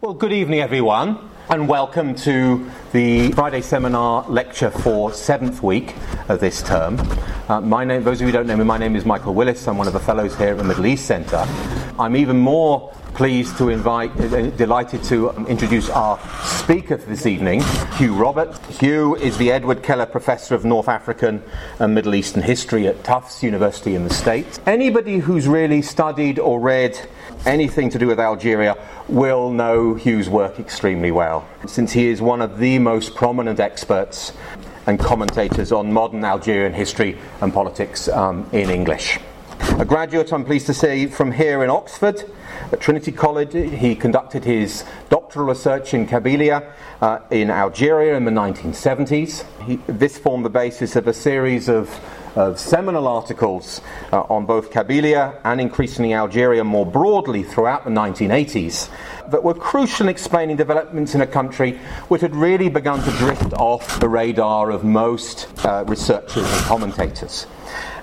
Well, 0.00 0.14
good 0.14 0.32
evening, 0.32 0.60
everyone, 0.60 1.18
and 1.50 1.68
welcome 1.68 2.14
to 2.14 2.70
the 2.92 3.32
Friday 3.32 3.60
seminar 3.60 4.24
lecture 4.28 4.70
for 4.70 5.12
seventh 5.12 5.60
week 5.60 5.96
of 6.28 6.38
this 6.38 6.62
term. 6.62 7.00
Uh, 7.48 7.60
my 7.60 7.84
name, 7.84 8.04
those 8.04 8.18
of 8.18 8.20
you 8.20 8.26
who 8.28 8.32
don't 8.32 8.46
know 8.46 8.56
me, 8.56 8.62
my 8.62 8.78
name 8.78 8.94
is 8.94 9.04
Michael 9.04 9.34
Willis. 9.34 9.66
I'm 9.66 9.76
one 9.76 9.88
of 9.88 9.92
the 9.92 9.98
fellows 9.98 10.36
here 10.36 10.50
at 10.50 10.58
the 10.58 10.62
Middle 10.62 10.86
East 10.86 11.06
Centre. 11.06 11.44
I'm 11.98 12.14
even 12.14 12.38
more 12.38 12.94
pleased 13.14 13.58
to 13.58 13.70
invite, 13.70 14.12
uh, 14.20 14.50
delighted 14.50 15.02
to 15.02 15.30
um, 15.30 15.48
introduce 15.48 15.90
our 15.90 16.16
speaker 16.44 16.96
for 16.96 17.10
this 17.10 17.26
evening, 17.26 17.64
Hugh 17.96 18.14
Roberts. 18.14 18.78
Hugh 18.78 19.16
is 19.16 19.36
the 19.36 19.50
Edward 19.50 19.82
Keller 19.82 20.06
Professor 20.06 20.54
of 20.54 20.64
North 20.64 20.88
African 20.88 21.42
and 21.80 21.92
Middle 21.92 22.14
Eastern 22.14 22.44
History 22.44 22.86
at 22.86 23.02
Tufts 23.02 23.42
University 23.42 23.96
in 23.96 24.04
the 24.04 24.14
States. 24.14 24.60
Anybody 24.64 25.18
who's 25.18 25.48
really 25.48 25.82
studied 25.82 26.38
or 26.38 26.60
read 26.60 26.96
anything 27.46 27.90
to 27.90 27.98
do 27.98 28.06
with 28.06 28.20
Algeria 28.20 28.76
will 29.08 29.50
know 29.50 29.94
Hugh's 29.94 30.28
work 30.28 30.58
extremely 30.58 31.10
well, 31.10 31.46
since 31.66 31.92
he 31.92 32.08
is 32.08 32.20
one 32.20 32.42
of 32.42 32.58
the 32.58 32.78
most 32.78 33.14
prominent 33.14 33.60
experts 33.60 34.32
and 34.86 34.98
commentators 34.98 35.72
on 35.72 35.92
modern 35.92 36.24
Algerian 36.24 36.72
history 36.72 37.18
and 37.40 37.52
politics 37.52 38.08
um, 38.08 38.48
in 38.52 38.70
English. 38.70 39.18
A 39.78 39.84
graduate, 39.84 40.32
I'm 40.32 40.44
pleased 40.44 40.66
to 40.66 40.74
say, 40.74 41.06
from 41.06 41.32
here 41.32 41.62
in 41.62 41.70
Oxford, 41.70 42.24
at 42.72 42.80
Trinity 42.80 43.12
College. 43.12 43.52
He 43.52 43.94
conducted 43.94 44.44
his 44.44 44.84
doctoral 45.08 45.46
research 45.46 45.94
in 45.94 46.06
Kabylia 46.06 46.72
uh, 47.00 47.20
in 47.30 47.50
Algeria 47.50 48.16
in 48.16 48.24
the 48.24 48.30
1970s. 48.30 49.44
He, 49.62 49.76
this 49.86 50.18
formed 50.18 50.44
the 50.44 50.50
basis 50.50 50.96
of 50.96 51.06
a 51.06 51.12
series 51.12 51.68
of 51.68 51.88
of 52.38 52.56
seminal 52.56 53.08
articles 53.08 53.80
uh, 54.12 54.20
on 54.30 54.46
both 54.46 54.70
Kabylia 54.70 55.40
and 55.42 55.60
increasingly 55.60 56.14
Algeria 56.14 56.62
more 56.62 56.86
broadly 56.86 57.42
throughout 57.42 57.84
the 57.84 57.90
1980s 57.90 58.88
that 59.30 59.42
were 59.42 59.54
crucial 59.54 60.06
in 60.06 60.08
explaining 60.08 60.56
developments 60.56 61.16
in 61.16 61.20
a 61.20 61.26
country 61.26 61.78
which 62.06 62.20
had 62.20 62.34
really 62.36 62.68
begun 62.68 63.02
to 63.02 63.10
drift 63.18 63.52
off 63.54 63.98
the 63.98 64.08
radar 64.08 64.70
of 64.70 64.84
most 64.84 65.48
uh, 65.66 65.84
researchers 65.88 66.44
and 66.44 66.64
commentators. 66.66 67.48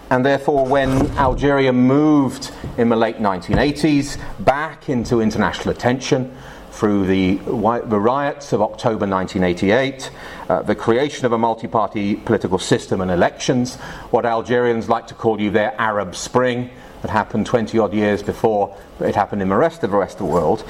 And 0.09 0.25
therefore, 0.25 0.66
when 0.67 1.08
Algeria 1.17 1.72
moved 1.72 2.52
in 2.78 2.89
the 2.89 2.95
late 2.97 3.17
1980s 3.17 4.19
back 4.44 4.89
into 4.89 5.22
international 5.22 5.69
attention, 5.69 6.36
through 6.76 7.06
the, 7.06 7.36
the 7.36 8.00
riots 8.00 8.52
of 8.52 8.62
October 8.62 9.08
1988, 9.08 10.12
uh, 10.50 10.62
the 10.62 10.76
creation 10.76 11.26
of 11.26 11.31
a 11.31 11.38
multi 11.38 11.68
party 11.68 12.16
political 12.18 12.59
system 12.59 13.00
and 13.00 13.09
elections, 13.09 13.76
what 14.12 14.26
Algerians 14.26 14.90
like 14.90 15.08
to 15.08 15.14
call 15.14 15.40
you 15.40 15.50
their 15.50 15.73
Arab 15.80 16.16
Spring, 16.16 16.70
that 17.06 17.11
happened 17.11 17.45
20 17.45 17.78
odd 17.78 17.94
years 17.94 18.23
before 18.23 18.75
it 19.00 19.14
happened 19.14 19.39
in 19.39 19.50
the 19.50 19.56
rest 19.56 19.84
of 19.84 19.92
the 19.92 19.98
rest 19.98 20.14
of 20.14 20.25
the 20.25 20.34
world. 20.34 20.67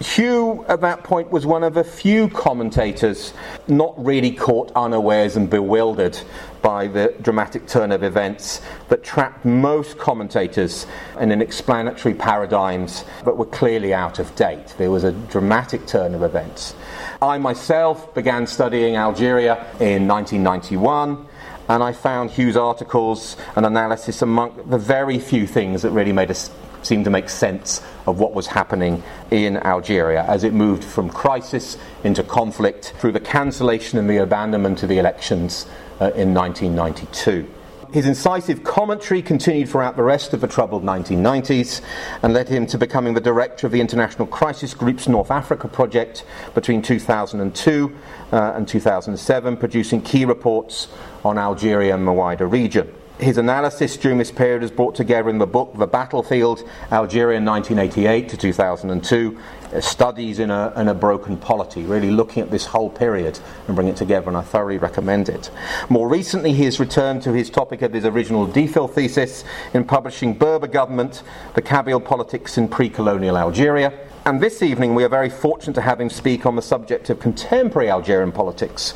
Hugh, 0.00 0.64
at 0.68 0.80
that 0.80 1.04
point, 1.04 1.30
was 1.30 1.46
one 1.46 1.62
of 1.62 1.76
a 1.76 1.84
few 1.84 2.28
commentators 2.28 3.32
not 3.68 3.94
really 4.04 4.32
caught 4.32 4.72
unawares 4.74 5.36
and 5.36 5.48
bewildered 5.48 6.18
by 6.60 6.88
the 6.88 7.14
dramatic 7.22 7.68
turn 7.68 7.92
of 7.92 8.02
events 8.02 8.62
that 8.88 9.04
trapped 9.04 9.44
most 9.44 9.96
commentators 9.96 10.88
in 11.20 11.30
an 11.30 11.40
explanatory 11.40 12.14
paradigms 12.14 13.04
that 13.24 13.36
were 13.36 13.46
clearly 13.46 13.94
out 13.94 14.18
of 14.18 14.34
date. 14.34 14.74
There 14.78 14.90
was 14.90 15.04
a 15.04 15.12
dramatic 15.12 15.86
turn 15.86 16.16
of 16.16 16.24
events. 16.24 16.74
I 17.22 17.38
myself 17.38 18.12
began 18.12 18.48
studying 18.48 18.96
Algeria 18.96 19.54
in 19.78 20.08
1991 20.08 21.28
and 21.68 21.82
I 21.82 21.92
found 21.92 22.30
Hugh's 22.30 22.56
articles 22.56 23.36
and 23.56 23.66
analysis 23.66 24.22
among 24.22 24.68
the 24.68 24.78
very 24.78 25.18
few 25.18 25.46
things 25.46 25.82
that 25.82 25.90
really 25.90 26.12
made 26.12 26.30
us 26.30 26.50
seem 26.82 27.02
to 27.04 27.10
make 27.10 27.28
sense 27.28 27.82
of 28.06 28.20
what 28.20 28.32
was 28.32 28.46
happening 28.46 29.02
in 29.30 29.56
Algeria 29.58 30.24
as 30.24 30.44
it 30.44 30.52
moved 30.52 30.84
from 30.84 31.10
crisis 31.10 31.76
into 32.04 32.22
conflict 32.22 32.94
through 32.98 33.12
the 33.12 33.20
cancellation 33.20 33.98
and 33.98 34.08
the 34.08 34.18
abandonment 34.18 34.82
of 34.82 34.88
the 34.88 34.98
elections 34.98 35.66
uh, 36.00 36.12
in 36.14 36.32
1992. 36.32 37.48
His 37.92 38.06
incisive 38.06 38.64
commentary 38.64 39.22
continued 39.22 39.68
throughout 39.68 39.96
the 39.96 40.02
rest 40.02 40.32
of 40.32 40.40
the 40.40 40.48
troubled 40.48 40.82
1990s 40.82 41.80
and 42.22 42.34
led 42.34 42.48
him 42.48 42.66
to 42.66 42.78
becoming 42.78 43.14
the 43.14 43.20
director 43.20 43.66
of 43.66 43.72
the 43.72 43.80
International 43.80 44.26
Crisis 44.26 44.74
Group's 44.74 45.08
North 45.08 45.30
Africa 45.30 45.68
project 45.68 46.24
between 46.54 46.82
2002 46.82 47.96
uh, 48.32 48.52
and 48.56 48.66
2007, 48.66 49.56
producing 49.56 50.02
key 50.02 50.24
reports 50.24 50.88
on 51.24 51.38
Algeria 51.38 51.94
and 51.94 52.06
the 52.06 52.12
wider 52.12 52.46
region. 52.46 52.92
His 53.18 53.38
analysis 53.38 53.96
during 53.96 54.18
this 54.18 54.30
period 54.30 54.62
is 54.62 54.70
brought 54.70 54.94
together 54.94 55.30
in 55.30 55.38
the 55.38 55.46
book 55.46 55.72
The 55.74 55.86
Battlefield 55.86 56.68
Algeria 56.92 57.40
1988 57.40 58.28
to 58.28 58.36
2002 58.36 59.38
uh, 59.72 59.80
Studies 59.80 60.38
in 60.38 60.50
a, 60.50 60.70
in 60.76 60.88
a 60.88 60.94
Broken 60.94 61.38
Polity, 61.38 61.84
really 61.84 62.10
looking 62.10 62.42
at 62.42 62.50
this 62.50 62.66
whole 62.66 62.90
period 62.90 63.38
and 63.66 63.74
bringing 63.74 63.94
it 63.94 63.96
together, 63.96 64.28
and 64.28 64.36
I 64.36 64.42
thoroughly 64.42 64.76
recommend 64.76 65.30
it. 65.30 65.50
More 65.88 66.10
recently, 66.10 66.52
he 66.52 66.64
has 66.64 66.78
returned 66.78 67.22
to 67.22 67.32
his 67.32 67.48
topic 67.48 67.80
of 67.80 67.94
his 67.94 68.04
original 68.04 68.46
DPhil 68.46 68.92
thesis 68.92 69.44
in 69.72 69.84
publishing 69.84 70.34
Berber 70.34 70.66
Government 70.66 71.22
The 71.54 71.62
Kabyle 71.62 72.04
Politics 72.04 72.58
in 72.58 72.68
Pre 72.68 72.90
Colonial 72.90 73.38
Algeria 73.38 73.98
and 74.26 74.40
this 74.40 74.60
evening, 74.60 74.96
we 74.96 75.04
are 75.04 75.08
very 75.08 75.30
fortunate 75.30 75.74
to 75.74 75.80
have 75.80 76.00
him 76.00 76.10
speak 76.10 76.46
on 76.46 76.56
the 76.56 76.62
subject 76.62 77.10
of 77.10 77.20
contemporary 77.20 77.88
Algerian 77.88 78.32
politics 78.32 78.92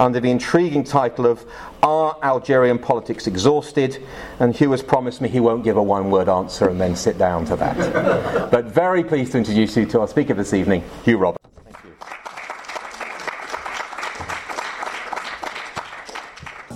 under 0.00 0.18
the 0.18 0.28
intriguing 0.28 0.82
title 0.82 1.24
of 1.24 1.46
Are 1.84 2.18
Algerian 2.20 2.80
Politics 2.80 3.28
Exhausted? 3.28 4.04
And 4.40 4.56
Hugh 4.56 4.72
has 4.72 4.82
promised 4.82 5.20
me 5.20 5.28
he 5.28 5.38
won't 5.38 5.62
give 5.62 5.76
a 5.76 5.82
one 5.82 6.10
word 6.10 6.28
answer 6.28 6.68
and 6.68 6.80
then 6.80 6.96
sit 6.96 7.16
down 7.16 7.44
to 7.44 7.56
that. 7.56 8.50
but 8.50 8.64
very 8.64 9.04
pleased 9.04 9.30
to 9.32 9.38
introduce 9.38 9.76
you 9.76 9.86
to 9.86 10.00
our 10.00 10.08
speaker 10.08 10.34
this 10.34 10.52
evening, 10.52 10.82
Hugh 11.04 11.18
Roberts. 11.18 11.41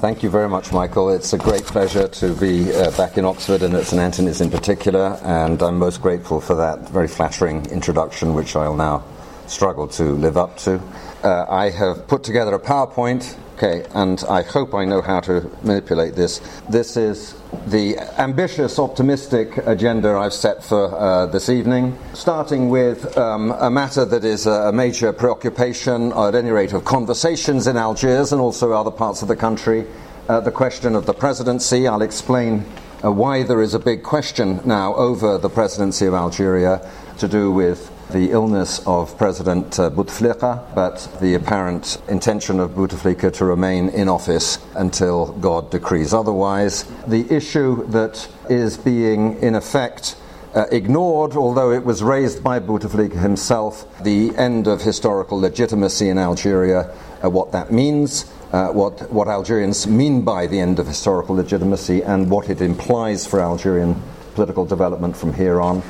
Thank 0.00 0.22
you 0.22 0.28
very 0.28 0.48
much, 0.48 0.72
Michael. 0.72 1.08
It's 1.08 1.32
a 1.32 1.38
great 1.38 1.64
pleasure 1.64 2.06
to 2.06 2.34
be 2.34 2.70
uh, 2.74 2.94
back 2.98 3.16
in 3.16 3.24
Oxford 3.24 3.62
and 3.62 3.72
at 3.74 3.86
St 3.86 3.98
Antony's 3.98 4.42
in 4.42 4.50
particular, 4.50 5.18
and 5.22 5.62
I'm 5.62 5.78
most 5.78 6.02
grateful 6.02 6.38
for 6.38 6.54
that 6.56 6.86
very 6.90 7.08
flattering 7.08 7.64
introduction, 7.66 8.34
which 8.34 8.54
I'll 8.56 8.76
now 8.76 9.02
struggle 9.46 9.88
to 9.88 10.04
live 10.04 10.36
up 10.36 10.58
to. 10.58 10.82
Uh, 11.24 11.46
I 11.48 11.70
have 11.70 12.06
put 12.08 12.24
together 12.24 12.54
a 12.54 12.58
PowerPoint 12.60 13.36
Okay, 13.56 13.86
and 13.94 14.22
I 14.28 14.42
hope 14.42 14.74
I 14.74 14.84
know 14.84 15.00
how 15.00 15.20
to 15.20 15.50
manipulate 15.62 16.14
this. 16.14 16.42
This 16.68 16.94
is 16.98 17.34
the 17.66 17.96
ambitious, 18.20 18.78
optimistic 18.78 19.56
agenda 19.56 20.14
I've 20.14 20.34
set 20.34 20.62
for 20.62 20.94
uh, 20.94 21.24
this 21.24 21.48
evening, 21.48 21.96
starting 22.12 22.68
with 22.68 23.16
um, 23.16 23.52
a 23.52 23.70
matter 23.70 24.04
that 24.04 24.24
is 24.24 24.44
a 24.44 24.70
major 24.72 25.10
preoccupation, 25.10 26.12
at 26.12 26.34
any 26.34 26.50
rate, 26.50 26.74
of 26.74 26.84
conversations 26.84 27.66
in 27.66 27.78
Algiers 27.78 28.30
and 28.30 28.42
also 28.42 28.72
other 28.72 28.90
parts 28.90 29.22
of 29.22 29.28
the 29.28 29.36
country. 29.36 29.86
Uh, 30.28 30.38
the 30.40 30.52
question 30.52 30.94
of 30.94 31.06
the 31.06 31.14
presidency. 31.14 31.88
I'll 31.88 32.02
explain 32.02 32.62
uh, 33.02 33.10
why 33.10 33.42
there 33.42 33.62
is 33.62 33.72
a 33.72 33.78
big 33.78 34.02
question 34.02 34.60
now 34.66 34.94
over 34.96 35.38
the 35.38 35.48
presidency 35.48 36.04
of 36.04 36.12
Algeria 36.12 36.86
to 37.16 37.26
do 37.26 37.50
with 37.50 37.90
the 38.10 38.30
illness 38.30 38.80
of 38.86 39.16
President 39.18 39.78
uh, 39.78 39.90
Bouteflika, 39.90 40.74
but 40.74 41.08
the 41.20 41.34
apparent 41.34 42.00
intention 42.08 42.60
of 42.60 42.70
Bouteflika 42.70 43.32
to 43.34 43.44
remain 43.44 43.88
in 43.88 44.08
office 44.08 44.58
until 44.74 45.32
God 45.32 45.70
decrees 45.70 46.14
otherwise. 46.14 46.84
The 47.06 47.26
issue 47.34 47.86
that 47.88 48.28
is 48.48 48.76
being, 48.76 49.40
in 49.42 49.54
effect, 49.54 50.16
uh, 50.54 50.66
ignored, 50.70 51.34
although 51.36 51.70
it 51.70 51.84
was 51.84 52.02
raised 52.02 52.42
by 52.42 52.60
Bouteflika 52.60 53.20
himself, 53.20 53.86
the 54.02 54.34
end 54.36 54.66
of 54.66 54.82
historical 54.82 55.38
legitimacy 55.38 56.08
in 56.08 56.16
Algeria, 56.16 56.94
uh, 57.22 57.28
what 57.28 57.52
that 57.52 57.72
means, 57.72 58.32
uh, 58.52 58.68
what, 58.68 59.10
what 59.12 59.28
Algerians 59.28 59.86
mean 59.86 60.22
by 60.22 60.46
the 60.46 60.60
end 60.60 60.78
of 60.78 60.86
historical 60.86 61.34
legitimacy, 61.34 62.02
and 62.02 62.30
what 62.30 62.48
it 62.48 62.60
implies 62.60 63.26
for 63.26 63.40
Algerian 63.40 64.00
political 64.34 64.64
development 64.64 65.16
from 65.16 65.32
here 65.32 65.60
on. 65.60 65.82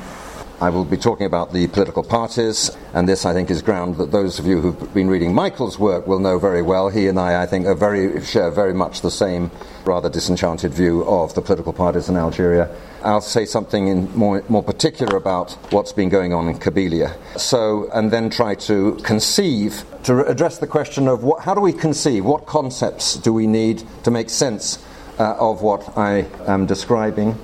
I 0.59 0.71
will 0.71 0.85
be 0.85 0.97
talking 0.97 1.27
about 1.27 1.53
the 1.53 1.67
political 1.67 2.01
parties, 2.01 2.71
and 2.95 3.07
this, 3.07 3.25
I 3.25 3.33
think, 3.33 3.51
is 3.51 3.61
ground 3.61 3.97
that 3.97 4.11
those 4.11 4.39
of 4.39 4.47
you 4.47 4.59
who've 4.59 4.91
been 4.91 5.07
reading 5.07 5.31
Michael's 5.31 5.77
work 5.77 6.07
will 6.07 6.17
know 6.17 6.39
very 6.39 6.63
well. 6.63 6.89
He 6.89 7.07
and 7.07 7.19
I, 7.19 7.43
I 7.43 7.45
think, 7.45 7.67
very, 7.77 8.23
share 8.25 8.49
very 8.49 8.73
much 8.73 9.01
the 9.01 9.11
same 9.11 9.51
rather 9.85 10.09
disenchanted 10.09 10.73
view 10.73 11.03
of 11.03 11.35
the 11.35 11.43
political 11.43 11.73
parties 11.73 12.09
in 12.09 12.17
Algeria. 12.17 12.75
I'll 13.03 13.21
say 13.21 13.45
something 13.45 13.87
in 13.87 14.11
more, 14.17 14.43
more 14.49 14.63
particular 14.63 15.15
about 15.15 15.51
what's 15.71 15.93
been 15.93 16.09
going 16.09 16.33
on 16.33 16.49
in 16.49 16.57
Kabylia. 16.57 17.15
So, 17.39 17.87
and 17.93 18.09
then 18.09 18.31
try 18.31 18.55
to 18.55 18.95
conceive, 19.03 19.85
to 20.03 20.25
address 20.25 20.57
the 20.57 20.67
question 20.67 21.07
of 21.07 21.23
what, 21.23 21.43
how 21.43 21.53
do 21.53 21.61
we 21.61 21.71
conceive, 21.71 22.25
what 22.25 22.47
concepts 22.47 23.15
do 23.15 23.31
we 23.31 23.45
need 23.45 23.83
to 24.03 24.09
make 24.09 24.31
sense 24.31 24.83
uh, 25.19 25.35
of 25.39 25.61
what 25.61 25.97
I 25.97 26.25
am 26.47 26.65
describing. 26.65 27.37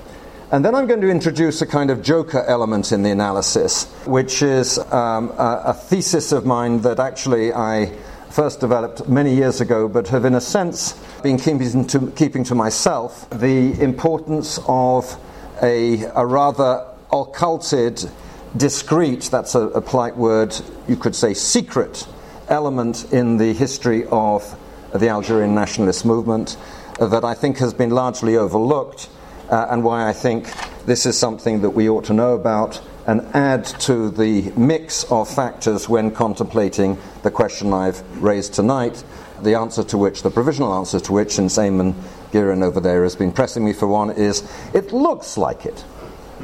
And 0.53 0.63
then 0.63 0.75
I'm 0.75 0.85
going 0.85 1.01
to 1.01 1.09
introduce 1.09 1.63
a 1.63 1.65
kind 1.65 1.89
of 1.89 2.03
joker 2.03 2.43
element 2.43 2.91
in 2.91 3.01
the 3.01 3.09
analysis, 3.09 3.85
which 4.05 4.43
is 4.43 4.77
um, 4.77 5.31
a, 5.31 5.63
a 5.65 5.73
thesis 5.73 6.31
of 6.31 6.45
mine 6.45 6.81
that 6.81 6.99
actually 6.99 7.51
I 7.51 7.87
first 8.29 8.59
developed 8.59 9.09
many 9.09 9.33
years 9.33 9.61
ago, 9.61 9.87
but 9.87 10.09
have, 10.09 10.25
in 10.25 10.35
a 10.35 10.39
sense, 10.39 10.93
been 11.23 11.39
keeping 11.39 11.87
to, 11.87 12.11
keeping 12.11 12.43
to 12.43 12.53
myself 12.53 13.27
the 13.31 13.81
importance 13.81 14.59
of 14.67 15.19
a, 15.63 16.03
a 16.13 16.23
rather 16.23 16.85
occulted 17.11 18.07
discreet, 18.55 19.29
that's 19.31 19.55
a, 19.55 19.61
a 19.69 19.81
polite 19.81 20.15
word, 20.15 20.55
you 20.87 20.97
could 20.97 21.15
say 21.15 21.33
secret 21.33 22.07
element 22.47 23.11
in 23.11 23.37
the 23.37 23.53
history 23.53 24.05
of 24.11 24.55
the 24.93 25.09
Algerian 25.09 25.55
nationalist 25.55 26.05
movement 26.05 26.57
that 26.99 27.23
I 27.23 27.33
think 27.33 27.57
has 27.57 27.73
been 27.73 27.89
largely 27.89 28.37
overlooked, 28.37 29.09
uh, 29.53 29.67
and 29.69 29.83
why 29.83 30.09
I 30.09 30.13
think 30.13 30.51
this 30.87 31.05
is 31.05 31.15
something 31.15 31.61
that 31.61 31.69
we 31.69 31.87
ought 31.87 32.05
to 32.05 32.13
know 32.13 32.33
about 32.33 32.81
and 33.05 33.21
add 33.35 33.65
to 33.81 34.09
the 34.09 34.51
mix 34.57 35.03
of 35.11 35.29
factors 35.29 35.87
when 35.87 36.09
contemplating 36.09 36.97
the 37.21 37.29
question 37.29 37.71
I've 37.71 38.01
raised 38.23 38.55
tonight, 38.55 39.03
the 39.43 39.53
answer 39.53 39.83
to 39.83 39.97
which, 39.97 40.23
the 40.23 40.31
provisional 40.31 40.73
answer 40.73 40.99
to 41.01 41.11
which, 41.11 41.33
since 41.33 41.55
Eamon 41.57 41.93
Gearon 42.31 42.63
over 42.63 42.79
there 42.79 43.03
has 43.03 43.15
been 43.15 43.31
pressing 43.31 43.63
me 43.63 43.73
for 43.73 43.87
one, 43.87 44.09
is 44.09 44.41
it 44.73 44.91
looks 44.91 45.37
like 45.37 45.67
it. 45.67 45.85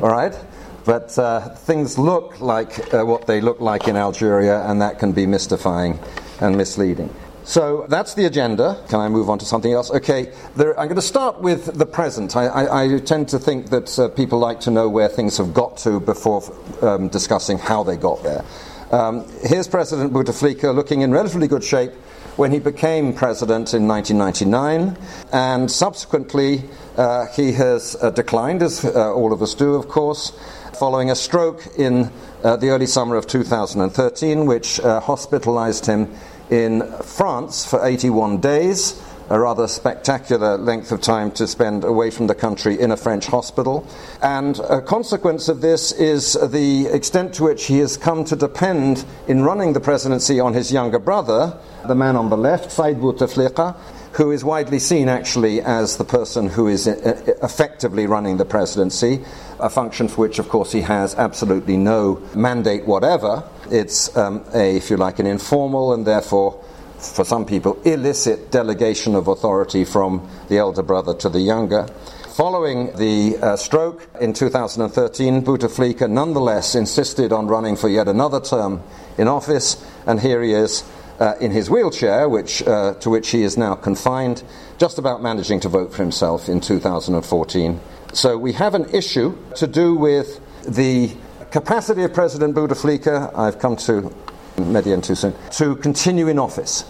All 0.04 0.10
right? 0.10 0.38
But 0.86 1.18
uh, 1.18 1.56
things 1.56 1.98
look 1.98 2.40
like 2.40 2.94
uh, 2.94 3.04
what 3.04 3.26
they 3.26 3.42
look 3.42 3.60
like 3.60 3.88
in 3.88 3.96
Algeria, 3.96 4.62
and 4.70 4.84
that 4.84 5.00
can 5.00 5.14
be 5.14 5.26
mystifying 5.26 5.98
and 6.42 6.56
misleading. 6.56 7.10
So 7.50 7.88
that's 7.90 8.14
the 8.14 8.26
agenda. 8.26 8.80
Can 8.90 9.00
I 9.00 9.10
move 9.10 9.28
on 9.28 9.40
to 9.40 9.46
something 9.46 9.74
else? 9.74 9.90
Okay, 9.90 10.32
there, 10.56 10.80
I'm 10.80 10.86
going 10.86 10.98
to 10.98 11.02
start 11.02 11.42
with 11.42 11.80
the 11.80 11.86
present. 11.88 12.36
I, 12.36 12.46
I, 12.46 12.84
I 12.84 13.00
tend 13.00 13.28
to 13.30 13.40
think 13.40 13.72
that 13.72 13.98
uh, 13.98 14.08
people 14.10 14.38
like 14.38 14.60
to 14.62 14.70
know 14.70 14.88
where 14.88 15.08
things 15.08 15.38
have 15.38 15.52
got 15.52 15.76
to 15.78 16.00
before 16.00 16.44
um, 16.84 17.08
discussing 17.08 17.58
how 17.58 17.82
they 17.82 17.98
got 17.98 18.22
there. 18.22 18.46
Um, 18.92 19.28
here's 19.42 19.68
President 19.68 20.14
Bouteflika 20.14 20.76
looking 20.76 21.02
in 21.02 21.12
relatively 21.12 21.48
good 21.48 21.64
shape 21.64 21.92
when 22.36 22.52
he 22.52 22.60
became 22.60 23.14
president 23.14 23.74
in 23.74 23.88
1999, 23.88 24.96
and 25.34 25.72
subsequently 25.72 26.64
uh, 26.98 27.26
he 27.36 27.52
has 27.54 27.98
uh, 28.00 28.12
declined, 28.12 28.62
as 28.62 28.86
uh, 28.86 29.12
all 29.12 29.34
of 29.34 29.42
us 29.42 29.56
do, 29.56 29.74
of 29.74 29.88
course, 29.88 30.40
following 30.78 31.10
a 31.10 31.16
stroke 31.16 31.66
in 31.80 32.12
uh, 32.44 32.56
the 32.58 32.70
early 32.70 32.86
summer 32.86 33.16
of 33.16 33.26
2013, 33.26 34.46
which 34.46 34.80
uh, 34.80 35.00
hospitalized 35.00 35.88
him 35.88 36.14
in 36.50 36.82
France 37.04 37.66
for 37.66 37.86
81 37.86 38.40
days, 38.40 39.02
a 39.30 39.40
rather 39.40 39.68
spectacular 39.68 40.58
length 40.58 40.92
of 40.92 41.02
time 41.02 41.32
to 41.32 41.46
spend 41.46 41.84
away 41.84 42.10
from 42.10 42.28
the 42.28 42.34
country 42.34 42.80
in 42.80 42.92
a 42.92 42.98
French 42.98 43.28
hospital. 43.28 43.88
And 44.22 44.58
a 44.60 44.82
consequence 44.82 45.50
of 45.50 45.62
this 45.62 45.92
is 45.92 46.34
the 46.34 46.88
extent 46.88 47.36
to 47.36 47.44
which 47.44 47.68
he 47.68 47.78
has 47.80 47.96
come 47.96 48.26
to 48.26 48.36
depend 48.36 49.06
in 49.28 49.44
running 49.44 49.74
the 49.74 49.80
presidency 49.80 50.40
on 50.40 50.54
his 50.54 50.72
younger 50.72 51.00
brother, 51.00 51.58
the 51.88 51.96
man 51.96 52.16
on 52.16 52.30
the 52.30 52.38
left, 52.38 52.72
Said 52.72 53.00
Bouteflika, 53.00 53.76
who 54.14 54.32
is 54.32 54.44
widely 54.44 54.80
seen 54.80 55.08
actually 55.08 55.62
as 55.62 55.98
the 55.98 56.04
person 56.04 56.50
who 56.50 56.68
is 56.68 56.88
uh, 56.88 57.36
effectively 57.44 58.08
running 58.08 58.38
the 58.38 58.46
presidency, 58.46 59.24
a 59.60 59.70
function 59.70 60.08
for 60.08 60.22
which, 60.22 60.40
of 60.40 60.50
course, 60.50 60.72
he 60.72 60.82
has 60.82 61.14
absolutely 61.16 61.78
no 61.78 62.16
mandate 62.36 62.86
whatever. 62.86 63.44
It's, 63.72 64.16
um, 64.18 64.44
a, 64.54 64.78
if 64.78 64.90
you 64.90 64.98
like, 64.98 65.20
an 65.20 65.28
informal 65.28 65.94
and 65.94 66.06
therefore, 66.06 66.64
for 66.98 67.24
some 67.24 67.46
people, 67.46 67.80
illicit 67.84 68.52
delegation 68.52 69.16
of 69.16 69.28
authority 69.28 69.86
from 69.86 70.28
the 70.50 70.58
elder 70.58 70.84
brother 70.84 71.14
to 71.16 71.30
the 71.30 71.40
younger. 71.40 71.88
Following 72.36 72.96
the 72.96 73.38
uh, 73.42 73.58
stroke 73.58 74.08
in 74.22 74.34
2013, 74.34 75.44
Bouteflika 75.44 76.10
nonetheless 76.10 76.74
insisted 76.74 77.34
on 77.34 77.48
running 77.48 77.76
for 77.76 77.90
yet 77.90 78.08
another 78.08 78.40
term 78.40 78.82
in 79.18 79.28
office, 79.28 79.84
and 80.06 80.20
here 80.20 80.42
he 80.42 80.54
is 80.54 80.84
uh, 81.20 81.34
in 81.42 81.52
his 81.52 81.70
wheelchair, 81.70 82.30
which, 82.30 82.64
uh, 82.64 82.94
to 82.96 83.10
which 83.10 83.32
he 83.32 83.44
is 83.44 83.58
now 83.58 83.76
confined, 83.76 84.44
just 84.78 84.98
about 84.98 85.22
managing 85.22 85.60
to 85.60 85.70
vote 85.70 85.92
for 85.92 86.02
himself 86.02 86.48
in 86.48 86.62
2014. 86.62 87.80
So 88.14 88.38
we 88.38 88.54
have 88.54 88.74
an 88.74 88.90
issue 88.94 89.38
to 89.56 89.68
do 89.68 89.96
with 89.96 90.40
the 90.64 91.12
capacity 91.52 92.04
of 92.04 92.14
President 92.14 92.56
Bouteflika, 92.56 93.36
I've 93.36 93.60
come 93.60 93.76
to 93.78 94.14
Medien 94.58 95.04
too 95.04 95.16
soon, 95.16 95.34
to 95.52 95.76
continue 95.78 96.28
in 96.28 96.38
office. 96.38 96.86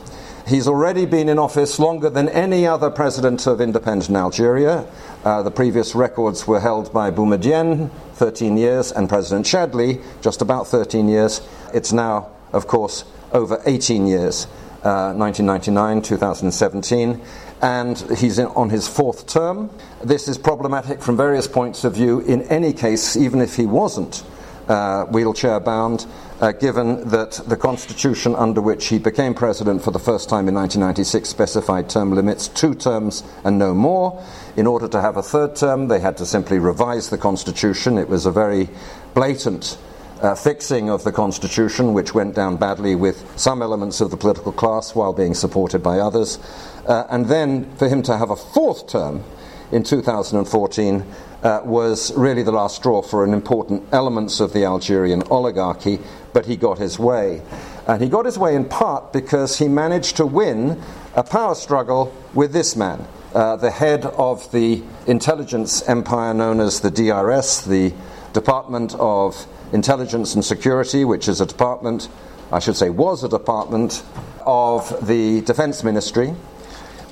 He's 0.48 0.68
already 0.68 1.06
been 1.06 1.30
in 1.30 1.38
office 1.38 1.80
longer 1.80 2.10
than 2.10 2.28
any 2.30 2.66
other 2.66 2.90
president 2.90 3.46
of 3.46 3.62
independent 3.62 4.18
Algeria. 4.18 4.86
Uh, 5.24 5.44
the 5.44 5.52
previous 5.52 5.94
records 5.94 6.48
were 6.48 6.60
held 6.60 6.92
by 6.92 7.12
Boumedienne, 7.12 7.92
13 8.14 8.58
years, 8.58 8.92
and 8.92 9.08
President 9.08 9.46
Chadli, 9.46 10.04
just 10.22 10.42
about 10.42 10.68
13 10.68 11.08
years. 11.08 11.42
It's 11.74 11.94
now, 11.94 12.30
of 12.52 12.68
course, 12.68 13.06
over 13.32 13.62
18 13.66 14.08
years, 14.08 14.46
uh, 14.84 15.14
1999, 15.14 16.02
2017, 16.02 17.22
and 17.62 18.00
he's 18.18 18.40
in, 18.40 18.48
on 18.48 18.72
his 18.72 18.88
fourth 18.88 19.28
term. 19.28 19.70
This 20.04 20.28
is 20.28 20.38
problematic 20.38 21.02
from 21.02 21.16
various 21.16 21.48
points 21.48 21.84
of 21.84 21.94
view, 21.94 22.22
in 22.22 22.42
any 22.44 22.74
case, 22.74 23.16
even 23.16 23.40
if 23.40 23.56
he 23.56 23.68
wasn't 23.68 24.24
uh, 24.70 25.06
wheelchair 25.06 25.60
bound, 25.60 26.06
uh, 26.40 26.52
given 26.54 27.10
that 27.10 27.42
the 27.48 27.58
constitution 27.58 28.36
under 28.36 28.62
which 28.62 28.88
he 28.88 29.00
became 29.00 29.34
president 29.34 29.84
for 29.84 29.92
the 29.92 30.00
first 30.00 30.30
time 30.30 30.48
in 30.48 30.54
1996 30.54 31.28
specified 31.28 31.90
term 31.90 32.14
limits 32.14 32.48
two 32.48 32.76
terms 32.76 33.24
and 33.44 33.58
no 33.58 33.74
more. 33.74 34.24
In 34.56 34.68
order 34.68 34.88
to 34.88 35.02
have 35.02 35.18
a 35.18 35.24
third 35.24 35.56
term, 35.56 35.88
they 35.88 36.00
had 36.00 36.18
to 36.18 36.26
simply 36.26 36.60
revise 36.60 37.10
the 37.10 37.18
constitution. 37.18 37.98
It 37.98 38.08
was 38.08 38.26
a 38.26 38.32
very 38.32 38.70
blatant 39.14 39.78
uh, 40.22 40.36
fixing 40.36 40.90
of 40.90 41.04
the 41.04 41.12
constitution, 41.12 41.94
which 41.94 42.14
went 42.14 42.36
down 42.36 42.58
badly 42.58 42.96
with 42.96 43.26
some 43.40 43.62
elements 43.62 44.02
of 44.02 44.12
the 44.12 44.18
political 44.18 44.52
class 44.52 44.94
while 44.94 45.14
being 45.14 45.34
supported 45.34 45.82
by 45.82 46.00
others. 46.00 46.40
Uh, 46.88 47.06
and 47.10 47.28
then 47.28 47.70
for 47.78 47.88
him 47.88 48.04
to 48.04 48.18
have 48.18 48.30
a 48.30 48.36
fourth 48.36 48.88
term 48.88 49.24
in 49.72 49.84
2014 49.84 51.06
uh, 51.44 51.62
was 51.64 52.14
really 52.16 52.44
the 52.44 52.52
last 52.52 52.76
straw 52.76 53.02
for 53.02 53.24
an 53.24 53.34
important 53.34 53.84
elements 53.92 54.40
of 54.40 54.54
the 54.54 54.66
Algerian 54.66 55.24
oligarchy, 55.30 56.00
but 56.34 56.46
he 56.46 56.56
got 56.56 56.78
his 56.78 57.00
way. 57.00 57.42
And 57.88 58.02
he 58.02 58.10
got 58.10 58.26
his 58.26 58.38
way 58.38 58.56
in 58.56 58.66
part 58.66 59.14
because 59.14 59.58
he 59.58 59.68
managed 59.68 60.18
to 60.18 60.26
win 60.26 60.82
a 61.16 61.24
power 61.24 61.56
struggle 61.56 62.14
with 62.34 62.54
this 62.54 62.76
man, 62.76 63.08
uh, 63.34 63.56
the 63.56 63.72
head 63.72 64.06
of 64.06 64.52
the 64.52 64.84
intelligence 65.08 65.88
empire 65.88 66.34
known 66.34 66.60
as 66.60 66.82
the 66.82 66.92
DRS, 66.92 67.62
the 67.62 67.94
Department 68.34 68.96
of 68.96 69.48
Intelligence 69.74 70.36
and 70.36 70.44
Security, 70.44 71.06
which 71.06 71.28
is 71.28 71.42
a 71.42 71.46
department, 71.46 72.10
I 72.52 72.60
should 72.60 72.76
say, 72.76 72.90
was 72.90 73.24
a 73.24 73.30
department 73.30 74.04
of 74.46 75.08
the 75.08 75.42
Defense 75.42 75.84
Ministry. 75.84 76.34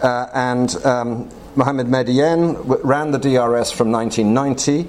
Uh, 0.01 0.27
and 0.33 0.75
um, 0.85 1.29
Mohamed 1.57 1.87
Medien 1.87 2.55
ran 2.83 3.09
the 3.09 3.17
DRS 3.17 3.71
from 3.71 3.91
1990, 3.91 4.87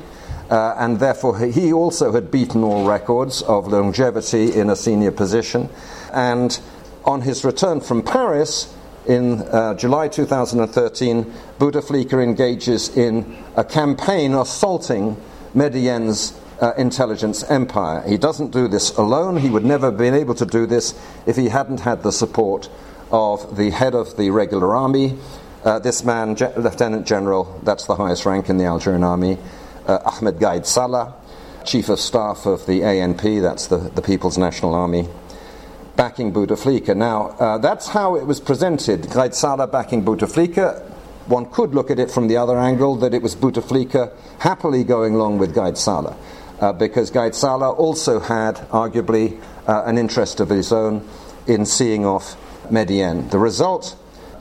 uh, 0.50 0.74
and 0.76 1.00
therefore 1.00 1.38
he 1.38 1.72
also 1.72 2.12
had 2.12 2.30
beaten 2.30 2.62
all 2.62 2.86
records 2.86 3.40
of 3.40 3.68
longevity 3.68 4.54
in 4.54 4.68
a 4.68 4.76
senior 4.76 5.10
position. 5.10 5.70
And 6.12 6.60
on 7.06 7.22
his 7.22 7.42
return 7.42 7.80
from 7.80 8.02
Paris 8.02 8.74
in 9.06 9.40
uh, 9.44 9.76
July 9.76 10.08
2013, 10.08 11.32
Bouteflika 11.58 12.22
engages 12.22 12.94
in 12.94 13.42
a 13.56 13.64
campaign 13.64 14.34
assaulting 14.34 15.16
Medien's 15.54 16.38
uh, 16.60 16.74
intelligence 16.76 17.44
empire. 17.44 18.06
He 18.06 18.18
doesn't 18.18 18.50
do 18.50 18.68
this 18.68 18.94
alone. 18.98 19.38
He 19.38 19.48
would 19.48 19.64
never 19.64 19.86
have 19.86 19.96
been 19.96 20.12
able 20.12 20.34
to 20.34 20.44
do 20.44 20.66
this 20.66 20.94
if 21.24 21.36
he 21.36 21.48
hadn't 21.48 21.80
had 21.80 22.02
the 22.02 22.12
support 22.12 22.68
of 23.10 23.56
the 23.56 23.70
head 23.70 23.94
of 23.94 24.18
the 24.18 24.28
regular 24.28 24.74
army, 24.74 25.16
uh, 25.68 25.78
this 25.78 26.02
man, 26.02 26.34
Lieutenant 26.56 27.06
General, 27.06 27.60
that's 27.62 27.84
the 27.84 27.94
highest 27.94 28.24
rank 28.24 28.48
in 28.48 28.56
the 28.56 28.64
Algerian 28.64 29.04
army, 29.04 29.36
uh, 29.86 29.98
Ahmed 30.02 30.38
Gaid 30.38 30.64
Salah, 30.64 31.14
Chief 31.62 31.90
of 31.90 32.00
Staff 32.00 32.46
of 32.46 32.64
the 32.64 32.80
ANP, 32.80 33.42
that's 33.42 33.66
the, 33.66 33.76
the 33.76 34.00
People's 34.00 34.38
National 34.38 34.74
Army, 34.74 35.06
backing 35.94 36.32
Bouteflika. 36.32 36.96
Now, 36.96 37.36
uh, 37.38 37.58
that's 37.58 37.88
how 37.88 38.16
it 38.16 38.26
was 38.26 38.40
presented. 38.40 39.10
Gaid 39.10 39.34
Salah 39.34 39.66
backing 39.66 40.06
Bouteflika. 40.06 40.88
One 41.26 41.44
could 41.50 41.74
look 41.74 41.90
at 41.90 41.98
it 41.98 42.10
from 42.10 42.28
the 42.28 42.38
other 42.38 42.58
angle 42.58 42.96
that 42.96 43.12
it 43.12 43.20
was 43.20 43.36
Bouteflika 43.36 44.10
happily 44.38 44.84
going 44.84 45.16
along 45.16 45.36
with 45.36 45.54
Gaid 45.54 45.76
Salah. 45.76 46.16
Uh, 46.60 46.72
because 46.72 47.10
Gaid 47.10 47.34
Salah 47.34 47.72
also 47.72 48.20
had, 48.20 48.56
arguably, 48.70 49.38
uh, 49.66 49.82
an 49.84 49.98
interest 49.98 50.40
of 50.40 50.48
his 50.48 50.72
own 50.72 51.06
in 51.46 51.66
seeing 51.66 52.06
off 52.06 52.36
Medien. 52.70 53.30
The 53.30 53.38
result 53.38 53.94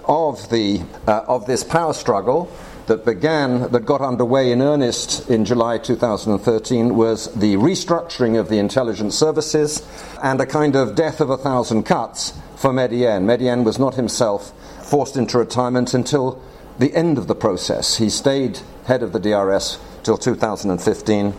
of, 0.07 0.49
the, 0.49 0.81
uh, 1.05 1.23
of 1.27 1.45
this 1.45 1.63
power 1.63 1.93
struggle 1.93 2.51
that 2.87 3.03
began, 3.03 3.69
that 3.71 3.85
got 3.85 4.01
underway 4.01 4.51
in 4.51 4.61
earnest 4.61 5.29
in 5.29 5.43
July 5.43 5.77
2013 5.77 6.95
was 6.95 7.33
the 7.33 7.55
restructuring 7.55 8.39
of 8.39 8.49
the 8.49 8.57
intelligence 8.57 9.15
services 9.17 9.85
and 10.23 10.39
a 10.39 10.45
kind 10.45 10.75
of 10.75 10.95
death 10.95 11.19
of 11.19 11.29
a 11.29 11.37
thousand 11.37 11.83
cuts 11.83 12.33
for 12.55 12.71
Medien. 12.71 13.25
Medien 13.25 13.63
was 13.63 13.77
not 13.77 13.95
himself 13.95 14.53
forced 14.89 15.17
into 15.17 15.37
retirement 15.37 15.93
until 15.93 16.41
the 16.79 16.93
end 16.95 17.17
of 17.17 17.27
the 17.27 17.35
process. 17.35 17.97
He 17.97 18.09
stayed 18.09 18.59
head 18.85 19.03
of 19.03 19.11
the 19.11 19.19
DRS 19.19 19.79
till 20.03 20.17
2015, 20.17 21.33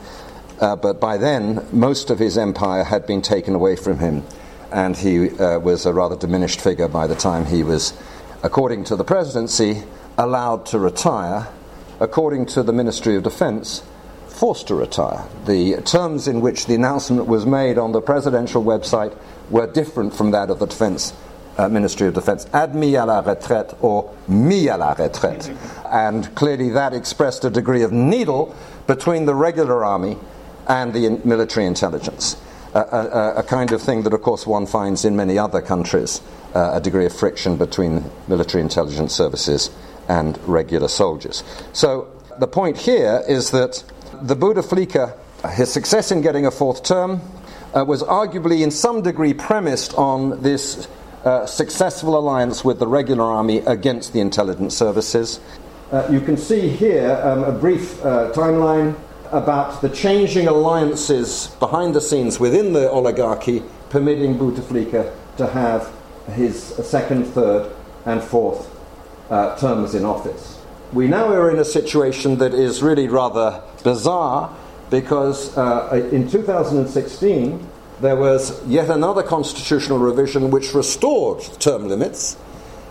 uh, 0.61 0.77
but 0.77 1.01
by 1.01 1.17
then 1.17 1.67
most 1.73 2.11
of 2.11 2.19
his 2.19 2.37
empire 2.37 2.85
had 2.85 3.07
been 3.07 3.23
taken 3.23 3.55
away 3.55 3.75
from 3.77 3.99
him, 3.99 4.23
and 4.71 4.97
he 4.97 5.31
uh, 5.31 5.59
was 5.59 5.87
a 5.87 5.95
rather 5.95 6.17
diminished 6.17 6.61
figure 6.61 6.89
by 6.89 7.07
the 7.07 7.15
time 7.15 7.47
he 7.47 7.63
was 7.63 7.95
according 8.43 8.85
to 8.85 8.97
the 8.97 9.05
presidency, 9.05 9.83
allowed 10.17 10.67
to 10.67 10.79
retire, 10.79 11.49
according 12.01 12.47
to 12.47 12.63
the 12.63 12.73
Ministry 12.73 13.17
of 13.17 13.23
Defense, 13.23 13.83
forced 14.29 14.69
to 14.69 14.75
retire. 14.75 15.25
The 15.47 15.81
terms 15.83 16.29
in 16.29 16.41
which 16.41 16.67
the 16.67 16.75
announcement 16.75 17.27
was 17.27 17.45
made 17.45 17.79
on 17.79 17.93
the 17.93 18.01
presidential 18.01 18.63
website 18.63 19.17
were 19.51 19.67
different 19.67 20.15
from 20.15 20.31
that 20.31 20.51
of 20.51 20.59
the 20.59 20.67
Defense 20.67 21.13
uh, 21.59 21.69
Ministry 21.69 22.07
of 22.07 22.15
Defense, 22.15 22.47
admis 22.53 22.95
à 22.95 23.05
la 23.05 23.21
retraite 23.21 23.77
or 23.83 24.15
mis 24.29 24.69
à 24.69 24.79
la 24.79 24.95
retraite. 24.95 25.55
And 25.91 26.33
clearly 26.37 26.71
that 26.71 26.95
expressed 26.95 27.45
a 27.45 27.51
degree 27.51 27.83
of 27.83 27.93
needle 27.93 28.55
between 28.87 29.27
the 29.27 29.35
regular 29.35 29.85
army 29.85 30.17
and 30.69 30.93
the 30.93 31.07
in- 31.07 31.21
military 31.25 31.67
intelligence. 31.67 32.37
Uh, 32.75 33.33
a, 33.35 33.41
a, 33.41 33.43
kind 33.43 33.73
of 33.73 33.81
thing 33.81 34.03
that, 34.03 34.13
of 34.13 34.21
course, 34.21 34.47
one 34.47 34.67
finds 34.67 35.05
in 35.05 35.17
many 35.17 35.39
other 35.39 35.63
countries, 35.63 36.21
uh, 36.55 36.73
a 36.75 36.81
degree 36.81 37.07
of 37.07 37.13
friction 37.13 37.57
between 37.57 38.05
military 38.29 38.63
intelligence 38.63 39.15
services 39.15 39.71
and 40.07 40.39
regular 40.47 40.89
soldiers. 40.89 41.43
So 41.73 42.09
the 42.39 42.47
point 42.47 42.77
here 42.77 43.23
is 43.27 43.53
that 43.53 43.83
the 44.21 44.37
Bouteflika, 44.37 45.17
his 45.53 45.73
success 45.73 46.11
in 46.11 46.21
getting 46.21 46.45
a 46.45 46.51
fourth 46.51 46.83
term, 46.83 47.23
uh, 47.75 47.85
was 47.85 48.03
arguably 48.03 48.63
in 48.63 48.71
some 48.71 49.03
degree 49.03 49.35
premised 49.35 49.95
on 49.95 50.43
this 50.43 50.89
uh, 51.25 51.47
successful 51.47 52.19
alliance 52.19 52.65
with 52.65 52.79
the 52.79 52.87
regular 52.87 53.25
army 53.25 53.59
against 53.59 54.13
the 54.13 54.21
intelligence 54.21 54.77
services. 54.77 55.41
Uh, 55.91 56.07
you 56.11 56.21
can 56.21 56.37
see 56.37 56.69
here 56.69 57.21
um, 57.25 57.45
a 57.45 57.53
brief 57.53 58.05
uh, 58.05 58.31
timeline 58.33 58.95
about 59.33 59.81
the 59.81 59.89
changing 59.89 60.49
alliances 60.49 61.49
behind 61.59 61.95
the 61.95 62.01
scenes 62.01 62.41
within 62.41 62.73
the 62.73 62.91
oligarchy, 62.91 63.63
permitting 63.91 64.39
Bouteflika 64.39 65.13
to 65.37 65.47
have 65.47 65.93
his 66.35 66.63
second, 66.63 67.25
third, 67.25 67.71
and 68.05 68.23
fourth 68.23 68.71
uh, 69.31 69.57
terms 69.57 69.95
in 69.95 70.05
office. 70.05 70.59
We 70.93 71.07
now 71.07 71.29
are 71.33 71.51
in 71.51 71.59
a 71.59 71.65
situation 71.65 72.39
that 72.39 72.55
is 72.55 72.83
really 72.83 73.09
rather 73.09 73.63
bizarre 73.85 74.55
because 74.91 75.57
uh, 75.57 76.09
in 76.13 76.31
2016 76.31 77.67
there 78.01 78.17
was 78.17 78.65
yet 78.67 78.89
another 78.89 79.23
constitutional 79.23 79.99
revision 79.99 80.51
which 80.51 80.73
restored 80.73 81.43
term 81.59 81.89
limits, 81.89 82.37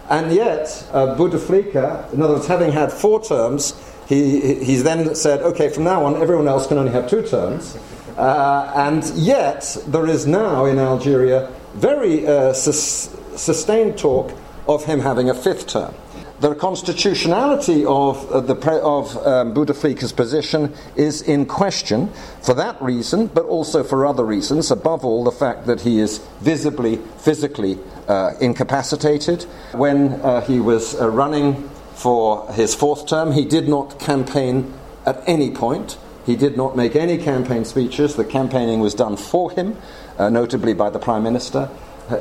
and 0.10 0.34
yet 0.34 0.86
uh, 0.92 1.16
Bouteflika, 1.16 2.14
in 2.14 2.22
other 2.22 2.36
words, 2.36 2.48
having 2.48 2.72
had 2.72 2.92
four 2.92 3.24
terms, 3.24 3.74
he, 4.08 4.64
he 4.64 4.76
then 4.78 5.16
said, 5.16 5.42
okay, 5.42 5.70
from 5.70 5.84
now 5.84 6.06
on, 6.06 6.22
everyone 6.22 6.48
else 6.48 6.68
can 6.68 6.78
only 6.78 6.92
have 6.92 7.10
two 7.10 7.22
terms. 7.22 7.78
Uh, 8.18 8.72
and 8.76 9.04
yet, 9.16 9.78
there 9.88 10.08
is 10.08 10.26
now 10.26 10.66
in 10.66 10.80
Algeria 10.80 11.52
very 11.76 12.26
uh, 12.26 12.54
sus- 12.54 13.16
sustained 13.36 13.98
talk 13.98 14.32
of 14.68 14.86
him 14.86 15.00
having 15.00 15.30
a 15.30 15.34
fifth 15.34 15.68
term. 15.68 15.94
The 16.40 16.54
constitutionality 16.54 17.84
of, 17.86 18.32
uh, 18.32 18.42
the 18.42 18.56
pre- 18.56 18.80
of 18.80 19.16
um, 19.26 19.56
Bouteflika's 19.56 20.14
position 20.14 20.74
is 20.96 21.24
in 21.24 21.48
question 21.48 22.12
for 22.44 22.54
that 22.54 22.80
reason, 22.80 23.28
but 23.28 23.46
also 23.46 23.84
for 23.84 24.06
other 24.06 24.24
reasons. 24.24 24.70
Above 24.70 25.04
all, 25.04 25.24
the 25.24 25.32
fact 25.32 25.66
that 25.66 25.82
he 25.82 26.00
is 26.00 26.20
visibly, 26.42 26.98
physically 27.18 27.80
uh, 28.08 28.34
incapacitated. 28.40 29.44
When 29.74 30.14
uh, 30.22 30.42
he 30.42 30.60
was 30.60 31.00
uh, 31.00 31.10
running 31.10 31.70
for 31.98 32.48
his 32.54 32.76
fourth 32.76 33.08
term. 33.08 33.32
He 33.32 33.44
did 33.44 33.68
not 33.68 34.00
campaign 34.00 34.72
at 35.06 35.22
any 35.26 35.50
point. 35.50 35.98
He 36.28 36.36
did 36.36 36.56
not 36.56 36.78
make 36.78 36.96
any 36.96 37.18
campaign 37.18 37.66
speeches. 37.66 38.16
The 38.16 38.24
campaigning 38.24 38.80
was 38.80 38.94
done 38.94 39.18
for 39.18 39.50
him, 39.52 39.76
uh, 40.20 40.30
notably 40.30 40.74
by 40.74 40.92
the 40.92 41.00
Prime 41.00 41.24
Minister. 41.24 41.70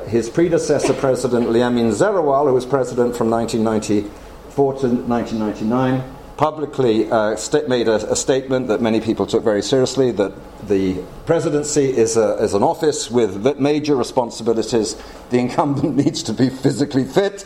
His 0.08 0.30
predecessor, 0.30 0.94
President 0.94 1.48
Liamin 1.48 1.92
Zeroual, 1.92 2.46
who 2.46 2.54
was 2.54 2.64
president 2.64 3.16
from 3.16 3.28
1994 3.30 4.72
to 4.80 4.88
1999, 4.88 6.15
publicly 6.36 7.10
uh, 7.10 7.36
made 7.66 7.88
a, 7.88 8.12
a, 8.12 8.16
statement 8.16 8.68
that 8.68 8.82
many 8.82 9.00
people 9.00 9.26
took 9.26 9.42
very 9.42 9.62
seriously 9.62 10.10
that 10.12 10.34
the 10.68 11.02
presidency 11.24 11.84
is, 11.84 12.16
a, 12.16 12.34
is 12.42 12.52
an 12.52 12.62
office 12.62 13.10
with 13.10 13.58
major 13.58 13.96
responsibilities. 13.96 14.96
The 15.30 15.38
incumbent 15.38 15.96
needs 16.04 16.22
to 16.24 16.34
be 16.34 16.50
physically 16.50 17.04
fit. 17.04 17.44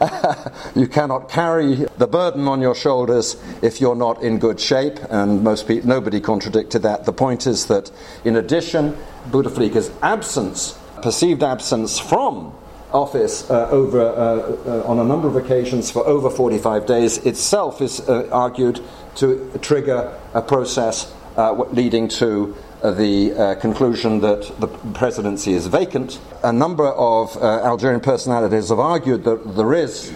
you 0.76 0.86
cannot 0.86 1.28
carry 1.28 1.86
the 1.98 2.06
burden 2.06 2.46
on 2.46 2.60
your 2.60 2.76
shoulders 2.76 3.36
if 3.60 3.80
you're 3.80 3.96
not 3.96 4.22
in 4.22 4.38
good 4.38 4.60
shape, 4.60 4.98
and 5.10 5.42
most 5.42 5.66
pe- 5.66 5.80
nobody 5.82 6.20
contradicted 6.20 6.82
that. 6.82 7.04
The 7.04 7.12
point 7.12 7.46
is 7.46 7.66
that, 7.66 7.90
in 8.24 8.36
addition, 8.36 8.96
Bouteflika's 9.30 9.90
absence, 10.00 10.78
perceived 11.02 11.42
absence 11.42 11.98
from 11.98 12.54
office 12.92 13.50
uh, 13.50 13.68
over, 13.70 14.00
uh, 14.00 14.10
uh, 14.70 14.84
on 14.86 14.98
a 14.98 15.04
number 15.04 15.28
of 15.28 15.36
occasions 15.36 15.90
for 15.90 16.06
over 16.06 16.30
45 16.30 16.86
days 16.86 17.18
itself 17.18 17.80
is 17.80 18.00
uh, 18.08 18.28
argued 18.30 18.80
to 19.16 19.50
trigger 19.60 20.18
a 20.34 20.42
process 20.42 21.12
uh, 21.36 21.52
leading 21.72 22.08
to 22.08 22.56
the 22.82 23.56
conclusion 23.60 24.18
that 24.20 24.42
the 24.58 24.66
presidency 24.66 25.52
is 25.52 25.68
vacant. 25.68 26.18
A 26.42 26.52
number 26.52 26.88
of 26.88 27.36
Algerian 27.36 28.00
personalities 28.00 28.70
have 28.70 28.80
argued 28.80 29.22
that 29.22 29.54
there 29.54 29.72
is 29.72 30.12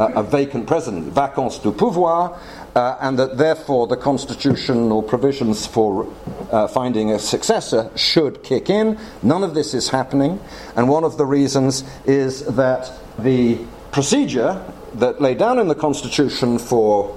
a 0.00 0.22
vacant 0.22 0.66
president, 0.66 1.12
vacance 1.12 1.58
du 1.58 1.70
pouvoir, 1.70 2.36
uh, 2.74 2.96
and 3.00 3.18
that 3.18 3.36
therefore 3.38 3.86
the 3.86 3.96
constitutional 3.96 5.02
provisions 5.02 5.66
for 5.66 6.10
uh, 6.50 6.66
finding 6.68 7.10
a 7.10 7.18
successor 7.18 7.90
should 7.96 8.42
kick 8.42 8.70
in. 8.70 8.98
None 9.22 9.42
of 9.42 9.54
this 9.54 9.74
is 9.74 9.88
happening, 9.88 10.40
and 10.76 10.88
one 10.88 11.04
of 11.04 11.16
the 11.16 11.26
reasons 11.26 11.84
is 12.06 12.44
that 12.46 12.92
the 13.18 13.58
procedure 13.92 14.64
that 14.94 15.20
lay 15.20 15.34
down 15.34 15.58
in 15.58 15.68
the 15.68 15.74
Constitution 15.74 16.58
for 16.58 17.16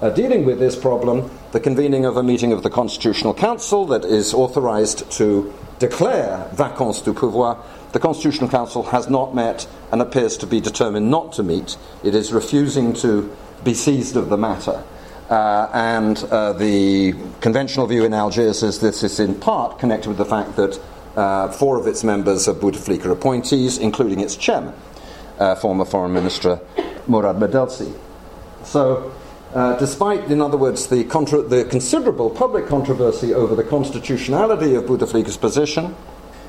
uh, 0.00 0.10
dealing 0.10 0.44
with 0.44 0.58
this 0.58 0.76
problem, 0.76 1.30
the 1.52 1.60
convening 1.60 2.04
of 2.04 2.16
a 2.16 2.22
meeting 2.22 2.52
of 2.52 2.62
the 2.62 2.70
Constitutional 2.70 3.32
Council 3.32 3.86
that 3.86 4.04
is 4.04 4.34
authorized 4.34 5.10
to 5.12 5.52
declare 5.78 6.48
vacance 6.52 7.00
du 7.00 7.14
pouvoir, 7.14 7.58
the 7.92 8.00
Constitutional 8.00 8.50
Council 8.50 8.82
has 8.82 9.08
not 9.08 9.34
met 9.34 9.66
and 9.92 10.02
appears 10.02 10.36
to 10.38 10.46
be 10.46 10.60
determined 10.60 11.10
not 11.10 11.32
to 11.32 11.42
meet. 11.42 11.76
It 12.02 12.14
is 12.14 12.32
refusing 12.32 12.92
to 12.94 13.34
be 13.62 13.74
seized 13.74 14.16
of 14.16 14.28
the 14.28 14.36
matter. 14.36 14.82
Uh, 15.30 15.70
and 15.72 16.18
uh, 16.24 16.52
the 16.52 17.14
conventional 17.40 17.86
view 17.86 18.04
in 18.04 18.12
Algiers 18.12 18.62
is 18.62 18.80
this 18.80 19.02
is 19.02 19.18
in 19.20 19.34
part 19.34 19.78
connected 19.78 20.08
with 20.08 20.18
the 20.18 20.24
fact 20.24 20.56
that 20.56 20.78
uh, 21.16 21.48
four 21.50 21.78
of 21.78 21.86
its 21.86 22.04
members 22.04 22.46
are 22.48 22.54
Bouteflika 22.54 23.10
appointees, 23.10 23.78
including 23.78 24.20
its 24.20 24.36
chairman, 24.36 24.74
uh, 25.38 25.54
former 25.54 25.84
Foreign 25.84 26.12
Minister 26.12 26.60
Mourad 27.08 27.38
Medelci. 27.38 27.96
So, 28.64 29.12
uh, 29.54 29.78
despite, 29.78 30.30
in 30.30 30.40
other 30.40 30.56
words, 30.56 30.88
the, 30.88 31.04
contra- 31.04 31.42
the, 31.42 31.64
considerable 31.64 32.28
public 32.28 32.66
controversy 32.66 33.32
over 33.32 33.54
the 33.54 33.62
constitutionality 33.62 34.74
of 34.74 34.84
Bouteflika's 34.84 35.36
position, 35.36 35.94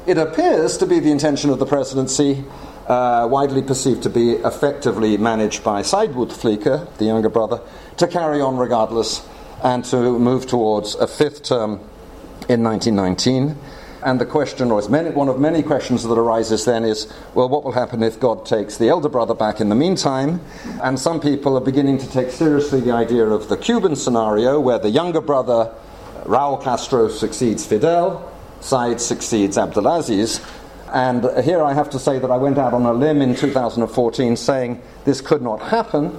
it 0.08 0.18
appears 0.18 0.78
to 0.78 0.86
be 0.86 1.00
the 1.00 1.12
intention 1.12 1.50
of 1.50 1.60
the 1.60 1.66
presidency 1.66 2.44
uh, 2.88 3.28
widely 3.30 3.62
perceived 3.62 4.04
to 4.04 4.10
be 4.10 4.32
effectively 4.34 5.18
managed 5.18 5.64
by 5.64 5.82
Said 5.82 6.12
Bouteflika, 6.12 6.96
the 6.98 7.06
younger 7.06 7.30
brother, 7.30 7.62
to 7.98 8.08
carry 8.08 8.42
on 8.42 8.58
regardless 8.58 9.28
and 9.64 9.84
to 9.86 10.20
move 10.20 10.46
towards 10.46 10.96
a 10.96 11.08
fifth 11.08 11.44
term 11.44 11.80
in 12.48 12.64
1919. 12.64 13.58
And 14.04 14.22
the 14.22 14.26
question, 14.26 14.70
or 14.70 14.88
many, 14.88 15.10
one 15.10 15.30
of 15.30 15.40
many 15.40 15.64
questions 15.64 16.04
that 16.04 16.14
arises 16.14 16.64
then, 16.66 16.84
is 16.84 17.12
well, 17.34 17.50
what 17.50 17.64
will 17.64 17.72
happen 17.72 18.04
if 18.04 18.20
God 18.20 18.46
takes 18.46 18.78
the 18.78 18.88
elder 18.88 19.10
brother 19.10 19.34
back 19.34 19.60
in 19.60 19.70
the 19.70 19.76
meantime? 19.76 20.42
And 20.84 21.00
some 21.00 21.20
people 21.20 21.58
are 21.58 21.62
beginning 21.62 21.98
to 21.98 22.12
take 22.12 22.30
seriously 22.30 22.82
the 22.82 22.92
idea 22.92 23.26
of 23.26 23.50
the 23.50 23.58
Cuban 23.58 23.96
scenario, 23.96 24.60
where 24.60 24.78
the 24.78 24.92
younger 24.92 25.22
brother, 25.22 25.74
Raul 26.24 26.64
Castro, 26.64 27.10
succeeds 27.10 27.66
Fidel, 27.66 28.32
Said 28.62 29.02
succeeds 29.02 29.58
Abdelaziz, 29.58 30.40
and 30.94 31.44
here 31.44 31.64
I 31.64 31.74
have 31.74 31.90
to 31.92 32.00
say 32.00 32.20
that 32.20 32.32
I 32.32 32.38
went 32.38 32.58
out 32.58 32.74
on 32.74 32.86
a 32.86 32.94
limb 32.94 33.22
in 33.22 33.36
2014 33.36 34.36
saying 34.36 34.82
this 35.04 35.22
could 35.22 35.42
not 35.42 35.62
happen. 35.62 36.18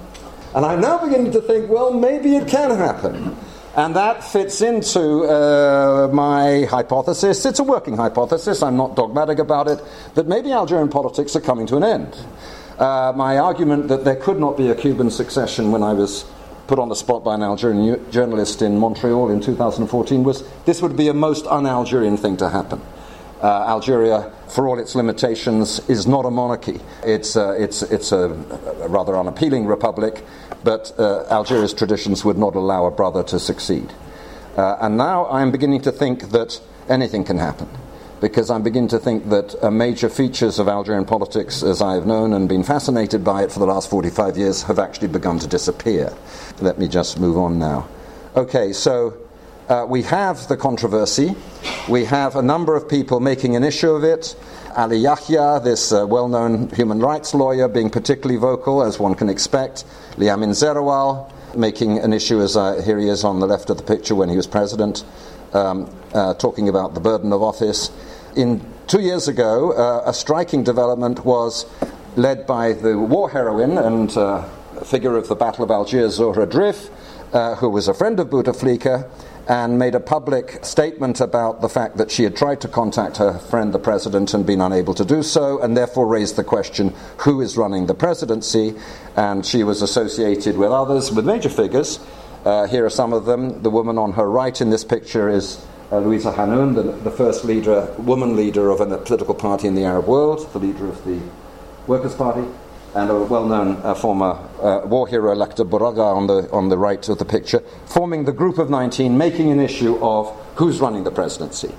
And 0.55 0.65
I'm 0.65 0.81
now 0.81 1.03
beginning 1.03 1.31
to 1.33 1.41
think, 1.41 1.69
well, 1.69 1.93
maybe 1.93 2.35
it 2.35 2.47
can 2.47 2.71
happen. 2.71 3.35
And 3.75 3.95
that 3.95 4.23
fits 4.23 4.61
into 4.61 5.25
uh, 5.25 6.09
my 6.11 6.65
hypothesis. 6.65 7.45
It's 7.45 7.59
a 7.59 7.63
working 7.63 7.95
hypothesis, 7.95 8.63
I'm 8.63 8.75
not 8.75 8.95
dogmatic 8.95 9.37
about 9.37 9.67
it, 9.67 9.79
that 10.15 10.27
maybe 10.27 10.51
Algerian 10.51 10.89
politics 10.89 11.35
are 11.35 11.41
coming 11.41 11.67
to 11.67 11.77
an 11.77 11.83
end. 11.83 12.17
Uh, 12.79 13.13
my 13.15 13.37
argument 13.37 13.87
that 13.89 14.03
there 14.03 14.15
could 14.15 14.39
not 14.39 14.57
be 14.57 14.69
a 14.69 14.75
Cuban 14.75 15.11
succession 15.11 15.71
when 15.71 15.83
I 15.83 15.93
was 15.93 16.25
put 16.67 16.79
on 16.79 16.89
the 16.89 16.95
spot 16.95 17.23
by 17.23 17.35
an 17.35 17.43
Algerian 17.43 18.11
journalist 18.11 18.61
in 18.61 18.77
Montreal 18.77 19.29
in 19.29 19.41
2014 19.41 20.23
was 20.23 20.43
this 20.65 20.81
would 20.81 20.97
be 20.97 21.07
a 21.07 21.13
most 21.13 21.47
un 21.47 21.65
Algerian 21.65 22.17
thing 22.17 22.37
to 22.37 22.49
happen. 22.49 22.81
Uh, 23.41 23.65
Algeria, 23.67 24.31
for 24.47 24.67
all 24.67 24.79
its 24.79 24.95
limitations, 24.95 25.79
is 25.87 26.07
not 26.07 26.25
a 26.25 26.31
monarchy. 26.31 26.79
It's, 27.03 27.35
uh, 27.35 27.51
it's, 27.51 27.83
it's 27.83 28.11
a, 28.11 28.31
a, 28.31 28.87
rather 28.87 29.15
unappealing 29.15 29.67
republic, 29.67 30.23
but 30.63 30.91
uh, 30.97 31.25
Algeria's 31.29 31.73
traditions 31.73 32.25
would 32.25 32.37
not 32.37 32.55
allow 32.55 32.87
a 32.87 32.91
brother 32.91 33.21
to 33.25 33.39
succeed. 33.39 33.93
Uh, 34.57 34.77
and 34.81 34.97
now 34.97 35.27
I'm 35.27 35.51
beginning 35.51 35.81
to 35.81 35.91
think 35.91 36.31
that 36.31 36.59
anything 36.89 37.23
can 37.23 37.37
happen, 37.37 37.69
because 38.21 38.49
I'm 38.49 38.63
beginning 38.63 38.89
to 38.89 38.99
think 38.99 39.29
that 39.29 39.53
uh, 39.63 39.69
major 39.69 40.09
features 40.09 40.57
of 40.57 40.67
Algerian 40.67 41.05
politics, 41.05 41.61
as 41.61 41.79
I 41.79 41.93
have 41.93 42.07
known 42.07 42.33
and 42.33 42.49
been 42.49 42.63
fascinated 42.63 43.23
by 43.23 43.43
it 43.43 43.51
for 43.51 43.59
the 43.59 43.67
last 43.67 43.87
45 43.87 44.35
years, 44.35 44.63
have 44.63 44.79
actually 44.79 45.09
begun 45.09 45.37
to 45.39 45.47
disappear. 45.47 46.11
Let 46.59 46.79
me 46.79 46.87
just 46.87 47.19
move 47.19 47.37
on 47.37 47.59
now. 47.59 47.87
Okay, 48.35 48.73
so 48.73 49.15
uh, 49.69 49.85
we 49.87 50.01
have 50.03 50.47
the 50.47 50.55
controversy. 50.55 51.35
We 51.89 52.05
have 52.05 52.35
a 52.35 52.41
number 52.41 52.75
of 52.75 52.87
people 52.87 53.19
making 53.19 53.55
an 53.55 53.63
issue 53.63 53.91
of 53.91 54.03
it. 54.03 54.35
Ali 54.75 54.97
Yahya, 54.97 55.59
this 55.63 55.91
uh, 55.91 56.05
well 56.07 56.27
known 56.27 56.69
human 56.69 56.99
rights 56.99 57.33
lawyer, 57.33 57.67
being 57.67 57.89
particularly 57.89 58.39
vocal, 58.39 58.83
as 58.83 58.99
one 58.99 59.15
can 59.15 59.29
expect. 59.29 59.83
Liamin 60.15 60.53
Zeroual 60.53 61.31
making 61.55 61.99
an 61.99 62.13
issue, 62.13 62.41
as 62.41 62.55
uh, 62.55 62.81
here 62.85 62.99
he 62.99 63.09
is 63.09 63.23
on 63.23 63.39
the 63.39 63.47
left 63.47 63.69
of 63.69 63.77
the 63.77 63.83
picture 63.83 64.15
when 64.15 64.29
he 64.29 64.37
was 64.37 64.47
president, 64.47 65.03
um, 65.53 65.89
uh, 66.13 66.33
talking 66.35 66.69
about 66.69 66.93
the 66.93 66.99
burden 66.99 67.33
of 67.33 67.41
office. 67.41 67.91
In 68.35 68.61
two 68.85 69.01
years 69.01 69.27
ago, 69.27 69.71
uh, 69.73 70.09
a 70.09 70.13
striking 70.13 70.63
development 70.63 71.25
was 71.25 71.65
led 72.15 72.45
by 72.45 72.73
the 72.73 72.97
war 72.97 73.29
heroine 73.29 73.77
and 73.77 74.15
uh, 74.15 74.43
figure 74.83 75.17
of 75.17 75.27
the 75.27 75.35
Battle 75.35 75.63
of 75.63 75.71
Algiers, 75.71 76.19
Zohra 76.19 76.45
Drif, 76.45 76.89
who 77.57 77.69
was 77.69 77.87
a 77.87 77.93
friend 77.93 78.19
of 78.19 78.27
Bouteflika 78.27 79.09
and 79.47 79.79
made 79.79 79.95
a 79.95 79.99
public 79.99 80.63
statement 80.63 81.21
about 81.21 81.61
the 81.61 81.69
fact 81.69 81.97
that 81.97 82.11
she 82.11 82.23
had 82.23 82.35
tried 82.35 82.59
to 82.61 82.67
contact 82.67 83.17
her 83.17 83.39
friend, 83.39 83.73
the 83.73 83.79
president, 83.79 84.33
and 84.33 84.45
been 84.45 84.59
unable 84.59 84.93
to 84.93 85.05
do 85.05 85.23
so, 85.23 85.61
and 85.61 85.75
therefore 85.75 86.05
raised 86.05 86.35
the 86.35 86.43
question 86.43 86.93
who 87.19 87.39
is 87.39 87.55
running 87.55 87.85
the 87.85 87.93
presidency? 87.93 88.75
And 89.15 89.45
she 89.45 89.63
was 89.63 89.81
associated 89.81 90.57
with 90.57 90.71
others, 90.71 91.11
with 91.11 91.25
major 91.25 91.49
figures. 91.49 91.99
Uh, 92.43 92.67
here 92.67 92.85
are 92.85 92.89
some 92.89 93.13
of 93.13 93.25
them. 93.25 93.63
The 93.63 93.69
woman 93.69 93.97
on 93.97 94.13
her 94.13 94.29
right 94.29 94.59
in 94.59 94.69
this 94.69 94.83
picture 94.83 95.29
is 95.29 95.65
uh, 95.91 95.99
Louisa 95.99 96.33
Hanoune, 96.33 96.75
the, 96.75 96.83
the, 96.83 97.11
first 97.11 97.45
leader, 97.45 97.93
woman 97.97 98.35
leader 98.35 98.69
of 98.69 98.81
a 98.81 98.97
political 98.97 99.33
party 99.33 99.69
in 99.69 99.75
the 99.75 99.85
Arab 99.85 100.07
world, 100.07 100.51
the 100.51 100.59
leader 100.59 100.87
of 100.89 101.03
the 101.05 101.21
Workers' 101.87 102.13
Party 102.13 102.45
and 102.97 103.11
a 103.11 103.15
well-known 103.15 103.77
uh, 103.83 103.93
former 103.93 104.31
uh, 104.59 104.81
war 104.85 105.07
hero, 105.07 105.35
Lakhdar 105.35 105.69
Bouregaa, 105.69 106.15
on 106.15 106.25
the, 106.25 106.49
on 106.51 106.69
the 106.69 106.77
right 106.79 107.07
of 107.07 107.19
the 107.19 107.25
picture, 107.25 107.59
forming 107.85 108.25
the 108.25 108.31
Group 108.31 108.57
of 108.57 108.71
19, 108.71 109.15
making 109.15 109.51
an 109.51 109.59
issue 109.59 110.03
of 110.03 110.35
who's 110.55 110.79
running 110.79 111.03
the 111.03 111.11
presidency. 111.11 111.71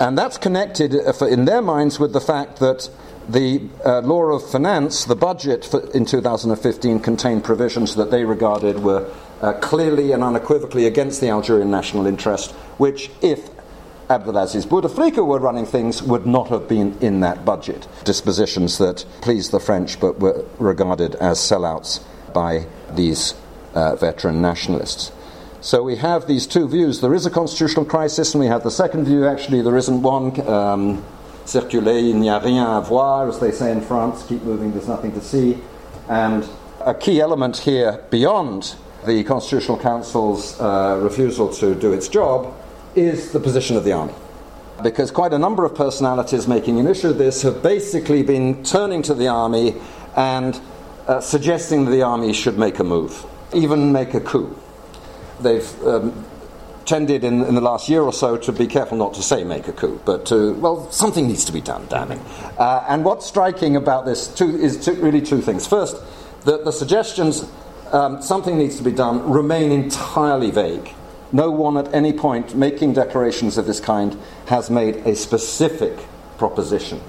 And 0.00 0.18
that's 0.18 0.36
connected, 0.36 0.92
uh, 0.92 1.26
in 1.26 1.44
their 1.44 1.62
minds, 1.62 2.00
with 2.00 2.12
the 2.12 2.20
fact 2.20 2.58
that 2.58 2.90
the 3.28 3.62
uh, 3.84 4.00
law 4.00 4.24
of 4.24 4.50
finance, 4.50 5.04
the 5.04 5.14
budget 5.14 5.64
for, 5.64 5.88
in 5.92 6.04
2015, 6.04 6.98
contained 6.98 7.44
provisions 7.44 7.94
that 7.94 8.10
they 8.10 8.24
regarded 8.24 8.80
were 8.80 9.08
uh, 9.42 9.52
clearly 9.54 10.10
and 10.10 10.24
unequivocally 10.24 10.86
against 10.86 11.20
the 11.20 11.28
Algerian 11.28 11.70
national 11.70 12.08
interest, 12.08 12.50
which, 12.78 13.08
if 13.22 13.50
Abdelaziz 14.08 14.66
Bouteflika 14.66 15.26
were 15.26 15.38
running 15.38 15.66
things 15.66 16.02
would 16.02 16.26
not 16.26 16.48
have 16.48 16.68
been 16.68 16.96
in 17.00 17.20
that 17.20 17.44
budget. 17.44 17.88
Dispositions 18.04 18.78
that 18.78 19.04
pleased 19.20 19.50
the 19.50 19.60
French 19.60 19.98
but 19.98 20.20
were 20.20 20.44
regarded 20.58 21.14
as 21.16 21.38
sellouts 21.38 22.02
by 22.32 22.66
these 22.94 23.34
uh, 23.74 23.96
veteran 23.96 24.40
nationalists. 24.40 25.12
So 25.60 25.82
we 25.82 25.96
have 25.96 26.26
these 26.26 26.46
two 26.46 26.68
views. 26.68 27.00
There 27.00 27.14
is 27.14 27.26
a 27.26 27.30
constitutional 27.30 27.84
crisis, 27.84 28.34
and 28.34 28.40
we 28.40 28.46
have 28.46 28.62
the 28.62 28.70
second 28.70 29.06
view 29.06 29.26
actually, 29.26 29.62
there 29.62 29.76
isn't 29.76 30.02
one. 30.02 30.40
Um, 30.48 31.04
circuler, 31.48 31.92
il 31.92 32.16
n'y 32.16 32.28
a 32.28 32.38
rien 32.38 32.66
à 32.66 32.80
voir, 32.80 33.28
as 33.28 33.38
they 33.38 33.52
say 33.52 33.70
in 33.70 33.80
France, 33.80 34.24
keep 34.24 34.42
moving, 34.42 34.72
there's 34.72 34.88
nothing 34.88 35.12
to 35.12 35.20
see. 35.20 35.58
And 36.08 36.46
a 36.80 36.94
key 36.94 37.20
element 37.20 37.58
here, 37.58 38.04
beyond 38.10 38.74
the 39.06 39.22
Constitutional 39.24 39.78
Council's 39.78 40.60
uh, 40.60 40.98
refusal 41.02 41.52
to 41.54 41.74
do 41.74 41.92
its 41.92 42.08
job, 42.08 42.52
is 42.96 43.32
the 43.32 43.40
position 43.40 43.76
of 43.76 43.84
the 43.84 43.92
army. 43.92 44.14
Because 44.82 45.10
quite 45.10 45.32
a 45.32 45.38
number 45.38 45.64
of 45.64 45.74
personalities 45.74 46.46
making 46.46 46.78
an 46.78 46.86
issue 46.86 47.10
of 47.10 47.18
this 47.18 47.42
have 47.42 47.62
basically 47.62 48.22
been 48.22 48.62
turning 48.62 49.02
to 49.02 49.14
the 49.14 49.28
army 49.28 49.74
and 50.16 50.60
uh, 51.06 51.20
suggesting 51.20 51.84
that 51.84 51.90
the 51.92 52.02
army 52.02 52.32
should 52.32 52.58
make 52.58 52.78
a 52.78 52.84
move, 52.84 53.24
even 53.54 53.92
make 53.92 54.14
a 54.14 54.20
coup. 54.20 54.56
They've 55.40 55.84
um, 55.84 56.24
tended 56.84 57.24
in, 57.24 57.42
in, 57.42 57.54
the 57.54 57.60
last 57.60 57.88
year 57.88 58.02
or 58.02 58.12
so 58.12 58.36
to 58.36 58.52
be 58.52 58.66
careful 58.66 58.96
not 58.96 59.14
to 59.14 59.22
say 59.22 59.44
make 59.44 59.68
a 59.68 59.72
coup, 59.72 60.00
but 60.04 60.26
to, 60.26 60.54
well, 60.54 60.90
something 60.90 61.26
needs 61.26 61.44
to 61.44 61.52
be 61.52 61.60
done, 61.60 61.86
damn. 61.88 62.12
Uh, 62.58 62.84
and 62.88 63.04
what's 63.04 63.26
striking 63.26 63.76
about 63.76 64.04
this 64.04 64.28
two, 64.28 64.56
is 64.56 64.84
two, 64.84 64.94
really 64.94 65.20
two 65.20 65.40
things. 65.40 65.66
First, 65.66 65.96
that 66.44 66.64
the 66.64 66.72
suggestions 66.72 67.44
um, 67.92 68.22
something 68.22 68.58
needs 68.58 68.76
to 68.78 68.82
be 68.82 68.92
done 68.92 69.30
remain 69.30 69.72
entirely 69.72 70.50
vague. 70.50 70.92
No 71.32 71.50
one 71.50 71.76
at 71.76 71.92
any 71.92 72.12
point 72.12 72.54
making 72.54 72.92
declarations 72.92 73.58
of 73.58 73.66
this 73.66 73.80
kind 73.80 74.18
has 74.46 74.70
made 74.70 74.96
a 74.98 75.16
specific 75.16 75.98
proposition. 76.38 77.00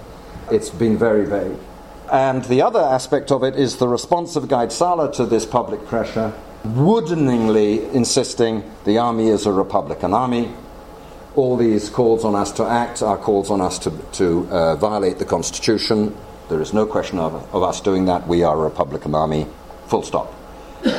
It's 0.51 0.69
been 0.69 0.97
very 0.97 1.25
vague. 1.25 1.57
And 2.11 2.43
the 2.45 2.61
other 2.61 2.79
aspect 2.79 3.31
of 3.31 3.43
it 3.43 3.55
is 3.55 3.77
the 3.77 3.87
response 3.87 4.35
of 4.35 4.47
Gaid 4.47 4.71
Salah 4.71 5.11
to 5.13 5.25
this 5.25 5.45
public 5.45 5.85
pressure, 5.85 6.33
woodeningly 6.63 7.83
insisting 7.93 8.63
the 8.85 8.97
army 8.97 9.27
is 9.27 9.45
a 9.45 9.51
Republican 9.51 10.13
army. 10.13 10.51
All 11.35 11.57
these 11.57 11.89
calls 11.89 12.23
on 12.23 12.33
us 12.33 12.51
to 12.53 12.63
act 12.63 13.01
are 13.03 13.17
calls 13.17 13.51
on 13.51 13.61
us 13.61 13.77
to, 13.79 13.91
to 14.13 14.47
uh, 14.49 14.75
violate 14.77 15.19
the 15.19 15.25
Constitution. 15.25 16.15
There 16.49 16.61
is 16.61 16.73
no 16.73 16.85
question 16.85 17.19
of, 17.19 17.33
of 17.53 17.61
us 17.61 17.81
doing 17.81 18.05
that. 18.05 18.25
We 18.25 18.41
are 18.43 18.57
a 18.57 18.63
Republican 18.63 19.13
army, 19.13 19.45
full 19.87 20.03
stop. 20.03 20.33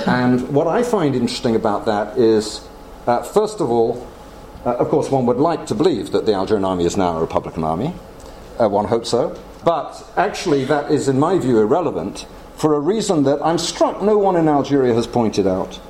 and 0.06 0.46
what 0.50 0.66
I 0.66 0.82
find 0.82 1.16
interesting 1.16 1.56
about 1.56 1.86
that 1.86 2.18
is 2.18 2.68
uh, 3.08 3.22
first 3.22 3.60
of 3.60 3.70
all, 3.70 4.06
uh, 4.64 4.76
of 4.76 4.88
course, 4.88 5.10
one 5.10 5.24
would 5.26 5.38
like 5.38 5.66
to 5.66 5.74
believe 5.74 6.12
that 6.12 6.26
the 6.26 6.34
Algerian 6.34 6.64
army 6.64 6.84
is 6.84 6.96
now 6.96 7.16
a 7.16 7.20
Republican 7.20 7.64
army. 7.64 7.94
Uh, 8.58 8.68
one 8.68 8.84
hopes 8.84 9.08
so. 9.08 9.38
But 9.64 10.04
actually, 10.16 10.64
that 10.66 10.90
is, 10.90 11.08
in 11.08 11.18
my 11.18 11.38
view, 11.38 11.58
irrelevant 11.58 12.26
for 12.56 12.74
a 12.74 12.80
reason 12.80 13.22
that 13.22 13.40
I'm 13.42 13.58
struck 13.58 14.02
no 14.02 14.18
one 14.18 14.36
in 14.36 14.48
Algeria 14.48 14.92
has 14.94 15.06
pointed 15.06 15.46
out. 15.46 15.80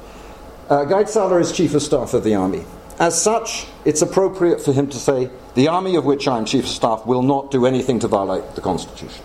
Uh, 0.68 0.84
Gaid 0.84 1.08
Salah 1.08 1.40
is 1.40 1.50
chief 1.50 1.74
of 1.74 1.82
staff 1.82 2.14
of 2.14 2.24
the 2.24 2.34
army. 2.34 2.64
As 3.00 3.20
such, 3.20 3.66
it's 3.84 4.02
appropriate 4.02 4.60
for 4.60 4.72
him 4.72 4.88
to 4.88 4.96
say, 4.98 5.30
the 5.54 5.68
army 5.68 5.96
of 5.96 6.04
which 6.04 6.28
I 6.28 6.36
am 6.36 6.44
chief 6.44 6.64
of 6.64 6.70
staff 6.70 7.06
will 7.06 7.22
not 7.22 7.50
do 7.50 7.64
anything 7.64 8.00
to 8.00 8.08
violate 8.08 8.54
the 8.54 8.60
constitution. 8.60 9.24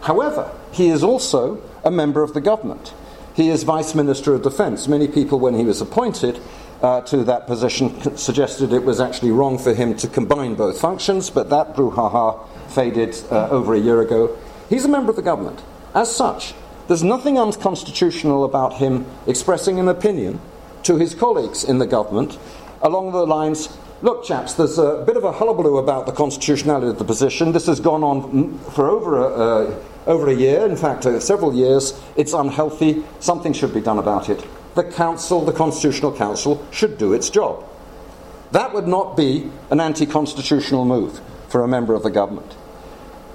However, 0.00 0.50
he 0.72 0.88
is 0.88 1.02
also 1.02 1.62
a 1.84 1.90
member 1.90 2.22
of 2.22 2.34
the 2.34 2.40
government. 2.40 2.92
He 3.34 3.50
is 3.50 3.62
Vice 3.62 3.94
Minister 3.94 4.34
of 4.34 4.42
Defense. 4.42 4.88
Many 4.88 5.06
people, 5.06 5.38
when 5.38 5.54
he 5.54 5.64
was 5.64 5.80
appointed, 5.80 6.40
uh, 6.82 7.00
to 7.02 7.24
that 7.24 7.46
position 7.46 8.16
suggested 8.16 8.72
it 8.72 8.84
was 8.84 9.00
actually 9.00 9.30
wrong 9.30 9.58
for 9.58 9.74
him 9.74 9.96
to 9.96 10.08
combine 10.08 10.54
both 10.54 10.80
functions, 10.80 11.30
but 11.30 11.50
that 11.50 11.74
brouhaha 11.74 12.46
faded 12.68 13.16
uh, 13.30 13.48
over 13.50 13.74
a 13.74 13.78
year 13.78 14.00
ago. 14.00 14.36
He's 14.68 14.84
a 14.84 14.88
member 14.88 15.10
of 15.10 15.16
the 15.16 15.22
government. 15.22 15.62
As 15.94 16.14
such, 16.14 16.54
there's 16.88 17.02
nothing 17.02 17.38
unconstitutional 17.38 18.44
about 18.44 18.74
him 18.74 19.06
expressing 19.26 19.78
an 19.78 19.88
opinion 19.88 20.40
to 20.84 20.96
his 20.96 21.14
colleagues 21.14 21.64
in 21.64 21.78
the 21.78 21.86
government 21.86 22.38
along 22.82 23.12
the 23.12 23.26
lines 23.26 23.76
look, 24.02 24.24
chaps, 24.24 24.54
there's 24.54 24.78
a 24.78 25.04
bit 25.06 25.16
of 25.16 25.24
a 25.24 25.32
hullabaloo 25.32 25.76
about 25.76 26.06
the 26.06 26.12
constitutionality 26.12 26.88
of 26.88 26.98
the 26.98 27.04
position. 27.04 27.52
This 27.52 27.66
has 27.66 27.80
gone 27.80 28.02
on 28.02 28.58
for 28.70 28.88
over 28.88 29.18
a, 29.18 29.26
uh, 29.26 29.84
over 30.06 30.30
a 30.30 30.34
year, 30.34 30.66
in 30.66 30.76
fact, 30.76 31.04
uh, 31.04 31.20
several 31.20 31.54
years. 31.54 32.00
It's 32.16 32.32
unhealthy. 32.32 33.04
Something 33.18 33.52
should 33.52 33.74
be 33.74 33.82
done 33.82 33.98
about 33.98 34.30
it 34.30 34.42
the 34.74 34.84
Council, 34.84 35.44
the 35.44 35.52
Constitutional 35.52 36.16
Council, 36.16 36.66
should 36.70 36.98
do 36.98 37.12
its 37.12 37.30
job. 37.30 37.64
That 38.52 38.72
would 38.74 38.86
not 38.86 39.16
be 39.16 39.50
an 39.70 39.80
anti 39.80 40.06
constitutional 40.06 40.84
move 40.84 41.20
for 41.48 41.62
a 41.62 41.68
member 41.68 41.94
of 41.94 42.02
the 42.02 42.10
government. 42.10 42.54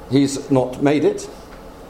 He's 0.09 0.51
not 0.51 0.83
made 0.83 1.03
it, 1.03 1.29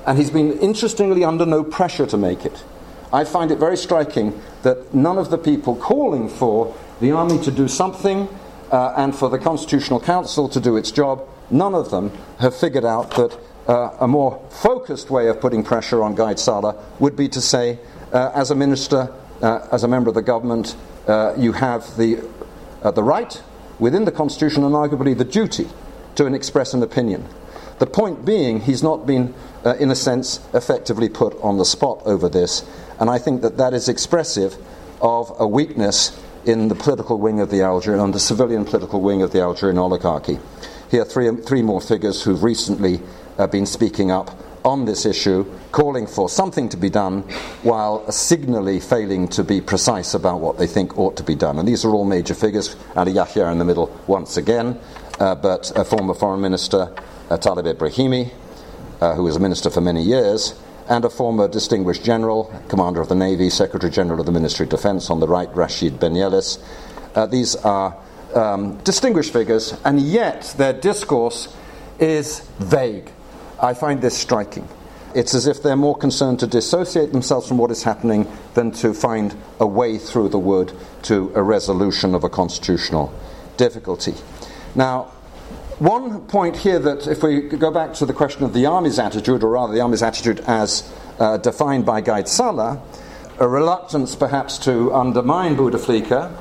and 0.06 0.18
he's 0.18 0.30
been 0.30 0.60
interestingly 0.60 1.24
under 1.24 1.46
no 1.46 1.64
pressure 1.64 2.06
to 2.06 2.18
make 2.18 2.46
it. 2.46 2.64
I 3.12 3.24
find 3.24 3.52
it 3.52 3.60
very 3.60 3.78
striking 3.78 4.40
that 4.64 4.94
none 4.94 5.18
of 5.18 5.30
the 5.30 5.38
people 5.38 5.76
calling 5.76 6.30
for 6.30 6.76
the 7.00 7.12
army 7.12 7.40
to 7.44 7.52
do 7.52 7.68
something 7.68 8.28
uh, 8.72 8.94
and 8.98 9.16
for 9.16 9.30
the 9.30 9.38
Constitutional 9.38 10.00
Council 10.00 10.50
to 10.50 10.60
do 10.60 10.76
its 10.76 10.92
job, 10.92 11.28
none 11.50 11.76
of 11.76 11.92
them 11.92 12.12
have 12.40 12.56
figured 12.56 12.86
out 12.86 13.12
that 13.12 13.38
uh, 13.68 13.96
a 14.00 14.08
more 14.08 14.44
focused 14.50 15.10
way 15.10 15.28
of 15.28 15.40
putting 15.40 15.64
pressure 15.64 16.04
on 16.04 16.16
Gaid 16.16 16.40
Salah 16.40 16.76
would 17.00 17.16
be 17.16 17.28
to 17.30 17.42
say, 17.42 17.80
uh, 18.12 18.32
as 18.34 18.52
a 18.52 18.56
minister, 18.56 19.14
uh, 19.46 19.68
as 19.72 19.84
a 19.84 19.88
member 19.88 20.10
of 20.10 20.16
the 20.16 20.24
government, 20.24 20.76
uh, 21.08 21.36
you 21.38 21.52
have 21.52 21.96
the, 21.98 22.18
uh, 22.82 22.90
the 22.90 23.04
right 23.04 23.44
within 23.78 24.06
the 24.06 24.12
Constitution 24.12 24.64
and 24.64 24.74
arguably 24.74 25.16
the 25.16 25.24
duty 25.24 25.68
to 26.16 26.26
express 26.34 26.74
an 26.74 26.82
opinion. 26.82 27.24
The 27.78 27.86
point 27.86 28.26
being, 28.26 28.62
he's 28.62 28.82
not 28.82 29.06
been, 29.06 29.36
uh, 29.64 29.76
in 29.76 29.92
a 29.92 29.96
sense, 29.96 30.40
effectively 30.54 31.10
put 31.10 31.40
on 31.42 31.58
the 31.58 31.66
spot 31.66 32.02
over 32.06 32.28
this, 32.28 32.66
and 33.00 33.08
I 33.10 33.20
think 33.20 33.44
that 33.44 33.58
that 33.58 33.74
is 33.74 33.88
expressive 33.88 34.58
of 35.00 35.32
a 35.38 35.48
weakness 35.48 36.20
in 36.46 36.70
the 36.70 36.76
political 36.76 37.20
wing 37.20 37.40
of 37.40 37.52
the 37.52 37.62
Algerian, 37.62 38.02
on 38.02 38.14
the 38.14 38.20
civilian 38.20 38.66
political 38.66 39.02
wing 39.02 39.22
of 39.22 39.32
the 39.32 39.42
Algerian 39.42 39.78
oligarchy. 39.78 40.40
Here 40.90 41.04
are 41.04 41.06
three, 41.06 41.30
three 41.36 41.62
more 41.62 41.82
figures 41.82 42.24
who've 42.24 42.42
recently 42.42 43.00
uh, 43.38 43.46
been 43.46 43.66
speaking 43.68 44.10
up 44.10 44.32
on 44.66 44.86
this 44.86 45.06
issue, 45.06 45.46
calling 45.72 46.08
for 46.08 46.28
something 46.28 46.68
to 46.70 46.78
be 46.78 46.90
done 46.90 47.22
while 47.62 48.12
signally 48.12 48.80
failing 48.80 49.28
to 49.28 49.44
be 49.44 49.62
precise 49.62 50.14
about 50.16 50.42
what 50.42 50.58
they 50.58 50.68
think 50.68 50.98
ought 50.98 51.16
to 51.16 51.24
be 51.24 51.36
done. 51.36 51.60
And 51.60 51.68
these 51.68 51.86
are 51.86 51.92
all 51.92 52.04
major 52.04 52.34
figures. 52.34 52.76
Ali 52.96 53.14
Yahya 53.14 53.52
in 53.52 53.60
the 53.60 53.66
middle 53.66 53.96
once 54.08 54.38
again, 54.38 54.80
uh, 55.20 55.36
but 55.36 55.72
a 55.78 55.86
former 55.86 56.16
foreign 56.16 56.42
minister, 56.42 56.94
uh, 57.30 57.38
Taleb 57.38 57.66
Ibrahimi, 57.66 58.34
uh, 59.00 59.14
who 59.14 59.24
was 59.24 59.36
a 59.36 59.40
minister 59.40 59.70
for 59.70 59.82
many 59.82 60.02
years, 60.02 60.60
and 60.90 61.06
a 61.06 61.10
former 61.10 61.48
distinguished 61.48 62.04
general, 62.04 62.52
commander 62.68 63.02
of 63.02 63.10
the 63.10 63.16
Navy, 63.16 63.50
Secretary 63.50 63.92
General 63.92 64.20
of 64.20 64.26
the 64.26 64.32
Ministry 64.32 64.66
of 64.66 64.70
Defense 64.70 65.10
on 65.10 65.20
the 65.20 65.28
right, 65.28 65.52
Rachid 65.54 66.00
Benyelles. 66.00 66.60
Uh, 67.16 67.26
these 67.26 67.56
are 67.58 67.96
um, 68.34 68.78
distinguished 68.80 69.32
figures, 69.32 69.74
and 69.86 70.00
yet 70.00 70.54
their 70.58 70.74
discourse 70.74 71.56
is 72.00 72.42
vague. 72.60 73.12
I 73.62 73.74
find 73.74 74.02
this 74.02 74.18
striking. 74.18 74.68
It's 75.14 75.34
as 75.34 75.48
if 75.48 75.64
they're 75.64 75.78
more 75.78 75.98
concerned 75.98 76.42
to 76.42 76.48
dissociate 76.48 77.14
themselves 77.14 77.48
from 77.48 77.58
what 77.58 77.72
is 77.72 77.84
happening 77.84 78.28
than 78.54 78.72
to 78.74 78.94
find 78.94 79.36
a 79.60 79.66
way 79.66 79.98
through 79.98 80.30
the 80.30 80.40
wood 80.40 80.74
to 81.04 81.32
a 81.36 81.42
resolution 81.42 82.14
of 82.14 82.26
a 82.26 82.30
constitutional 82.30 83.14
difficulty. 83.56 84.14
Now, 84.76 85.12
one 85.80 86.22
point 86.28 86.58
here 86.58 86.80
that, 86.80 87.08
if 87.08 87.24
we 87.24 87.42
go 87.42 87.72
back 87.72 87.94
to 87.96 88.06
the 88.06 88.14
question 88.14 88.44
of 88.44 88.54
the 88.54 88.66
army's 88.66 89.00
attitude, 89.00 89.44
or 89.44 89.52
rather 89.52 89.74
the 89.74 89.82
army's 89.82 90.04
attitude 90.04 90.42
as 90.48 90.90
uh, 91.20 91.38
defined 91.38 91.86
by 91.86 92.02
Gaid 92.02 92.28
Salah, 92.28 92.82
a 93.40 93.48
reluctance 93.48 94.16
perhaps 94.16 94.58
to 94.60 94.94
undermine 94.94 95.56
Bouteflika, 95.56 96.32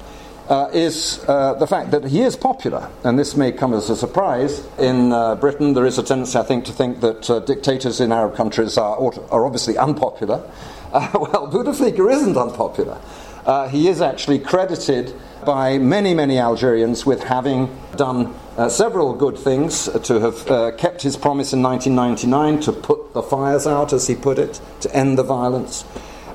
uh, 0.48 0.68
is 0.72 1.24
uh, 1.26 1.54
the 1.54 1.66
fact 1.66 1.90
that 1.90 2.04
he 2.04 2.20
is 2.20 2.37
popular, 2.37 2.90
and 3.02 3.18
this 3.18 3.37
may 3.37 3.50
come 3.52 3.72
as 3.72 3.88
a 3.88 3.96
surprise. 3.96 4.66
In 4.78 5.12
uh, 5.12 5.37
Britain, 5.37 5.72
there 5.72 5.87
is 5.87 5.98
a 5.98 6.02
tendency, 6.02 6.38
I 6.38 6.42
think, 6.42 6.64
to 6.66 6.72
think 6.72 7.00
that 7.00 7.30
uh, 7.30 7.40
dictators 7.40 8.00
in 8.00 8.12
Arab 8.12 8.37
countries 8.37 8.76
are, 8.76 8.96
are 9.30 9.46
obviously 9.46 9.76
unpopular. 9.78 10.42
Uh, 10.94 11.11
well, 11.14 11.50
Bouteflika 11.50 12.09
isn't 12.12 12.37
unpopular. 12.37 13.00
Uh, 13.44 13.66
he 13.68 13.88
is 13.88 14.00
actually 14.00 14.38
credited 14.38 15.12
by 15.44 15.76
many, 15.76 16.14
many 16.14 16.38
Algerians 16.38 17.04
with 17.04 17.20
having 17.24 17.68
done 17.96 18.33
several 18.70 19.12
good 19.12 19.37
things, 19.37 19.88
to 20.04 20.20
have 20.20 20.78
kept 20.78 21.02
his 21.02 21.16
promise 21.16 21.52
in 21.52 21.64
1999 21.64 22.61
to 22.61 22.72
put 22.72 23.12
the 23.12 23.22
fires 23.22 23.66
out, 23.66 23.92
as 23.92 24.07
he 24.07 24.14
put 24.14 24.38
it, 24.38 24.61
to 24.78 24.94
end 24.94 25.18
the 25.18 25.24
violence. 25.24 25.85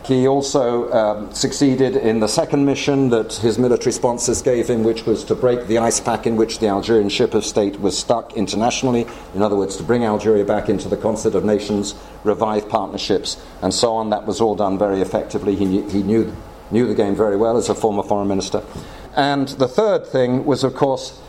He 0.10 0.28
also 0.28 0.91
um, 0.91 1.32
succeeded 1.36 1.95
in 1.95 2.19
the 2.19 2.28
second 2.28 2.65
mission 2.65 3.12
that 3.12 3.34
his 3.34 3.60
military 3.60 3.91
sponsors 3.91 4.41
gave 4.41 4.67
him, 4.67 4.84
which 4.84 5.06
was 5.06 5.24
to 5.26 5.36
break 5.36 5.67
the 5.67 5.78
ice 5.78 6.00
pack 6.00 6.26
in 6.26 6.36
which 6.36 6.58
the 6.58 6.65
Algerian 6.65 7.10
ship 7.10 7.36
of 7.36 7.45
state 7.45 7.80
was 7.80 7.95
stuck 7.95 8.34
internationally. 8.34 9.06
In 9.36 9.43
other 9.43 9.56
words, 9.56 9.76
to 9.76 9.84
bring 9.84 10.04
Algeria 10.04 10.43
back 10.43 10.67
into 10.67 10.89
the 10.89 10.98
concert 10.98 11.36
of 11.36 11.45
nations, 11.45 11.93
revive 12.24 12.67
partnerships, 12.67 13.38
and 13.62 13.72
so 13.72 13.93
on. 13.93 14.10
That 14.10 14.26
was 14.26 14.41
all 14.41 14.56
done 14.56 14.80
very 14.80 15.00
effectively. 15.00 15.56
He 15.56 15.65
knew, 15.65 15.88
he 15.88 16.02
knew, 16.02 16.36
knew 16.72 16.88
the 16.88 16.95
game 16.95 17.15
very 17.15 17.38
well 17.38 17.56
as 17.56 17.69
a 17.69 17.76
former 17.76 18.02
foreign 18.02 18.30
minister. 18.30 18.63
And 19.15 19.50
the 19.50 19.67
third 19.67 20.08
thing 20.08 20.43
was, 20.43 20.63
of 20.63 20.74
course, 20.74 21.22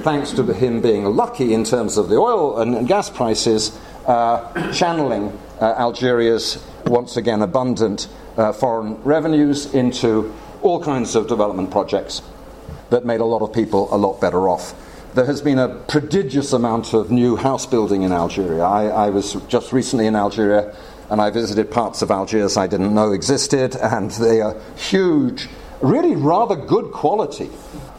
thanks 0.00 0.32
to 0.32 0.44
him 0.52 0.82
being 0.82 1.06
lucky 1.06 1.54
in 1.54 1.64
terms 1.64 1.96
of 1.96 2.10
the 2.10 2.16
oil 2.16 2.60
and 2.60 2.86
gas 2.86 3.08
prices, 3.08 3.74
uh, 4.04 4.70
channeling 4.70 5.32
uh, 5.62 5.76
Algeria's 5.78 6.62
once 6.86 7.16
again 7.16 7.42
abundant 7.42 8.08
uh, 8.36 8.52
foreign 8.52 8.94
revenues 9.02 9.72
into 9.74 10.34
all 10.62 10.82
kinds 10.82 11.14
of 11.14 11.28
development 11.28 11.70
projects 11.70 12.22
that 12.90 13.04
made 13.04 13.20
a 13.20 13.24
lot 13.24 13.42
of 13.42 13.52
people 13.52 13.92
a 13.94 13.96
lot 13.96 14.20
better 14.20 14.48
off. 14.48 14.74
There 15.14 15.26
has 15.26 15.42
been 15.42 15.58
a 15.58 15.68
prodigious 15.68 16.52
amount 16.52 16.94
of 16.94 17.10
new 17.10 17.36
house 17.36 17.66
building 17.66 18.02
in 18.02 18.12
Algeria. 18.12 18.62
I, 18.62 18.86
I 18.86 19.10
was 19.10 19.34
just 19.48 19.72
recently 19.72 20.06
in 20.06 20.16
Algeria 20.16 20.74
and 21.10 21.20
I 21.20 21.28
visited 21.28 21.70
parts 21.70 22.00
of 22.00 22.10
Algiers 22.10 22.56
I 22.56 22.66
didn't 22.66 22.94
know 22.94 23.12
existed, 23.12 23.76
and 23.76 24.10
they 24.12 24.40
are 24.40 24.56
huge, 24.76 25.48
really 25.82 26.16
rather 26.16 26.56
good 26.56 26.90
quality 26.92 27.50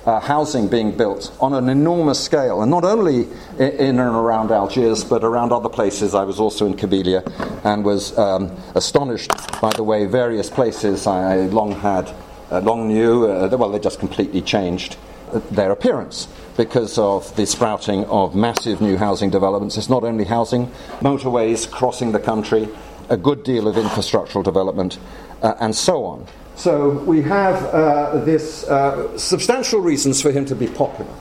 uh, 0.05 0.19
housing 0.19 0.67
being 0.67 0.95
built 0.95 1.35
on 1.39 1.53
an 1.53 1.69
enormous 1.69 2.23
scale, 2.23 2.61
and 2.61 2.69
not 2.69 2.83
only 2.83 3.27
in, 3.57 3.99
and 3.99 3.99
around 3.99 4.51
Algiers, 4.51 5.03
but 5.03 5.23
around 5.23 5.51
other 5.51 5.69
places. 5.69 6.13
I 6.13 6.23
was 6.23 6.39
also 6.39 6.65
in 6.65 6.73
Kabylia 6.73 7.23
and 7.63 7.85
was 7.85 8.17
um, 8.17 8.51
astonished 8.75 9.31
by 9.61 9.71
the 9.71 9.83
way 9.83 10.05
various 10.05 10.49
places 10.49 11.07
I 11.07 11.45
long 11.47 11.71
had, 11.71 12.13
uh, 12.51 12.59
long 12.59 12.87
knew, 12.87 13.25
uh, 13.25 13.55
well, 13.57 13.71
they 13.71 13.79
just 13.79 13.99
completely 13.99 14.41
changed 14.41 14.97
uh, 15.31 15.39
their 15.51 15.71
appearance 15.71 16.27
because 16.57 16.97
of 16.97 17.35
the 17.35 17.45
sprouting 17.45 18.05
of 18.05 18.35
massive 18.35 18.81
new 18.81 18.97
housing 18.97 19.29
developments. 19.29 19.77
It's 19.77 19.89
not 19.89 20.03
only 20.03 20.25
housing, 20.25 20.67
motorways 20.99 21.69
crossing 21.69 22.11
the 22.11 22.19
country, 22.19 22.67
a 23.09 23.17
good 23.17 23.43
deal 23.43 23.67
of 23.67 23.75
infrastructural 23.75 24.43
development, 24.43 24.99
uh, 25.41 25.55
and 25.59 25.75
so 25.75 26.03
on. 26.05 26.27
So 26.55 26.89
we 26.89 27.21
have 27.23 27.63
uh, 27.65 28.23
this 28.23 28.63
uh, 28.65 29.17
substantial 29.17 29.79
reasons 29.79 30.21
for 30.21 30.31
him 30.31 30.45
to 30.45 30.55
be 30.55 30.67
popular, 30.67 31.13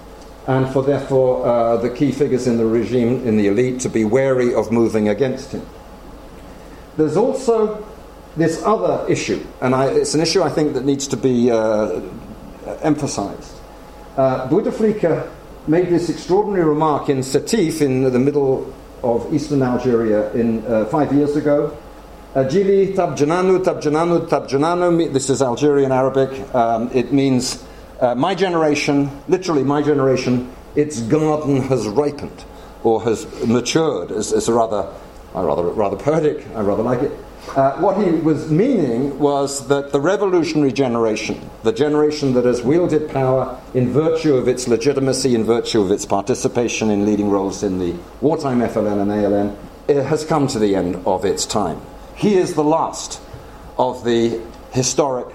and 0.46 0.68
for 0.72 0.82
therefore 0.82 1.46
uh, 1.46 1.76
the 1.78 1.90
key 1.90 2.12
figures 2.12 2.46
in 2.46 2.58
the 2.58 2.66
regime, 2.66 3.26
in 3.26 3.36
the 3.38 3.46
elite, 3.48 3.80
to 3.80 3.88
be 3.88 4.04
wary 4.04 4.54
of 4.54 4.70
moving 4.70 5.08
against 5.08 5.52
him. 5.52 5.66
There's 6.96 7.16
also 7.16 7.86
this 8.36 8.62
other 8.62 9.06
issue, 9.08 9.44
and 9.60 9.74
I, 9.74 9.86
it's 9.86 10.14
an 10.14 10.20
issue 10.20 10.42
I 10.42 10.50
think 10.50 10.74
that 10.74 10.84
needs 10.84 11.06
to 11.08 11.16
be 11.16 11.50
uh, 11.50 12.00
emphasized. 12.82 13.54
Uh, 14.16 14.48
Bouteflika 14.48 15.30
made 15.66 15.88
this 15.88 16.10
extraordinary 16.10 16.64
remark 16.68 17.08
in 17.08 17.18
Sétif, 17.18 17.80
in 17.80 18.04
the 18.04 18.18
middle 18.18 18.72
of 19.02 19.32
eastern 19.32 19.62
Algeria, 19.62 20.30
in 20.34 20.64
uh, 20.66 20.84
five 20.86 21.12
years 21.12 21.36
ago, 21.36 21.76
Ajili 22.34 22.94
Tabjananu, 22.94 23.62
Tabjananu, 23.62 24.26
Tabjananu. 24.26 25.12
This 25.12 25.28
is 25.28 25.42
Algerian 25.42 25.92
Arabic. 25.92 26.30
Um, 26.54 26.90
it 26.94 27.12
means 27.12 27.62
uh, 28.00 28.14
my 28.14 28.34
generation, 28.34 29.10
literally 29.28 29.62
my 29.62 29.82
generation, 29.82 30.50
its 30.74 31.00
garden 31.00 31.60
has 31.64 31.86
ripened 31.86 32.46
or 32.84 33.02
has 33.02 33.26
matured. 33.46 34.10
It's, 34.12 34.48
rather, 34.48 34.90
uh, 35.34 35.44
rather, 35.44 35.64
rather 35.64 35.96
poetic. 35.98 36.46
I 36.56 36.62
rather 36.62 36.82
like 36.82 37.02
it. 37.02 37.12
Uh, 37.54 37.76
what 37.80 38.02
he 38.02 38.10
was 38.10 38.50
meaning 38.50 39.18
was 39.18 39.68
that 39.68 39.92
the 39.92 40.00
revolutionary 40.00 40.72
generation, 40.72 41.38
the 41.64 41.72
generation 41.72 42.32
that 42.32 42.46
has 42.46 42.62
wielded 42.62 43.10
power 43.10 43.60
in 43.74 43.92
virtue 43.92 44.36
of 44.36 44.48
its 44.48 44.66
legitimacy, 44.66 45.34
in 45.34 45.44
virtue 45.44 45.82
of 45.82 45.90
its 45.90 46.06
participation 46.06 46.88
in 46.88 47.04
leading 47.04 47.28
roles 47.28 47.62
in 47.62 47.78
the 47.78 47.94
wartime 48.22 48.60
FLN 48.60 49.02
and 49.02 49.10
ALN, 49.10 50.06
has 50.08 50.24
come 50.24 50.46
to 50.46 50.58
the 50.58 50.74
end 50.74 50.96
of 51.04 51.26
its 51.26 51.44
time. 51.44 51.78
He 52.22 52.36
is 52.36 52.54
the 52.54 52.62
last 52.62 53.20
of 53.76 54.04
the 54.04 54.40
historic, 54.70 55.34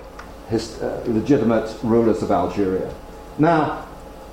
his, 0.49 0.81
uh, 0.81 1.03
legitimate 1.05 1.69
rulers 1.83 2.23
of 2.23 2.31
Algeria. 2.31 2.93
Now, 3.37 3.85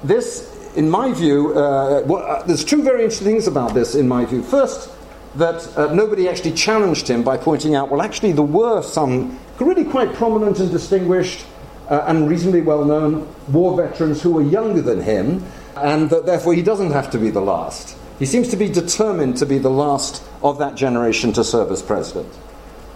this, 0.04 0.54
in 0.76 0.88
my 0.88 1.12
view, 1.12 1.52
uh, 1.52 2.04
well, 2.06 2.22
uh, 2.22 2.44
there's 2.44 2.64
two 2.64 2.84
very 2.84 3.02
interesting 3.02 3.26
things 3.26 3.48
about 3.48 3.74
this, 3.74 3.96
in 3.96 4.06
my 4.06 4.24
view. 4.24 4.40
First, 4.40 4.88
that 5.34 5.66
uh, 5.76 5.92
nobody 5.92 6.28
actually 6.28 6.52
challenged 6.52 7.08
him 7.08 7.24
by 7.24 7.36
pointing 7.38 7.74
out, 7.74 7.90
well, 7.90 8.00
actually, 8.00 8.30
there 8.30 8.44
were 8.44 8.82
some 8.82 9.36
really 9.58 9.84
quite 9.84 10.14
prominent 10.14 10.60
and 10.60 10.70
distinguished 10.70 11.44
uh, 11.90 12.04
and 12.06 12.30
reasonably 12.30 12.60
well 12.60 12.84
known 12.84 13.26
war 13.48 13.76
veterans 13.76 14.22
who 14.22 14.30
were 14.30 14.42
younger 14.42 14.80
than 14.80 15.02
him, 15.02 15.44
and 15.76 16.08
that 16.10 16.24
therefore 16.24 16.54
he 16.54 16.62
doesn't 16.62 16.92
have 16.92 17.10
to 17.10 17.18
be 17.18 17.30
the 17.30 17.40
last. 17.40 17.96
He 18.18 18.26
seems 18.26 18.48
to 18.48 18.56
be 18.56 18.68
determined 18.68 19.36
to 19.38 19.46
be 19.46 19.58
the 19.58 19.70
last 19.70 20.22
of 20.42 20.58
that 20.58 20.76
generation 20.76 21.32
to 21.32 21.42
serve 21.42 21.72
as 21.72 21.82
president. 21.82 22.32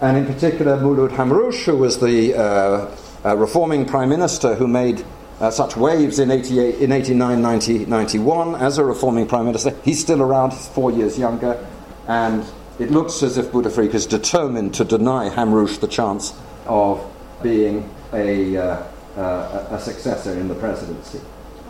And 0.01 0.17
in 0.17 0.27
particular, 0.27 0.77
Mouloud 0.77 1.11
Hamrouche, 1.11 1.65
who 1.65 1.77
was 1.77 1.99
the 1.99 2.35
uh, 2.35 2.97
uh, 3.25 3.37
reforming 3.37 3.85
prime 3.85 4.11
minister 4.11 4.55
who 4.55 4.69
made 4.69 5.05
uh, 5.41 5.51
such 5.51 5.77
waves 5.77 6.21
in, 6.21 6.31
88, 6.31 6.77
in 6.77 6.93
89, 6.93 7.43
90, 7.43 7.87
91 7.87 8.55
as 8.57 8.79
a 8.79 8.85
reforming 8.85 9.27
prime 9.27 9.47
minister, 9.47 9.75
he's 9.85 10.01
still 10.01 10.23
around, 10.23 10.53
he's 10.53 10.69
four 10.69 10.93
years 10.93 11.19
younger, 11.19 11.67
and 12.07 12.45
it 12.79 12.93
looks 12.93 13.25
as 13.25 13.39
if 13.39 13.47
Bouteflika 13.47 13.95
is 13.95 14.07
determined 14.07 14.75
to 14.75 14.85
deny 14.85 15.29
Hamrouche 15.29 15.81
the 15.81 15.89
chance 15.89 16.33
of 16.67 17.05
being 17.43 17.91
a, 18.13 18.57
uh, 18.57 18.83
uh, 19.17 19.67
a 19.71 19.81
successor 19.81 20.33
in 20.39 20.47
the 20.47 20.55
presidency. 20.55 21.21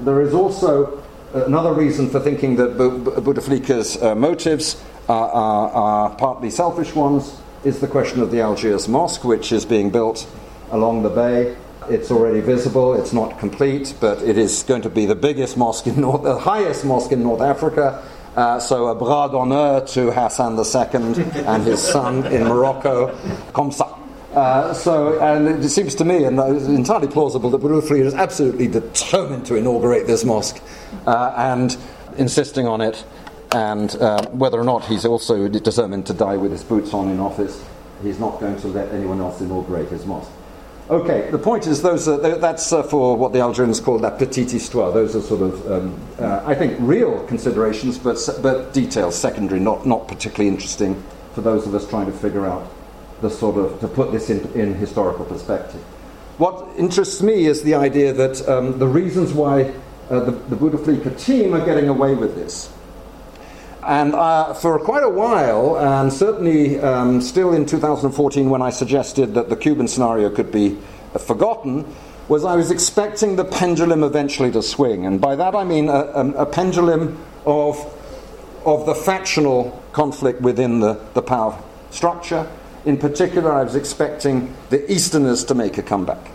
There 0.00 0.20
is 0.20 0.34
also 0.34 1.02
another 1.32 1.72
reason 1.72 2.08
for 2.08 2.20
thinking 2.20 2.56
that 2.56 2.76
Bouteflika's 2.76 4.00
uh, 4.02 4.14
motives 4.14 4.82
are, 5.08 5.28
are, 5.30 5.70
are, 5.70 6.16
partly 6.16 6.50
selfish 6.50 6.94
ones 6.94 7.40
is 7.64 7.80
the 7.80 7.88
question 7.88 8.20
of 8.20 8.30
the 8.30 8.40
Algiers 8.40 8.88
Mosque, 8.88 9.24
which 9.24 9.52
is 9.52 9.64
being 9.64 9.90
built 9.90 10.28
along 10.70 11.02
the 11.02 11.10
bay. 11.10 11.56
It's 11.90 12.10
already 12.10 12.40
visible, 12.40 12.94
it's 12.94 13.12
not 13.12 13.38
complete, 13.38 13.94
but 14.00 14.22
it 14.22 14.36
is 14.36 14.62
going 14.62 14.82
to 14.82 14.90
be 14.90 15.06
the 15.06 15.14
biggest 15.14 15.56
mosque 15.56 15.86
in 15.86 16.00
North, 16.00 16.22
the 16.22 16.38
highest 16.38 16.84
mosque 16.84 17.12
in 17.12 17.22
North 17.22 17.40
Africa. 17.40 18.04
Uh, 18.36 18.60
so 18.60 18.86
a 18.88 18.94
bras 18.94 19.28
d'honneur 19.30 19.80
to 19.80 20.12
Hassan 20.12 20.56
II 20.56 21.24
and 21.44 21.64
his 21.64 21.82
son 21.82 22.26
in 22.26 22.44
Morocco, 22.44 23.16
ça. 23.72 23.97
Uh, 24.32 24.74
so, 24.74 25.18
and 25.20 25.64
it 25.64 25.68
seems 25.70 25.94
to 25.94 26.04
me, 26.04 26.24
and 26.24 26.38
it's 26.38 26.66
entirely 26.66 27.08
plausible, 27.08 27.50
that 27.50 27.60
Bouteflika 27.60 28.04
is 28.04 28.14
absolutely 28.14 28.68
determined 28.68 29.46
to 29.46 29.54
inaugurate 29.54 30.06
this 30.06 30.24
mosque 30.24 30.62
uh, 31.06 31.32
and 31.36 31.76
insisting 32.18 32.66
on 32.66 32.80
it, 32.82 33.04
and 33.52 33.96
uh, 33.96 34.22
whether 34.30 34.60
or 34.60 34.64
not 34.64 34.84
he's 34.84 35.06
also 35.06 35.48
determined 35.48 36.06
to 36.06 36.12
die 36.12 36.36
with 36.36 36.52
his 36.52 36.62
boots 36.62 36.92
on 36.92 37.08
in 37.08 37.18
office, 37.20 37.64
he's 38.02 38.20
not 38.20 38.38
going 38.38 38.60
to 38.60 38.68
let 38.68 38.92
anyone 38.92 39.20
else 39.20 39.40
inaugurate 39.40 39.88
his 39.88 40.04
mosque. 40.04 40.30
Okay, 40.90 41.30
the 41.30 41.38
point 41.38 41.66
is, 41.66 41.82
those 41.82 42.06
are, 42.08 42.38
that's 42.38 42.72
uh, 42.72 42.82
for 42.82 43.16
what 43.16 43.32
the 43.32 43.40
Algerians 43.40 43.80
call 43.80 43.98
la 43.98 44.10
petite 44.10 44.50
histoire. 44.50 44.92
Those 44.92 45.16
are 45.16 45.20
sort 45.20 45.42
of, 45.42 45.70
um, 45.70 46.00
uh, 46.18 46.42
I 46.46 46.54
think, 46.54 46.76
real 46.80 47.26
considerations, 47.26 47.98
but, 47.98 48.18
but 48.42 48.72
details, 48.72 49.14
secondary, 49.14 49.60
not, 49.60 49.86
not 49.86 50.06
particularly 50.06 50.48
interesting 50.48 51.02
for 51.34 51.40
those 51.40 51.66
of 51.66 51.74
us 51.74 51.88
trying 51.88 52.06
to 52.06 52.12
figure 52.12 52.46
out 52.46 52.70
the 53.20 53.30
sort 53.30 53.56
of, 53.56 53.80
to 53.80 53.88
put 53.88 54.12
this 54.12 54.30
in, 54.30 54.50
in 54.52 54.74
historical 54.74 55.24
perspective. 55.24 55.80
What 56.38 56.68
interests 56.76 57.20
me 57.20 57.46
is 57.46 57.62
the 57.62 57.74
idea 57.74 58.12
that 58.12 58.48
um, 58.48 58.78
the 58.78 58.86
reasons 58.86 59.32
why 59.32 59.74
uh, 60.08 60.20
the, 60.20 60.30
the 60.30 60.56
Bouteflika 60.56 61.18
team 61.18 61.52
are 61.54 61.64
getting 61.64 61.88
away 61.88 62.14
with 62.14 62.34
this. 62.36 62.72
And 63.82 64.14
uh, 64.14 64.54
for 64.54 64.78
quite 64.78 65.02
a 65.02 65.08
while, 65.08 65.78
and 65.78 66.12
certainly 66.12 66.78
um, 66.78 67.20
still 67.20 67.54
in 67.54 67.66
2014 67.66 68.50
when 68.50 68.62
I 68.62 68.70
suggested 68.70 69.34
that 69.34 69.48
the 69.48 69.56
Cuban 69.56 69.88
scenario 69.88 70.30
could 70.30 70.52
be 70.52 70.78
uh, 71.14 71.18
forgotten, 71.18 71.86
was 72.28 72.44
I 72.44 72.54
was 72.56 72.70
expecting 72.70 73.36
the 73.36 73.44
pendulum 73.44 74.04
eventually 74.04 74.50
to 74.52 74.62
swing. 74.62 75.06
And 75.06 75.20
by 75.20 75.36
that 75.36 75.54
I 75.54 75.64
mean 75.64 75.88
a, 75.88 75.92
a, 75.92 76.30
a 76.42 76.46
pendulum 76.46 77.18
of, 77.46 77.78
of 78.64 78.86
the 78.86 78.94
factional 78.94 79.82
conflict 79.92 80.40
within 80.42 80.80
the, 80.80 81.00
the 81.14 81.22
power 81.22 81.58
structure. 81.90 82.46
In 82.84 82.96
particular, 82.96 83.52
I 83.52 83.64
was 83.64 83.74
expecting 83.74 84.54
the 84.70 84.90
Easterners 84.90 85.44
to 85.44 85.54
make 85.54 85.78
a 85.78 85.82
comeback. 85.82 86.30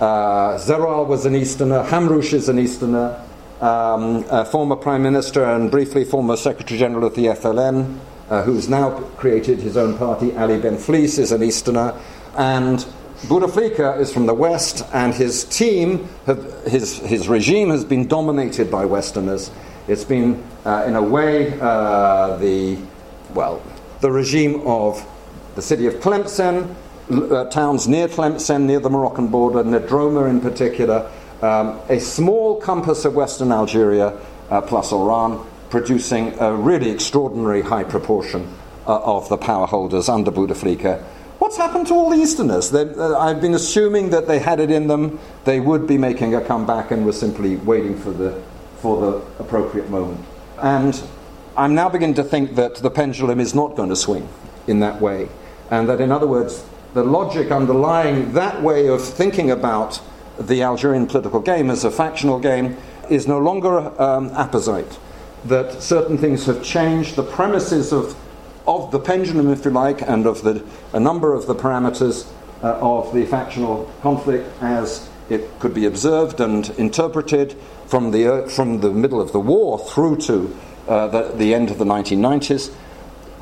Uh, 0.00 0.56
Zeroual 0.58 1.06
was 1.06 1.26
an 1.26 1.34
Easterner, 1.34 1.82
Hamrouche 1.84 2.32
is 2.32 2.48
an 2.48 2.58
Easterner, 2.58 3.20
um, 3.60 4.22
former 4.46 4.76
Prime 4.76 5.02
Minister 5.02 5.44
and 5.44 5.70
briefly 5.70 6.04
former 6.04 6.36
Secretary 6.36 6.78
General 6.78 7.04
of 7.06 7.14
the 7.14 7.26
FLN, 7.26 7.98
uh, 8.30 8.42
who's 8.42 8.68
now 8.68 8.90
created 9.16 9.58
his 9.58 9.76
own 9.76 9.98
party, 9.98 10.36
Ali 10.36 10.58
Ben 10.58 10.76
Benflis, 10.76 11.18
is 11.18 11.32
an 11.32 11.42
Easterner, 11.42 11.94
and 12.36 12.86
Bouteflika 13.22 13.98
is 13.98 14.12
from 14.12 14.26
the 14.26 14.34
West, 14.34 14.86
and 14.92 15.12
his 15.12 15.44
team, 15.44 16.08
have, 16.26 16.64
his, 16.64 16.98
his 16.98 17.28
regime 17.28 17.70
has 17.70 17.84
been 17.84 18.06
dominated 18.06 18.70
by 18.70 18.84
Westerners. 18.84 19.50
It's 19.88 20.04
been, 20.04 20.42
uh, 20.64 20.84
in 20.86 20.94
a 20.94 21.02
way, 21.02 21.58
uh, 21.60 22.36
the, 22.36 22.78
well, 23.34 23.60
the 24.00 24.12
regime 24.12 24.60
of 24.64 25.04
the 25.58 25.62
city 25.62 25.86
of 25.86 25.94
Tlemcen, 25.94 26.72
uh, 27.10 27.44
towns 27.46 27.88
near 27.88 28.06
Tlemcen, 28.06 28.62
near 28.62 28.78
the 28.78 28.88
Moroccan 28.88 29.26
border, 29.26 29.64
Nedroma 29.64 30.30
in 30.30 30.40
particular, 30.40 31.10
um, 31.42 31.80
a 31.88 31.98
small 31.98 32.60
compass 32.60 33.04
of 33.04 33.16
Western 33.16 33.50
Algeria 33.50 34.16
uh, 34.50 34.60
plus 34.60 34.92
Oran, 34.92 35.44
producing 35.68 36.38
a 36.38 36.54
really 36.54 36.90
extraordinary 36.90 37.60
high 37.60 37.82
proportion 37.82 38.48
uh, 38.86 39.00
of 39.00 39.28
the 39.30 39.36
power 39.36 39.66
holders 39.66 40.08
under 40.08 40.30
Bouteflika. 40.30 41.02
What's 41.40 41.56
happened 41.56 41.88
to 41.88 41.94
all 41.94 42.08
the 42.08 42.18
Easterners? 42.18 42.72
Uh, 42.72 43.18
I've 43.18 43.40
been 43.40 43.54
assuming 43.54 44.10
that 44.10 44.28
they 44.28 44.38
had 44.38 44.60
it 44.60 44.70
in 44.70 44.86
them, 44.86 45.18
they 45.44 45.58
would 45.58 45.88
be 45.88 45.98
making 45.98 46.36
a 46.36 46.40
comeback 46.40 46.92
and 46.92 47.04
were 47.04 47.12
simply 47.12 47.56
waiting 47.56 47.98
for 47.98 48.12
the, 48.12 48.40
for 48.76 49.00
the 49.00 49.42
appropriate 49.42 49.90
moment. 49.90 50.24
And 50.58 51.02
I'm 51.56 51.74
now 51.74 51.88
beginning 51.88 52.14
to 52.14 52.24
think 52.24 52.54
that 52.54 52.76
the 52.76 52.90
pendulum 52.90 53.40
is 53.40 53.56
not 53.56 53.74
going 53.74 53.88
to 53.88 53.96
swing 53.96 54.28
in 54.68 54.78
that 54.80 55.00
way. 55.00 55.28
And 55.70 55.88
that, 55.88 56.00
in 56.00 56.10
other 56.10 56.26
words, 56.26 56.64
the 56.94 57.04
logic 57.04 57.50
underlying 57.50 58.32
that 58.32 58.62
way 58.62 58.88
of 58.88 59.04
thinking 59.04 59.50
about 59.50 60.00
the 60.38 60.62
Algerian 60.62 61.06
political 61.06 61.40
game 61.40 61.70
as 61.70 61.84
a 61.84 61.90
factional 61.90 62.38
game 62.38 62.76
is 63.10 63.26
no 63.26 63.38
longer 63.38 63.78
um, 64.00 64.30
apposite. 64.34 64.98
That 65.44 65.82
certain 65.82 66.18
things 66.18 66.46
have 66.46 66.62
changed, 66.62 67.16
the 67.16 67.22
premises 67.22 67.92
of, 67.92 68.16
of 68.66 68.90
the 68.90 68.98
pendulum, 68.98 69.50
if 69.50 69.64
you 69.64 69.70
like, 69.70 70.02
and 70.02 70.26
of 70.26 70.42
the, 70.42 70.64
a 70.92 71.00
number 71.00 71.34
of 71.34 71.46
the 71.46 71.54
parameters 71.54 72.26
uh, 72.62 72.78
of 72.80 73.14
the 73.14 73.24
factional 73.26 73.90
conflict 74.02 74.48
as 74.62 75.08
it 75.30 75.48
could 75.60 75.74
be 75.74 75.84
observed 75.84 76.40
and 76.40 76.70
interpreted 76.70 77.54
from 77.86 78.10
the, 78.10 78.26
uh, 78.26 78.48
from 78.48 78.80
the 78.80 78.90
middle 78.90 79.20
of 79.20 79.32
the 79.32 79.40
war 79.40 79.78
through 79.78 80.16
to 80.16 80.56
uh, 80.88 81.06
the, 81.08 81.32
the 81.36 81.54
end 81.54 81.70
of 81.70 81.78
the 81.78 81.84
1990s, 81.84 82.72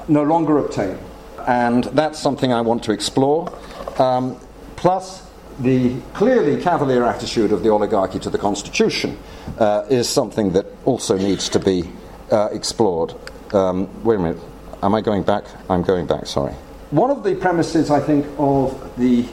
no 0.09 0.23
longer 0.23 0.59
obtain. 0.59 0.99
And 1.47 1.85
that's 1.85 2.19
something 2.19 2.53
I 2.53 2.61
want 2.61 2.83
to 2.85 2.93
explore. 2.93 3.53
Um, 3.99 4.39
plus, 4.77 5.23
the 5.61 5.99
clearly 6.13 6.61
cavalier 6.61 7.05
attitude 7.05 7.53
of 7.53 7.63
the 7.63 7.71
oligarchy 7.71 8.19
to 8.21 8.31
the 8.31 8.39
constitution 8.39 9.17
uh, 9.59 9.87
is 9.89 10.09
something 10.09 10.53
that 10.53 10.67
also 10.85 11.17
needs 11.17 11.49
to 11.51 11.59
be 11.59 11.91
uh, 12.31 12.49
explored. 12.53 13.15
Um, 13.55 13.89
wait 14.05 14.17
a 14.17 14.19
minute, 14.19 14.43
am 14.83 14.95
I 14.95 15.01
going 15.01 15.23
back? 15.23 15.45
I'm 15.71 15.83
going 15.83 16.07
back, 16.07 16.27
sorry. 16.27 16.53
One 16.91 17.11
of 17.11 17.23
the 17.25 17.35
premises, 17.37 17.91
I 17.91 18.01
think, 18.01 18.27
of 18.39 18.93
the. 18.99 19.27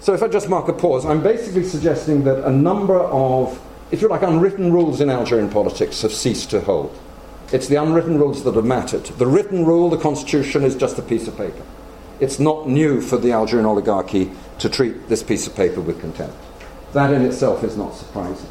So 0.00 0.14
if 0.14 0.22
I 0.22 0.28
just 0.28 0.48
mark 0.48 0.68
a 0.68 0.72
pause, 0.72 1.04
I'm 1.04 1.22
basically 1.22 1.64
suggesting 1.64 2.24
that 2.24 2.46
a 2.46 2.50
number 2.50 2.98
of, 2.98 3.60
if 3.90 4.00
you 4.00 4.08
like, 4.08 4.22
unwritten 4.22 4.72
rules 4.72 5.00
in 5.00 5.10
Algerian 5.10 5.50
politics 5.50 6.00
have 6.02 6.12
ceased 6.12 6.50
to 6.50 6.60
hold. 6.62 6.98
It's 7.52 7.66
the 7.66 7.76
unwritten 7.76 8.18
rules 8.18 8.44
that 8.44 8.54
have 8.54 8.64
mattered. 8.64 9.04
The 9.04 9.26
written 9.26 9.64
rule, 9.64 9.90
the 9.90 9.98
constitution, 9.98 10.62
is 10.62 10.76
just 10.76 10.98
a 10.98 11.02
piece 11.02 11.26
of 11.26 11.36
paper. 11.36 11.62
It's 12.20 12.38
not 12.38 12.68
new 12.68 13.00
for 13.00 13.16
the 13.16 13.32
Algerian 13.32 13.66
oligarchy 13.66 14.30
to 14.58 14.68
treat 14.68 15.08
this 15.08 15.22
piece 15.22 15.46
of 15.46 15.56
paper 15.56 15.80
with 15.80 16.00
contempt. 16.00 16.36
That 16.92 17.12
in 17.12 17.22
itself 17.22 17.64
is 17.64 17.76
not 17.76 17.94
surprising. 17.94 18.48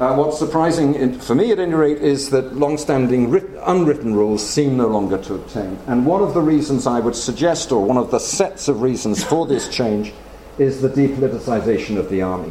Uh, 0.00 0.14
what's 0.14 0.38
surprising, 0.38 0.94
in, 0.94 1.20
for 1.20 1.34
me 1.34 1.52
at 1.52 1.58
any 1.58 1.74
rate, 1.74 1.98
is 1.98 2.30
that 2.30 2.56
long 2.56 2.78
standing 2.78 3.26
unwritten 3.66 4.14
rules 4.14 4.44
seem 4.48 4.76
no 4.78 4.88
longer 4.88 5.18
to 5.18 5.34
obtain. 5.34 5.78
And 5.86 6.06
one 6.06 6.22
of 6.22 6.32
the 6.32 6.40
reasons 6.40 6.86
I 6.86 7.00
would 7.00 7.14
suggest, 7.14 7.70
or 7.70 7.84
one 7.84 7.98
of 7.98 8.10
the 8.10 8.18
sets 8.18 8.66
of 8.66 8.80
reasons 8.80 9.22
for 9.22 9.46
this 9.46 9.68
change, 9.68 10.14
is 10.58 10.80
the 10.80 10.88
depoliticization 10.88 11.98
of 11.98 12.08
the 12.08 12.22
army. 12.22 12.50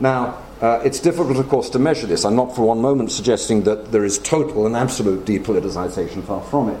Now, 0.00 0.42
uh, 0.60 0.80
it's 0.84 1.00
difficult, 1.00 1.38
of 1.38 1.48
course, 1.48 1.70
to 1.70 1.78
measure 1.78 2.06
this. 2.06 2.24
I'm 2.24 2.36
not 2.36 2.54
for 2.54 2.62
one 2.66 2.80
moment 2.80 3.10
suggesting 3.12 3.62
that 3.62 3.92
there 3.92 4.04
is 4.04 4.18
total 4.18 4.66
and 4.66 4.76
absolute 4.76 5.24
depoliticization, 5.24 6.22
far 6.24 6.42
from 6.42 6.68
it. 6.68 6.80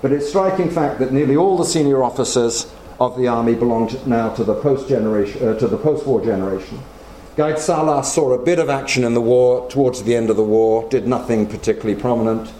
But 0.00 0.12
it's 0.12 0.28
striking 0.28 0.70
fact 0.70 0.98
that 1.00 1.12
nearly 1.12 1.36
all 1.36 1.56
the 1.56 1.64
senior 1.64 2.02
officers 2.02 2.72
of 2.98 3.16
the 3.18 3.28
army 3.28 3.54
belonged 3.54 4.06
now 4.06 4.30
to 4.34 4.44
the 4.44 4.54
post 4.54 4.88
generation, 4.88 5.46
uh, 5.46 5.58
to 5.58 5.68
the 5.68 5.76
post-war 5.76 6.24
generation. 6.24 6.80
Gaid 7.36 7.58
Salah 7.58 8.04
saw 8.04 8.32
a 8.32 8.42
bit 8.42 8.58
of 8.58 8.68
action 8.68 9.04
in 9.04 9.14
the 9.14 9.20
war 9.20 9.68
towards 9.70 10.02
the 10.02 10.14
end 10.14 10.30
of 10.30 10.36
the 10.36 10.44
war, 10.44 10.88
did 10.88 11.06
nothing 11.06 11.46
particularly 11.46 12.00
prominent, 12.00 12.52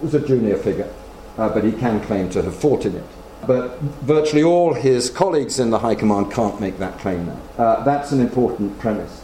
was 0.00 0.14
a 0.14 0.26
junior 0.26 0.56
figure, 0.56 0.92
uh, 1.38 1.48
but 1.48 1.64
he 1.64 1.72
can 1.72 2.00
claim 2.02 2.28
to 2.30 2.42
have 2.42 2.54
fought 2.54 2.84
in 2.86 2.94
it. 2.94 3.04
But 3.46 3.78
virtually 4.02 4.42
all 4.42 4.74
his 4.74 5.10
colleagues 5.10 5.60
in 5.60 5.70
the 5.70 5.78
High 5.78 5.94
Command 5.94 6.32
can't 6.32 6.60
make 6.60 6.78
that 6.78 6.98
claim 6.98 7.26
now. 7.26 7.40
Uh, 7.56 7.84
that's 7.84 8.12
an 8.12 8.20
important 8.20 8.78
premise. 8.78 9.22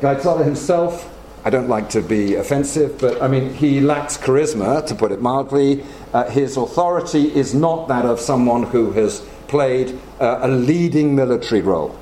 Salah 0.00 0.44
himself, 0.44 1.08
I 1.44 1.50
don't 1.50 1.68
like 1.68 1.90
to 1.90 2.02
be 2.02 2.36
offensive, 2.36 2.98
but 2.98 3.20
I 3.20 3.26
mean, 3.26 3.52
he 3.54 3.80
lacks 3.80 4.16
charisma, 4.16 4.86
to 4.86 4.94
put 4.94 5.10
it 5.10 5.20
mildly. 5.20 5.84
Uh, 6.12 6.30
his 6.30 6.56
authority 6.56 7.34
is 7.34 7.52
not 7.52 7.88
that 7.88 8.04
of 8.04 8.20
someone 8.20 8.62
who 8.62 8.92
has 8.92 9.20
played 9.48 9.98
uh, 10.20 10.40
a 10.42 10.48
leading 10.48 11.16
military 11.16 11.60
role. 11.60 11.98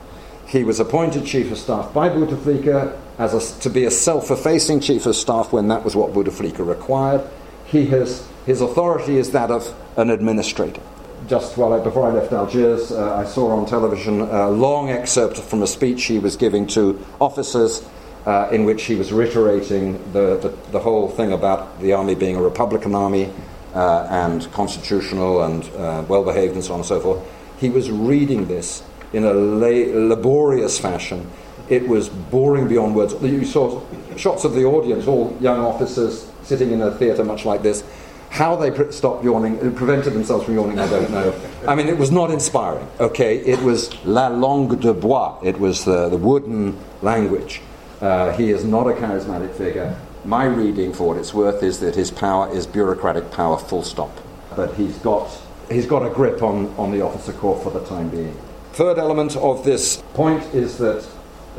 He 0.47 0.63
was 0.63 0.79
appointed 0.79 1.25
chief 1.25 1.51
of 1.53 1.59
staff 1.59 1.95
by 1.95 2.09
Bouteflika 2.09 2.99
as 3.19 3.35
a, 3.35 3.61
to 3.61 3.71
be 3.71 3.85
a 3.85 3.91
self-effacing 3.91 4.81
chief 4.81 5.07
of 5.07 5.17
staff 5.17 5.53
when 5.53 5.69
that 5.69 5.85
was 5.85 5.97
what 5.97 6.13
Bouteflika 6.13 6.67
required. 6.67 7.23
He 7.65 7.87
has, 7.87 8.29
his 8.47 8.61
authority 8.61 9.17
is 9.17 9.31
that 9.31 9.51
of 9.51 9.75
an 9.97 10.11
administrator. 10.11 10.83
Just 11.31 11.57
while 11.57 11.73
I, 11.75 11.79
before 11.79 12.11
I 12.11 12.13
left 12.13 12.33
Algiers, 12.33 12.91
uh, 12.91 13.15
I 13.15 13.25
saw 13.25 13.57
on 13.57 13.65
television 13.65 14.21
a 14.21 14.51
long 14.51 14.91
excerpt 14.91 15.39
from 15.39 15.63
a 15.63 15.67
speech 15.69 16.07
he 16.07 16.19
was 16.19 16.35
giving 16.35 16.67
to 16.75 17.07
officers 17.21 17.89
uh, 18.27 18.49
in 18.51 18.65
which 18.65 18.83
he 18.83 18.97
was 18.97 19.13
reiterating 19.13 19.93
the, 20.13 20.39
the, 20.39 20.49
the, 20.73 20.81
whole 20.81 21.09
thing 21.09 21.33
about 21.33 21.81
the 21.81 21.93
army 21.93 22.17
being 22.17 22.35
a 22.35 22.43
republican 22.43 22.97
army 22.97 23.33
uh, 23.77 24.09
and 24.11 24.51
constitutional 24.51 25.45
and 25.45 25.67
uh, 25.77 26.05
well 26.09 26.25
behaved 26.25 26.55
and 26.55 26.65
so 26.65 26.73
on 26.73 26.81
and 26.81 26.87
so 26.89 26.99
forth. 26.99 27.23
He 27.61 27.71
was 27.71 27.93
reading 27.93 28.49
this 28.49 28.83
in 29.13 29.23
a 29.23 29.33
la- 29.33 30.09
laborious 30.09 30.81
fashion. 30.81 31.31
It 31.69 31.87
was 31.87 32.09
boring 32.09 32.67
beyond 32.67 32.97
words. 32.97 33.15
You 33.23 33.45
saw 33.45 33.81
shots 34.17 34.43
of 34.43 34.55
the 34.55 34.65
audience, 34.65 35.07
all 35.07 35.39
young 35.41 35.61
officers 35.61 36.29
sitting 36.43 36.73
in 36.73 36.83
a 36.83 36.91
theatre 36.91 37.23
much 37.23 37.45
like 37.45 37.63
this. 37.63 37.85
How 38.31 38.57
they 38.57 38.71
pre- 38.71 38.91
stopped 38.93 39.25
yawning, 39.25 39.59
uh, 39.59 39.71
prevented 39.77 40.15
themselves 40.15 40.45
from 40.45 40.55
yawning, 40.55 40.79
I 40.79 40.89
don't 40.89 41.11
know. 41.11 41.35
I 41.69 41.75
mean, 41.75 41.89
it 41.89 41.99
was 41.99 42.11
not 42.11 42.31
inspiring, 42.31 42.87
okay? 42.99 43.39
It 43.39 43.61
was 43.61 43.93
la 44.05 44.29
langue 44.29 44.81
de 44.81 44.95
bois, 44.95 45.39
it 45.43 45.59
was 45.61 45.85
the, 45.85 46.09
the 46.09 46.17
wooden 46.17 46.79
language. 47.03 47.61
Uh, 48.01 48.33
he 48.33 48.51
is 48.51 48.65
not 48.65 48.87
a 48.87 48.93
charismatic 48.93 49.53
figure. 49.55 49.95
My 50.25 50.45
reading, 50.45 50.93
for 50.93 51.09
what 51.09 51.17
it's 51.17 51.35
worth, 51.35 51.63
is 51.63 51.81
that 51.81 51.95
his 51.95 52.11
power 52.11 52.51
is 52.55 52.67
bureaucratic 52.67 53.31
power, 53.31 53.59
full 53.59 53.83
stop. 53.83 54.17
But 54.57 54.75
he's 54.75 54.97
got 54.99 55.31
he's 55.71 55.87
got 55.87 56.05
a 56.05 56.11
grip 56.11 56.43
on, 56.43 56.67
on 56.77 56.91
the 56.91 57.01
officer 57.01 57.33
corps 57.33 57.63
for 57.63 57.71
the 57.71 57.85
time 57.87 58.11
being. 58.11 58.37
Third 58.73 58.99
element 58.99 59.37
of 59.37 59.65
this 59.65 60.03
point 60.15 60.43
is 60.55 60.79
that 60.79 61.07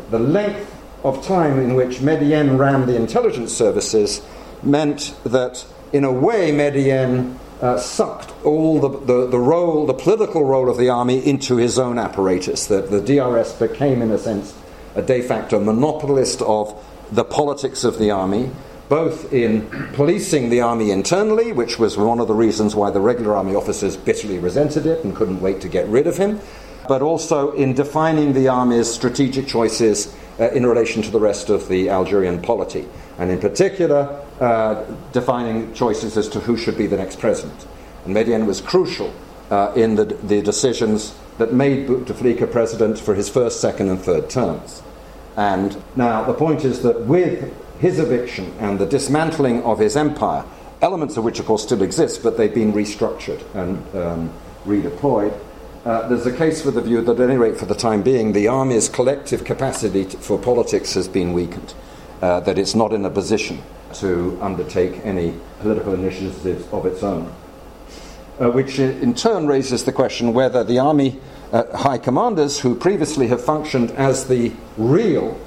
the 0.09 0.19
length 0.19 0.73
of 1.03 1.25
time 1.25 1.59
in 1.59 1.75
which 1.75 1.99
Medien 1.99 2.57
ran 2.57 2.85
the 2.85 2.95
intelligence 2.95 3.53
services 3.53 4.21
meant 4.63 5.15
that, 5.23 5.65
in 5.93 6.03
a 6.03 6.11
way, 6.11 6.51
Medien 6.51 7.37
uh, 7.61 7.77
sucked 7.77 8.33
all 8.43 8.79
the, 8.79 8.89
the, 9.05 9.27
the, 9.27 9.39
role, 9.39 9.85
the 9.85 9.93
political 9.93 10.43
role 10.45 10.69
of 10.69 10.77
the 10.77 10.89
army 10.89 11.25
into 11.25 11.57
his 11.57 11.77
own 11.77 11.97
apparatus. 11.97 12.67
That 12.67 12.89
the 12.89 13.01
DRS 13.01 13.53
became, 13.53 14.01
in 14.01 14.11
a 14.11 14.17
sense, 14.17 14.57
a 14.95 15.01
de 15.01 15.21
facto 15.21 15.59
monopolist 15.59 16.41
of 16.41 16.83
the 17.11 17.23
politics 17.23 17.83
of 17.83 17.97
the 17.99 18.11
army 18.11 18.49
both 18.91 19.31
in 19.31 19.65
policing 19.93 20.49
the 20.49 20.59
army 20.59 20.91
internally, 20.91 21.53
which 21.53 21.79
was 21.79 21.95
one 21.95 22.19
of 22.19 22.27
the 22.27 22.33
reasons 22.33 22.75
why 22.75 22.91
the 22.91 22.99
regular 22.99 23.33
army 23.33 23.55
officers 23.55 23.95
bitterly 23.95 24.37
resented 24.37 24.85
it 24.85 25.01
and 25.05 25.15
couldn't 25.15 25.39
wait 25.39 25.61
to 25.61 25.69
get 25.69 25.87
rid 25.87 26.07
of 26.07 26.17
him, 26.17 26.37
but 26.89 27.01
also 27.01 27.53
in 27.53 27.73
defining 27.73 28.33
the 28.33 28.49
army's 28.49 28.93
strategic 28.93 29.47
choices 29.47 30.13
uh, 30.41 30.49
in 30.49 30.65
relation 30.65 31.03
to 31.03 31.11
the 31.11 31.19
rest 31.19 31.49
of 31.49 31.67
the 31.67 31.89
Algerian 31.89 32.41
polity, 32.41 32.87
and 33.19 33.29
in 33.29 33.39
particular, 33.39 34.21
uh, 34.39 34.83
defining 35.13 35.71
choices 35.73 36.17
as 36.17 36.27
to 36.29 36.39
who 36.39 36.57
should 36.57 36.77
be 36.77 36.87
the 36.87 36.97
next 36.97 37.19
president. 37.19 37.67
And 38.05 38.15
Medien 38.15 38.47
was 38.47 38.59
crucial 38.59 39.13
uh, 39.51 39.71
in 39.75 39.95
the, 39.95 40.05
the 40.05 40.41
decisions 40.41 41.13
that 41.37 41.53
made 41.53 41.87
Bouteflika 41.87 42.51
president 42.51 42.97
for 42.97 43.13
his 43.13 43.29
first, 43.29 43.61
second, 43.61 43.89
and 43.89 44.01
third 44.01 44.29
terms. 44.29 44.81
And 45.37 45.81
now 45.95 46.23
the 46.23 46.33
point 46.33 46.65
is 46.65 46.81
that 46.81 47.01
with 47.01 47.53
his 47.79 47.99
eviction 47.99 48.51
and 48.59 48.79
the 48.79 48.85
dismantling 48.85 49.63
of 49.63 49.79
his 49.79 49.95
empire, 49.95 50.43
elements 50.81 51.17
of 51.17 51.23
which, 51.23 51.39
of 51.39 51.45
course, 51.45 51.63
still 51.63 51.81
exist, 51.83 52.23
but 52.23 52.37
they've 52.37 52.53
been 52.53 52.73
restructured 52.73 53.43
and 53.53 53.95
um, 53.95 54.33
redeployed. 54.65 55.37
Uh, 55.83 56.07
there's 56.07 56.27
a 56.27 56.37
case 56.37 56.61
for 56.61 56.69
the 56.69 56.81
view 56.81 57.01
that, 57.01 57.19
at 57.19 57.29
any 57.29 57.37
rate, 57.37 57.57
for 57.57 57.65
the 57.65 57.73
time 57.73 58.03
being, 58.03 58.33
the 58.33 58.47
army's 58.47 58.87
collective 58.87 59.43
capacity 59.43 60.05
to, 60.05 60.15
for 60.17 60.37
politics 60.37 60.93
has 60.93 61.07
been 61.07 61.33
weakened, 61.33 61.73
uh, 62.21 62.39
that 62.41 62.59
it's 62.59 62.75
not 62.75 62.93
in 62.93 63.03
a 63.03 63.09
position 63.09 63.59
to 63.93 64.37
undertake 64.41 65.03
any 65.03 65.33
political 65.59 65.95
initiatives 65.95 66.67
of 66.71 66.85
its 66.85 67.01
own. 67.01 67.33
Uh, 68.39 68.51
which 68.51 68.77
in 68.77 69.13
turn 69.15 69.47
raises 69.47 69.83
the 69.83 69.91
question 69.91 70.33
whether 70.33 70.63
the 70.63 70.77
army 70.77 71.19
uh, 71.51 71.75
high 71.75 71.97
commanders, 71.97 72.59
who 72.59 72.75
previously 72.75 73.27
have 73.27 73.43
functioned 73.43 73.89
as 73.91 74.27
the 74.27 74.51
real, 74.77 75.39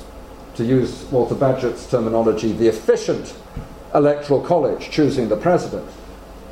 to 0.56 0.64
use 0.64 1.04
Walter 1.12 1.34
Bagehot's 1.36 1.88
terminology, 1.88 2.52
the 2.52 2.68
efficient 2.68 3.34
electoral 3.94 4.40
college 4.40 4.90
choosing 4.90 5.28
the 5.28 5.36
president 5.36 5.88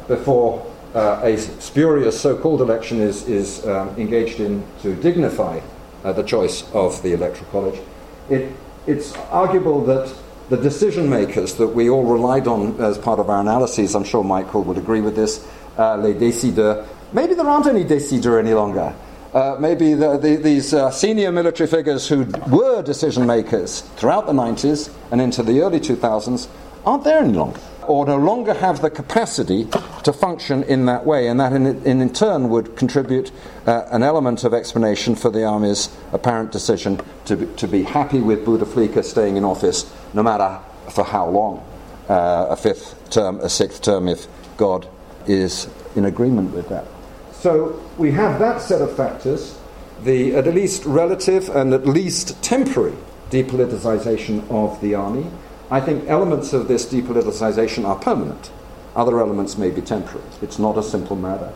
before 0.07 0.72
uh, 0.95 1.21
a 1.23 1.39
spurious 1.39 2.21
so 2.21 2.37
called 2.37 2.61
election 2.61 3.01
is, 3.01 3.27
is 3.29 3.65
um, 3.67 3.89
engaged 3.97 4.41
in 4.41 4.65
to 4.83 4.95
dignify 4.97 5.61
uh, 6.05 6.13
the 6.13 6.23
choice 6.23 6.65
of 6.73 7.01
the 7.03 7.13
electoral 7.13 7.51
college, 7.51 7.81
it, 8.29 8.53
it's 8.87 9.15
arguable 9.31 9.85
that 9.85 10.13
the 10.51 10.57
decision 10.57 11.09
makers 11.09 11.55
that 11.55 11.69
we 11.69 11.89
all 11.89 12.05
relied 12.05 12.47
on 12.47 12.79
as 12.81 12.99
part 12.99 13.19
of 13.19 13.31
our 13.31 13.41
analyses, 13.41 13.95
I'm 13.95 14.05
sure 14.05 14.23
Michael 14.23 14.63
would 14.65 14.77
agree 14.77 15.01
with 15.01 15.17
this, 15.17 15.47
uh, 15.79 15.97
les 15.97 16.15
décideurs, 16.15 16.87
maybe 17.13 17.35
there 17.35 17.49
aren't 17.49 17.67
any 17.67 17.85
décideurs 17.85 18.41
any 18.41 18.53
longer. 18.53 18.95
Uh, 19.33 19.57
maybe 19.59 19.95
the, 19.95 20.19
the, 20.19 20.37
these 20.37 20.75
uh, 20.75 20.91
senior 20.91 21.33
military 21.33 21.67
figures 21.67 22.07
who 22.07 22.27
were 22.49 22.83
decision 22.83 23.25
makers 23.25 23.81
throughout 23.97 24.27
the 24.27 24.33
90s 24.33 24.93
and 25.11 25.23
into 25.23 25.43
the 25.43 25.63
early 25.63 25.81
2000s 25.81 26.49
aren't 26.85 27.05
there 27.05 27.21
any 27.21 27.33
longer, 27.33 27.61
or 27.87 28.07
no 28.07 28.17
longer 28.17 28.55
have 28.55 28.83
the 28.83 28.91
capacity 28.91 29.67
to 30.05 30.13
function 30.13 30.63
in 30.65 30.87
that 30.87 31.05
way, 31.05 31.29
and 31.29 31.41
that 31.41 31.53
in, 31.53 31.67
in, 31.85 32.13
turn 32.13 32.49
would 32.49 32.77
contribute 32.77 33.31
uh, 33.67 33.85
an 33.91 34.03
element 34.03 34.45
of 34.45 34.55
explanation 34.55 35.15
for 35.15 35.31
the 35.31 35.45
army's 35.45 35.89
apparent 36.13 36.53
decision 36.53 37.01
to 37.25 37.37
be, 37.37 37.47
to 37.57 37.69
be 37.69 37.83
happy 37.83 38.21
with 38.21 38.45
Bouteflika 38.45 39.05
staying 39.05 39.37
in 39.37 39.45
office 39.45 39.93
no 40.15 40.23
matter 40.23 40.61
for 40.91 41.05
how 41.05 41.29
long 41.29 41.65
uh, 42.09 42.47
a 42.51 42.57
fifth 42.57 43.11
term, 43.11 43.41
a 43.41 43.49
sixth 43.49 43.83
term, 43.83 44.09
if 44.09 44.27
God 44.57 44.89
is 45.27 45.69
in 45.97 46.05
agreement 46.05 46.53
with 46.53 46.69
that. 46.69 46.87
So 47.33 47.83
we 47.99 48.13
have 48.13 48.39
that 48.39 48.61
set 48.61 48.81
of 48.81 48.97
factors, 48.97 49.59
the 50.05 50.35
at 50.37 50.47
least 50.47 50.85
relative 50.85 51.49
and 51.49 51.73
at 51.73 51.87
least 51.87 52.43
temporary 52.43 52.97
depoliticization 53.31 54.49
of 54.51 54.81
the 54.81 54.95
army 54.95 55.27
I 55.73 55.81
think 55.81 56.07
elements 56.07 56.53
of 56.53 56.69
this 56.69 56.85
depoliticization 56.85 57.87
are 57.87 57.97
permanent. 57.97 58.51
Other 58.95 59.19
elements 59.19 59.57
may 59.57 59.71
be 59.71 59.81
temporary. 59.81 60.27
It's 60.43 60.59
not 60.59 60.77
a 60.77 60.83
simple 60.83 61.17
matter. 61.17 61.51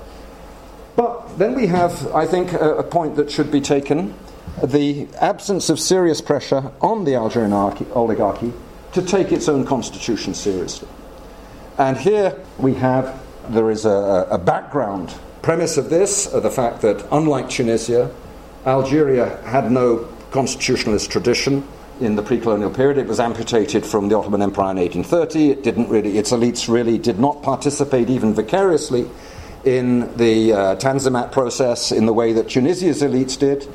But 0.97 1.37
then 1.37 1.55
we 1.55 1.67
have, 1.67 2.15
I 2.15 2.27
think, 2.27 2.55
a, 2.55 2.77
a 2.77 2.83
point 2.83 3.17
that 3.17 3.31
should 3.31 3.53
be 3.53 3.61
taken 3.61 4.15
the 4.65 5.07
absence 5.21 5.69
of 5.69 5.79
serious 5.79 6.23
pressure 6.23 6.73
on 6.81 7.05
the 7.05 7.15
Algerian 7.15 7.53
oligarchy 7.53 8.55
to 8.93 9.03
take 9.03 9.33
its 9.33 9.51
own 9.51 9.67
constitution 9.67 10.33
seriously. 10.33 10.89
And 11.77 11.99
here 11.99 12.43
we 12.57 12.73
have, 12.73 13.21
there 13.51 13.71
is 13.71 13.85
a, 13.85 14.29
a 14.31 14.39
background 14.39 15.15
premise 15.43 15.77
of 15.77 15.91
this, 15.91 16.33
uh, 16.33 16.41
the 16.41 16.51
fact 16.51 16.81
that 16.81 17.07
unlike 17.13 17.51
Tunisia, 17.51 18.11
Algeria 18.65 19.37
had 19.45 19.71
no 19.71 20.09
constitutionalist 20.31 21.11
tradition 21.11 21.69
in 22.01 22.17
the 22.17 22.23
pre-colonial 22.23 22.71
period. 22.71 22.99
It 22.99 23.07
was 23.07 23.21
amputated 23.21 23.85
from 23.85 24.09
the 24.09 24.17
Ottoman 24.17 24.43
Empire 24.43 24.73
in 24.73 24.79
1830. 24.79 25.51
It 25.51 25.63
didn't 25.63 25.89
really, 25.89 26.19
its 26.19 26.33
elites 26.33 26.73
really 26.73 26.99
did 26.99 27.19
not 27.19 27.43
participate 27.43 28.11
even 28.11 28.35
vicariously 28.35 29.09
in 29.65 30.17
the 30.17 30.53
uh, 30.53 30.77
Tanzimat 30.77 31.33
process 31.33 31.91
in 31.91 32.07
the 32.07 32.13
way 32.13 32.33
that 32.33 32.49
Tunisia's 32.49 33.03
elites 33.03 33.39
did, 33.39 33.67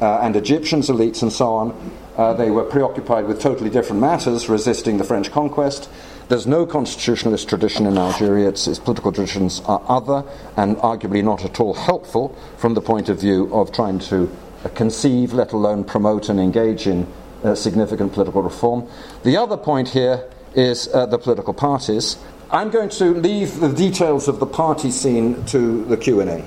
uh, 0.00 0.20
and 0.20 0.36
Egyptian's 0.36 0.88
elites 0.88 1.22
and 1.22 1.32
so 1.32 1.54
on. 1.54 1.92
Uh, 2.16 2.34
they 2.34 2.50
were 2.50 2.64
preoccupied 2.64 3.26
with 3.26 3.40
totally 3.40 3.70
different 3.70 4.00
matters, 4.00 4.48
resisting 4.48 4.98
the 4.98 5.04
French 5.04 5.30
conquest. 5.30 5.88
There's 6.28 6.46
no 6.46 6.66
constitutionalist 6.66 7.48
tradition 7.48 7.86
in 7.86 7.96
Algeria. 7.96 8.48
Its, 8.48 8.66
its, 8.66 8.78
political 8.78 9.12
traditions 9.12 9.62
are 9.64 9.80
other 9.88 10.24
and 10.56 10.76
arguably 10.78 11.24
not 11.24 11.44
at 11.44 11.58
all 11.58 11.72
helpful 11.72 12.36
from 12.58 12.74
the 12.74 12.82
point 12.82 13.08
of 13.08 13.18
view 13.18 13.48
of 13.54 13.72
trying 13.72 13.98
to 14.00 14.30
uh, 14.64 14.68
conceive, 14.70 15.32
let 15.32 15.52
alone 15.52 15.84
promote 15.84 16.28
and 16.28 16.38
engage 16.38 16.86
in 16.86 17.06
uh, 17.44 17.54
significant 17.54 18.12
political 18.12 18.42
reform. 18.42 18.88
The 19.22 19.36
other 19.36 19.56
point 19.56 19.88
here 19.88 20.28
is 20.54 20.88
uh, 20.92 21.06
the 21.06 21.18
political 21.18 21.54
parties. 21.54 22.16
I'm 22.50 22.70
going 22.70 22.88
to 22.90 23.14
leave 23.14 23.60
the 23.60 23.72
details 23.72 24.28
of 24.28 24.40
the 24.40 24.46
party 24.46 24.90
scene 24.90 25.44
to 25.46 25.84
the 25.84 25.96
Q&A. 25.96 26.44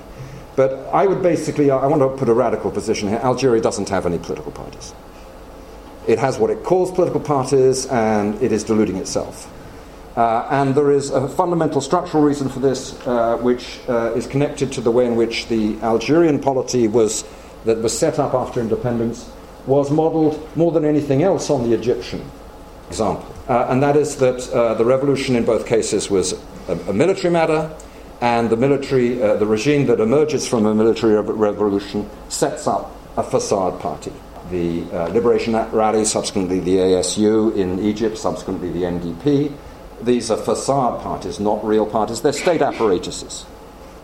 But 0.55 0.73
I 0.93 1.07
would 1.07 1.21
basically, 1.21 1.71
I 1.71 1.85
want 1.87 2.01
to 2.01 2.09
put 2.09 2.27
a 2.27 2.33
radical 2.33 2.71
position 2.71 3.07
here. 3.07 3.19
Algeria 3.19 3.61
doesn't 3.61 3.89
have 3.89 4.05
any 4.05 4.17
political 4.17 4.51
parties. 4.51 4.93
It 6.07 6.19
has 6.19 6.39
what 6.39 6.49
it 6.49 6.63
calls 6.63 6.91
political 6.91 7.21
parties, 7.21 7.85
and 7.85 8.41
it 8.41 8.51
is 8.51 8.63
deluding 8.63 8.97
itself. 8.97 9.49
Uh, 10.17 10.45
and 10.51 10.75
there 10.75 10.91
is 10.91 11.09
a 11.11 11.29
fundamental 11.29 11.79
structural 11.79 12.23
reason 12.23 12.49
for 12.49 12.59
this, 12.59 12.99
uh, 13.07 13.37
which 13.37 13.79
uh, 13.87 14.11
is 14.13 14.27
connected 14.27 14.71
to 14.73 14.81
the 14.81 14.91
way 14.91 15.05
in 15.05 15.15
which 15.15 15.47
the 15.47 15.79
Algerian 15.81 16.39
polity 16.39 16.87
was, 16.87 17.23
that 17.63 17.77
was 17.77 17.97
set 17.97 18.19
up 18.19 18.33
after 18.33 18.59
independence 18.59 19.29
was 19.65 19.91
modeled 19.91 20.39
more 20.55 20.71
than 20.71 20.85
anything 20.85 21.23
else 21.23 21.49
on 21.49 21.69
the 21.69 21.75
Egyptian 21.75 22.21
example. 22.87 23.25
Uh, 23.47 23.67
and 23.69 23.81
that 23.83 23.95
is 23.95 24.17
that 24.17 24.49
uh, 24.51 24.73
the 24.75 24.85
revolution 24.85 25.35
in 25.35 25.45
both 25.45 25.65
cases 25.65 26.09
was 26.09 26.33
a, 26.67 26.73
a 26.87 26.93
military 26.93 27.31
matter, 27.31 27.73
and 28.21 28.49
the 28.49 28.57
military, 28.57 29.21
uh, 29.21 29.35
the 29.37 29.45
regime 29.45 29.87
that 29.87 29.99
emerges 29.99 30.47
from 30.47 30.65
a 30.65 30.75
military 30.75 31.19
revolution 31.21 32.09
sets 32.29 32.67
up 32.67 32.95
a 33.17 33.23
facade 33.23 33.79
party. 33.79 34.13
The 34.51 34.83
uh, 34.91 35.07
Liberation 35.07 35.53
Rally, 35.71 36.05
subsequently 36.05 36.59
the 36.59 36.77
ASU 36.77 37.55
in 37.55 37.79
Egypt, 37.79 38.17
subsequently 38.17 38.69
the 38.71 38.83
NDP. 38.83 39.55
These 40.01 40.31
are 40.31 40.37
facade 40.37 41.01
parties, 41.01 41.39
not 41.39 41.63
real 41.65 41.85
parties. 41.85 42.21
They're 42.21 42.33
state 42.33 42.61
apparatuses 42.61 43.45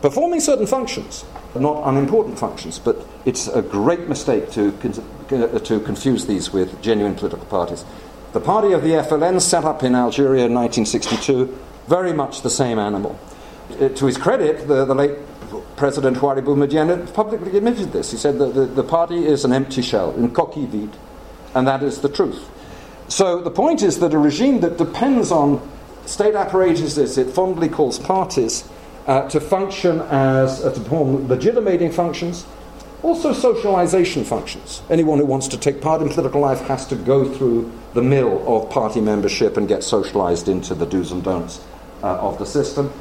performing 0.02 0.40
certain 0.40 0.68
functions, 0.68 1.26
not 1.56 1.84
unimportant 1.88 2.38
functions, 2.38 2.80
but 2.80 3.06
it's 3.28 3.50
a 3.50 3.62
great 3.62 4.08
mistake 4.08 4.50
to, 4.52 4.70
uh, 5.32 5.60
to 5.60 5.82
confuse 5.82 6.28
these 6.28 6.54
with 6.54 6.82
genuine 6.82 7.14
political 7.14 7.46
parties. 7.48 7.84
The 8.32 8.40
party 8.40 8.72
of 8.72 8.84
the 8.84 8.92
FLN 8.92 9.42
set 9.42 9.66
up 9.66 9.84
in 9.84 9.96
Algeria 9.96 10.46
in 10.46 10.54
1962, 10.54 11.54
very 11.88 12.14
much 12.14 12.42
the 12.42 12.50
same 12.50 12.80
animal. 12.80 13.20
Uh, 13.82 13.90
to 13.90 14.06
his 14.06 14.18
credit, 14.18 14.70
the, 14.70 14.86
the 14.86 14.96
late 14.96 15.18
President 15.76 16.16
Houari 16.18 16.42
Boumediene 16.42 17.14
publicly 17.14 17.58
admitted 17.58 17.92
this. 17.92 18.12
He 18.12 18.18
said 18.18 18.40
that 18.40 18.54
the, 18.54 18.66
the 18.66 18.84
party 18.84 19.26
is 19.26 19.44
an 19.44 19.52
empty 19.52 19.82
shell, 19.82 20.16
in 20.16 20.34
coquille 20.34 20.68
vide, 20.68 20.98
and 21.54 21.68
that 21.68 21.84
is 21.84 22.00
the 22.00 22.10
truth. 22.10 22.50
So 23.10 23.42
the 23.42 23.52
point 23.52 23.82
is 23.82 24.00
that 24.00 24.14
a 24.14 24.18
regime 24.18 24.62
that 24.62 24.78
depends 24.78 25.32
on 25.32 25.62
state 26.06 26.36
apparatuses 26.36 27.18
it 27.18 27.30
fondly 27.30 27.68
calls 27.68 28.00
parties 28.00 28.64
uh, 29.06 29.28
to 29.28 29.42
function 29.42 30.00
as, 30.02 30.64
uh, 30.64 30.72
to 30.72 30.80
perform 30.80 31.28
legitimating 31.28 31.92
functions, 31.92 32.46
also 33.04 33.34
socialization 33.34 34.24
functions. 34.24 34.82
Anyone 34.90 35.20
who 35.20 35.26
wants 35.26 35.48
to 35.50 35.58
take 35.58 35.82
part 35.82 36.02
in 36.02 36.10
political 36.10 36.42
life 36.42 36.62
has 36.62 36.86
to 36.88 36.96
go 36.96 37.32
through 37.32 37.72
the 37.94 38.02
mill 38.02 38.44
of 38.48 38.70
party 38.70 39.02
membership 39.02 39.58
and 39.58 39.68
get 39.68 39.84
socialized 39.84 40.48
into 40.48 40.74
the 40.74 40.86
do's 40.86 41.12
and 41.12 41.24
don'ts 41.24 41.62
uh, 42.04 42.18
of 42.20 42.40
the 42.40 42.46
system. 42.46 42.92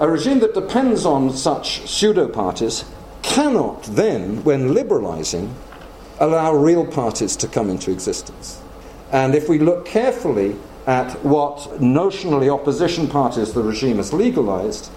A 0.00 0.08
regime 0.08 0.40
that 0.40 0.54
depends 0.54 1.04
on 1.04 1.30
such 1.30 1.86
pseudo 1.88 2.26
parties 2.28 2.84
cannot 3.22 3.82
then, 3.84 4.42
when 4.44 4.74
liberalizing, 4.74 5.54
allow 6.18 6.52
real 6.52 6.86
parties 6.86 7.36
to 7.36 7.48
come 7.48 7.70
into 7.70 7.90
existence. 7.90 8.60
And 9.12 9.34
if 9.34 9.48
we 9.48 9.58
look 9.58 9.86
carefully 9.86 10.56
at 10.86 11.12
what 11.24 11.58
notionally 11.80 12.52
opposition 12.52 13.08
parties 13.08 13.52
the 13.52 13.62
regime 13.62 13.96
has 13.96 14.12
legalized, 14.12 14.90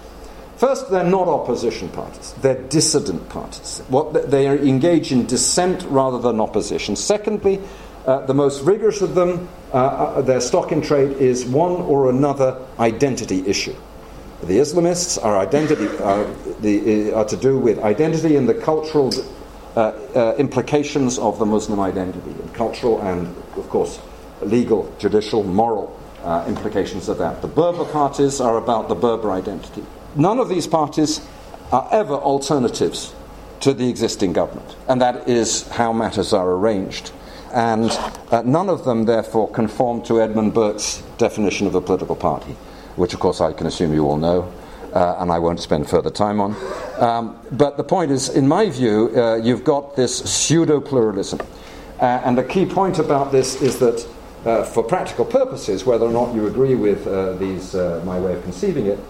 First, 0.56 0.90
they're 0.90 1.04
not 1.04 1.26
opposition 1.26 1.88
parties, 1.88 2.32
they're 2.40 2.62
dissident 2.68 3.28
parties. 3.28 3.82
What, 3.88 4.30
they 4.30 4.46
are 4.46 4.56
engaged 4.56 5.12
in 5.12 5.26
dissent 5.26 5.82
rather 5.88 6.18
than 6.18 6.40
opposition. 6.40 6.96
Secondly, 6.96 7.60
uh, 8.06 8.24
the 8.26 8.34
most 8.34 8.62
rigorous 8.62 9.00
of 9.00 9.14
them, 9.14 9.48
uh, 9.72 9.76
uh, 9.76 10.20
their 10.22 10.40
stock 10.40 10.72
in 10.72 10.82
trade 10.82 11.16
is 11.16 11.44
one 11.44 11.72
or 11.72 12.10
another 12.10 12.60
identity 12.78 13.46
issue. 13.46 13.74
The 14.42 14.58
Islamists 14.58 15.22
are, 15.24 15.38
identity, 15.38 15.88
are, 15.98 16.24
the, 16.60 17.12
uh, 17.12 17.20
are 17.20 17.24
to 17.24 17.36
do 17.36 17.58
with 17.58 17.78
identity 17.78 18.36
and 18.36 18.48
the 18.48 18.54
cultural 18.54 19.10
uh, 19.74 19.80
uh, 20.14 20.34
implications 20.36 21.18
of 21.18 21.38
the 21.38 21.46
Muslim 21.46 21.80
identity, 21.80 22.30
and 22.30 22.54
cultural 22.54 23.00
and, 23.00 23.26
of 23.56 23.68
course, 23.70 23.98
legal, 24.42 24.92
judicial, 24.98 25.42
moral 25.42 25.98
uh, 26.22 26.44
implications 26.46 27.08
of 27.08 27.18
that. 27.18 27.42
The 27.42 27.48
Berber 27.48 27.84
parties 27.86 28.40
are 28.40 28.58
about 28.58 28.88
the 28.88 28.94
Berber 28.94 29.32
identity. 29.32 29.82
None 30.16 30.38
of 30.38 30.48
these 30.48 30.66
parties 30.66 31.20
are 31.72 31.88
ever 31.90 32.14
alternatives 32.14 33.14
to 33.60 33.72
the 33.72 33.88
existing 33.88 34.32
government, 34.32 34.76
and 34.88 35.00
that 35.00 35.28
is 35.28 35.66
how 35.68 35.92
matters 35.92 36.32
are 36.32 36.50
arranged. 36.50 37.12
And 37.52 37.90
uh, 38.30 38.42
none 38.44 38.68
of 38.68 38.84
them, 38.84 39.04
therefore, 39.04 39.50
conform 39.50 40.02
to 40.02 40.20
Edmund 40.20 40.54
Burke's 40.54 41.02
definition 41.18 41.66
of 41.66 41.74
a 41.74 41.80
political 41.80 42.16
party, 42.16 42.52
which, 42.96 43.14
of 43.14 43.20
course, 43.20 43.40
I 43.40 43.52
can 43.52 43.66
assume 43.66 43.92
you 43.92 44.06
all 44.06 44.16
know. 44.16 44.52
Uh, 44.92 45.16
and 45.18 45.32
I 45.32 45.40
won't 45.40 45.58
spend 45.58 45.90
further 45.90 46.10
time 46.10 46.40
on. 46.40 46.54
Um, 47.00 47.36
but 47.50 47.76
the 47.76 47.82
point 47.82 48.12
is, 48.12 48.28
in 48.28 48.46
my 48.46 48.70
view, 48.70 49.10
uh, 49.16 49.34
you've 49.34 49.64
got 49.64 49.96
this 49.96 50.18
pseudo 50.18 50.80
pluralism. 50.80 51.40
Uh, 51.98 52.22
and 52.24 52.38
the 52.38 52.44
key 52.44 52.64
point 52.64 53.00
about 53.00 53.32
this 53.32 53.60
is 53.60 53.80
that, 53.80 54.06
uh, 54.44 54.62
for 54.62 54.84
practical 54.84 55.24
purposes, 55.24 55.84
whether 55.84 56.06
or 56.06 56.12
not 56.12 56.32
you 56.32 56.46
agree 56.46 56.76
with 56.76 57.08
uh, 57.08 57.32
these, 57.32 57.74
my 58.04 58.20
way 58.20 58.34
of 58.34 58.42
conceiving 58.44 58.86
it, 58.86 59.00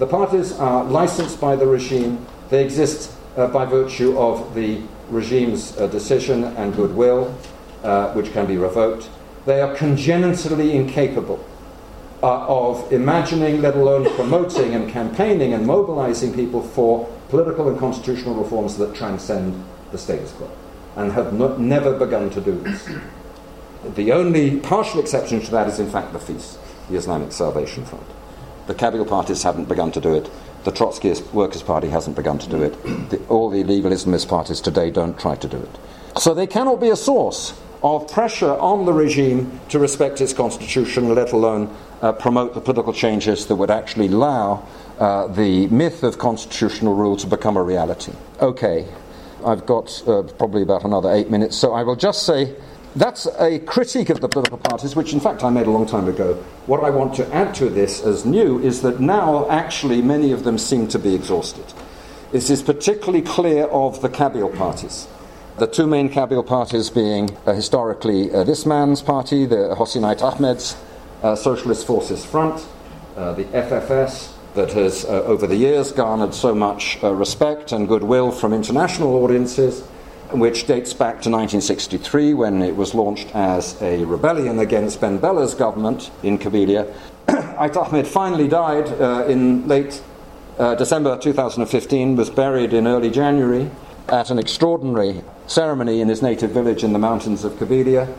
the 0.00 0.06
parties 0.06 0.52
are 0.52 0.82
licensed 0.84 1.38
by 1.38 1.54
the 1.54 1.66
regime. 1.66 2.26
They 2.48 2.64
exist 2.64 3.14
uh, 3.36 3.48
by 3.48 3.66
virtue 3.66 4.18
of 4.18 4.54
the 4.54 4.80
regime's 5.10 5.76
uh, 5.76 5.88
decision 5.88 6.44
and 6.44 6.74
goodwill, 6.74 7.36
uh, 7.84 8.10
which 8.14 8.32
can 8.32 8.46
be 8.46 8.56
revoked. 8.56 9.10
They 9.44 9.60
are 9.60 9.74
congenitally 9.76 10.74
incapable 10.74 11.44
uh, 12.22 12.46
of 12.46 12.90
imagining, 12.90 13.60
let 13.60 13.74
alone 13.74 14.08
promoting 14.14 14.74
and 14.74 14.90
campaigning 14.90 15.52
and 15.52 15.66
mobilizing 15.66 16.32
people 16.32 16.62
for 16.62 17.06
political 17.28 17.68
and 17.68 17.78
constitutional 17.78 18.34
reforms 18.34 18.78
that 18.78 18.96
transcend 18.96 19.62
the 19.92 19.98
status 19.98 20.32
quo, 20.32 20.50
and 20.96 21.12
have 21.12 21.34
no, 21.34 21.58
never 21.58 21.92
begun 21.92 22.30
to 22.30 22.40
do 22.40 22.58
this. 22.62 22.88
The 23.96 24.12
only 24.12 24.60
partial 24.60 25.00
exception 25.00 25.42
to 25.42 25.50
that 25.50 25.68
is, 25.68 25.78
in 25.78 25.90
fact, 25.90 26.14
the 26.14 26.18
FIS, 26.18 26.56
the 26.88 26.96
Islamic 26.96 27.32
Salvation 27.32 27.84
Front. 27.84 28.06
The 28.70 28.76
Kabyle 28.76 29.04
parties 29.04 29.42
haven't 29.42 29.64
begun 29.68 29.90
to 29.90 30.00
do 30.00 30.14
it. 30.14 30.30
The 30.62 30.70
Trotskyist 30.70 31.32
Workers' 31.32 31.60
Party 31.60 31.88
hasn't 31.88 32.14
begun 32.14 32.38
to 32.38 32.48
do 32.48 32.62
it. 32.62 32.80
The, 33.10 33.18
all 33.28 33.50
the 33.50 33.62
illegal 33.62 33.90
Islamist 33.90 34.28
parties 34.28 34.60
today 34.60 34.92
don't 34.92 35.18
try 35.18 35.34
to 35.34 35.48
do 35.48 35.56
it. 35.56 36.20
So 36.20 36.34
they 36.34 36.46
cannot 36.46 36.80
be 36.80 36.88
a 36.88 36.94
source 36.94 37.60
of 37.82 38.08
pressure 38.12 38.52
on 38.52 38.86
the 38.86 38.92
regime 38.92 39.58
to 39.70 39.80
respect 39.80 40.20
its 40.20 40.32
constitution, 40.32 41.12
let 41.12 41.32
alone 41.32 41.76
uh, 42.00 42.12
promote 42.12 42.54
the 42.54 42.60
political 42.60 42.92
changes 42.92 43.46
that 43.46 43.56
would 43.56 43.72
actually 43.72 44.06
allow 44.06 44.64
uh, 45.00 45.26
the 45.26 45.66
myth 45.66 46.04
of 46.04 46.18
constitutional 46.18 46.94
rule 46.94 47.16
to 47.16 47.26
become 47.26 47.56
a 47.56 47.62
reality. 47.64 48.12
Okay, 48.40 48.86
I've 49.44 49.66
got 49.66 50.00
uh, 50.06 50.22
probably 50.38 50.62
about 50.62 50.84
another 50.84 51.10
eight 51.10 51.28
minutes, 51.28 51.56
so 51.56 51.72
I 51.72 51.82
will 51.82 51.96
just 51.96 52.22
say 52.22 52.54
that's 52.96 53.26
a 53.38 53.58
critique 53.60 54.10
of 54.10 54.20
the 54.20 54.28
political 54.28 54.58
parties, 54.58 54.96
which 54.96 55.12
in 55.12 55.20
fact 55.20 55.44
I 55.44 55.50
made 55.50 55.66
a 55.66 55.70
long 55.70 55.86
time 55.86 56.08
ago. 56.08 56.34
What 56.66 56.82
I 56.82 56.90
want 56.90 57.14
to 57.16 57.34
add 57.34 57.54
to 57.56 57.68
this 57.68 58.02
as 58.02 58.24
new 58.24 58.58
is 58.60 58.82
that 58.82 59.00
now 59.00 59.48
actually 59.48 60.02
many 60.02 60.32
of 60.32 60.44
them 60.44 60.58
seem 60.58 60.88
to 60.88 60.98
be 60.98 61.14
exhausted. 61.14 61.64
This 62.32 62.50
is 62.50 62.62
particularly 62.62 63.22
clear 63.22 63.64
of 63.66 64.02
the 64.02 64.08
Kabyle 64.08 64.56
parties. 64.56 65.08
The 65.58 65.66
two 65.66 65.86
main 65.86 66.08
Kabyle 66.08 66.46
parties 66.46 66.90
being 66.90 67.36
uh, 67.46 67.52
historically 67.52 68.32
uh, 68.32 68.44
this 68.44 68.64
man's 68.64 69.02
party, 69.02 69.46
the 69.46 69.74
Hossein 69.74 70.04
Ahmed's 70.04 70.76
uh, 71.22 71.36
Socialist 71.36 71.86
Forces 71.86 72.24
Front, 72.24 72.66
uh, 73.16 73.34
the 73.34 73.44
FFS, 73.44 74.32
that 74.54 74.72
has 74.72 75.04
uh, 75.04 75.22
over 75.24 75.46
the 75.46 75.56
years 75.56 75.92
garnered 75.92 76.34
so 76.34 76.54
much 76.54 76.98
uh, 77.02 77.12
respect 77.12 77.72
and 77.72 77.86
goodwill 77.86 78.32
from 78.32 78.52
international 78.52 79.22
audiences, 79.22 79.86
which 80.32 80.66
dates 80.66 80.92
back 80.92 81.22
to 81.22 81.30
1963 81.30 82.34
when 82.34 82.62
it 82.62 82.76
was 82.76 82.94
launched 82.94 83.34
as 83.34 83.80
a 83.82 84.04
rebellion 84.04 84.58
against 84.58 85.00
Ben 85.00 85.18
Bella's 85.18 85.54
government 85.54 86.10
in 86.22 86.38
Kabylia. 86.38 86.92
Ait 87.60 87.76
Ahmed 87.76 88.06
finally 88.06 88.48
died 88.48 88.88
in 89.30 89.66
late 89.68 90.02
December 90.58 91.18
2015, 91.18 92.16
was 92.16 92.30
buried 92.30 92.72
in 92.72 92.86
early 92.86 93.10
January 93.10 93.70
at 94.10 94.30
an 94.30 94.38
extraordinary 94.38 95.22
ceremony 95.46 96.00
in 96.00 96.08
his 96.08 96.22
native 96.22 96.50
village 96.50 96.84
in 96.84 96.92
the 96.92 96.98
mountains 96.98 97.44
of 97.44 97.52
Kabylia. 97.52 98.12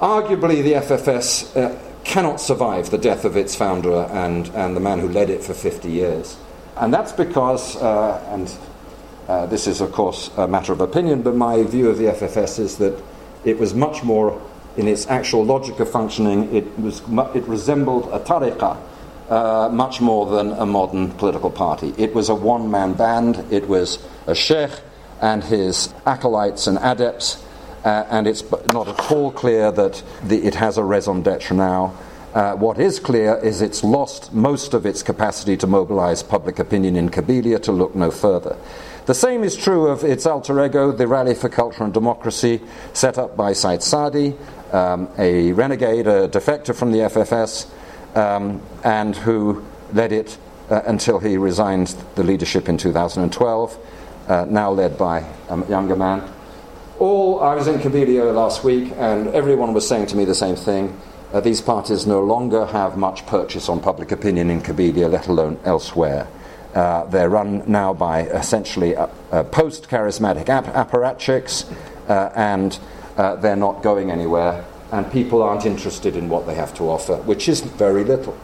Arguably, 0.00 0.62
the 0.62 0.74
FFS 0.74 1.56
uh, 1.56 1.78
cannot 2.04 2.40
survive 2.40 2.90
the 2.90 2.98
death 2.98 3.24
of 3.24 3.36
its 3.36 3.54
founder 3.54 4.02
and, 4.12 4.48
and 4.48 4.76
the 4.76 4.80
man 4.80 4.98
who 4.98 5.08
led 5.08 5.30
it 5.30 5.42
for 5.42 5.54
50 5.54 5.90
years. 5.90 6.36
And 6.76 6.92
that's 6.92 7.12
because, 7.12 7.76
uh, 7.76 8.22
and 8.30 8.52
uh, 9.28 9.46
this 9.46 9.66
is, 9.66 9.80
of 9.80 9.92
course, 9.92 10.30
a 10.36 10.46
matter 10.46 10.72
of 10.72 10.80
opinion, 10.80 11.22
but 11.22 11.34
my 11.34 11.62
view 11.62 11.88
of 11.88 11.98
the 11.98 12.04
FFS 12.04 12.58
is 12.58 12.76
that 12.78 13.00
it 13.44 13.58
was 13.58 13.74
much 13.74 14.02
more, 14.02 14.40
in 14.76 14.88
its 14.88 15.06
actual 15.06 15.44
logic 15.44 15.80
of 15.80 15.90
functioning, 15.90 16.54
it, 16.54 16.78
was, 16.78 17.00
it 17.34 17.44
resembled 17.44 18.08
a 18.12 18.18
tariqah. 18.18 18.78
Uh, 19.28 19.70
much 19.72 20.02
more 20.02 20.26
than 20.26 20.52
a 20.52 20.66
modern 20.66 21.10
political 21.12 21.50
party. 21.50 21.94
It 21.96 22.14
was 22.14 22.28
a 22.28 22.34
one 22.34 22.70
man 22.70 22.92
band, 22.92 23.42
it 23.50 23.66
was 23.66 23.98
a 24.26 24.34
sheikh 24.34 24.70
and 25.22 25.42
his 25.42 25.94
acolytes 26.04 26.66
and 26.66 26.76
adepts, 26.76 27.42
uh, 27.86 28.06
and 28.10 28.26
it's 28.26 28.44
not 28.66 28.86
at 28.86 29.10
all 29.10 29.32
clear 29.32 29.72
that 29.72 30.02
the, 30.22 30.44
it 30.44 30.56
has 30.56 30.76
a 30.76 30.84
raison 30.84 31.22
d'etre 31.22 31.56
now. 31.56 31.94
Uh, 32.34 32.54
what 32.56 32.78
is 32.78 33.00
clear 33.00 33.36
is 33.36 33.62
it's 33.62 33.82
lost 33.82 34.32
most 34.34 34.74
of 34.74 34.84
its 34.84 35.02
capacity 35.02 35.56
to 35.56 35.66
mobilize 35.66 36.22
public 36.22 36.58
opinion 36.58 36.94
in 36.94 37.08
Kabylia 37.08 37.62
to 37.62 37.72
look 37.72 37.94
no 37.94 38.10
further. 38.10 38.56
The 39.06 39.14
same 39.14 39.44
is 39.44 39.54
true 39.54 39.88
of 39.88 40.02
its 40.02 40.24
alter 40.24 40.64
ego, 40.64 40.90
the 40.90 41.06
Rally 41.06 41.34
for 41.34 41.50
Culture 41.50 41.84
and 41.84 41.92
Democracy, 41.92 42.62
set 42.94 43.18
up 43.18 43.36
by 43.36 43.52
Said 43.52 43.82
Sadi, 43.82 44.34
um, 44.72 45.08
a 45.18 45.52
renegade, 45.52 46.06
a 46.06 46.28
defector 46.28 46.74
from 46.74 46.90
the 46.90 47.00
FFS, 47.00 47.68
um, 48.16 48.62
and 48.82 49.14
who 49.14 49.62
led 49.92 50.12
it 50.12 50.38
uh, 50.70 50.80
until 50.86 51.18
he 51.18 51.36
resigned 51.36 51.94
the 52.14 52.22
leadership 52.22 52.68
in 52.68 52.78
2012 52.78 53.78
uh, 54.28 54.46
now 54.48 54.70
led 54.70 54.96
by 54.96 55.24
a 55.48 55.68
younger 55.68 55.96
man. 55.96 56.22
All 56.98 57.40
I 57.42 57.54
was 57.54 57.66
in 57.66 57.80
Kabylia 57.80 58.34
last 58.34 58.64
week, 58.64 58.92
and 58.96 59.28
everyone 59.28 59.74
was 59.74 59.86
saying 59.86 60.06
to 60.06 60.16
me 60.16 60.24
the 60.24 60.34
same 60.34 60.56
thing. 60.56 60.98
Uh, 61.32 61.40
these 61.40 61.60
parties 61.60 62.06
no 62.06 62.22
longer 62.22 62.66
have 62.66 62.96
much 62.96 63.26
purchase 63.26 63.68
on 63.68 63.80
public 63.80 64.12
opinion 64.12 64.50
in 64.50 64.60
Kabylia, 64.62 65.10
let 65.10 65.26
alone 65.26 65.58
elsewhere. 65.64 66.28
Uh, 66.74 67.04
they're 67.04 67.30
run 67.30 67.62
now 67.70 67.94
by 67.94 68.22
essentially 68.22 68.96
uh, 68.96 69.06
uh, 69.30 69.44
post 69.44 69.88
charismatic 69.88 70.48
ap- 70.48 70.64
apparatchiks, 70.66 71.70
uh, 72.08 72.30
and 72.34 72.78
they're 73.40 73.54
not 73.54 73.82
going 73.82 74.10
anywhere, 74.10 74.64
and 74.90 75.10
people 75.12 75.42
aren't 75.42 75.66
interested 75.66 76.16
in 76.16 76.28
what 76.28 76.46
they 76.46 76.54
have 76.54 76.74
to 76.74 76.84
offer, 76.84 77.16
which 77.18 77.48
is 77.48 77.60
very 77.60 78.04
little. 78.04 78.36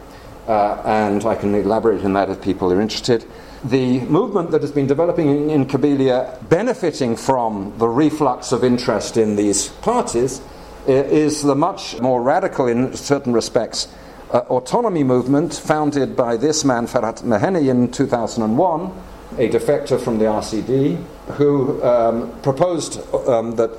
and 0.47 1.25
I 1.25 1.35
can 1.35 1.53
elaborate 1.53 2.05
on 2.05 2.13
that 2.13 2.29
if 2.29 2.41
people 2.41 2.71
are 2.71 2.81
interested 2.81 3.25
the 3.63 3.99
movement 4.01 4.49
that 4.51 4.61
has 4.61 4.71
been 4.71 4.87
developing 4.87 5.29
in, 5.29 5.49
in 5.51 5.65
Kabylia, 5.67 6.49
benefiting 6.49 7.15
from 7.15 7.73
the 7.77 7.87
reflux 7.87 8.51
of 8.51 8.63
interest 8.63 9.17
in 9.17 9.35
these 9.35 9.67
parties, 9.67 10.41
is 10.87 11.43
the 11.43 11.53
much 11.53 11.99
more 12.01 12.23
radical, 12.23 12.65
in 12.65 12.95
certain 12.95 13.33
respects, 13.33 13.87
uh, 14.31 14.39
autonomy 14.49 15.03
movement 15.03 15.53
founded 15.53 16.15
by 16.15 16.37
this 16.37 16.63
man, 16.63 16.87
Ferhat 16.87 17.23
Mehenni, 17.23 17.69
in 17.69 17.91
2001, 17.91 18.91
a 19.37 19.49
defector 19.49 19.99
from 19.99 20.17
the 20.17 20.25
RCD, 20.25 21.01
who 21.33 21.83
um, 21.83 22.31
proposed 22.41 22.99
um, 23.27 23.55
that 23.55 23.71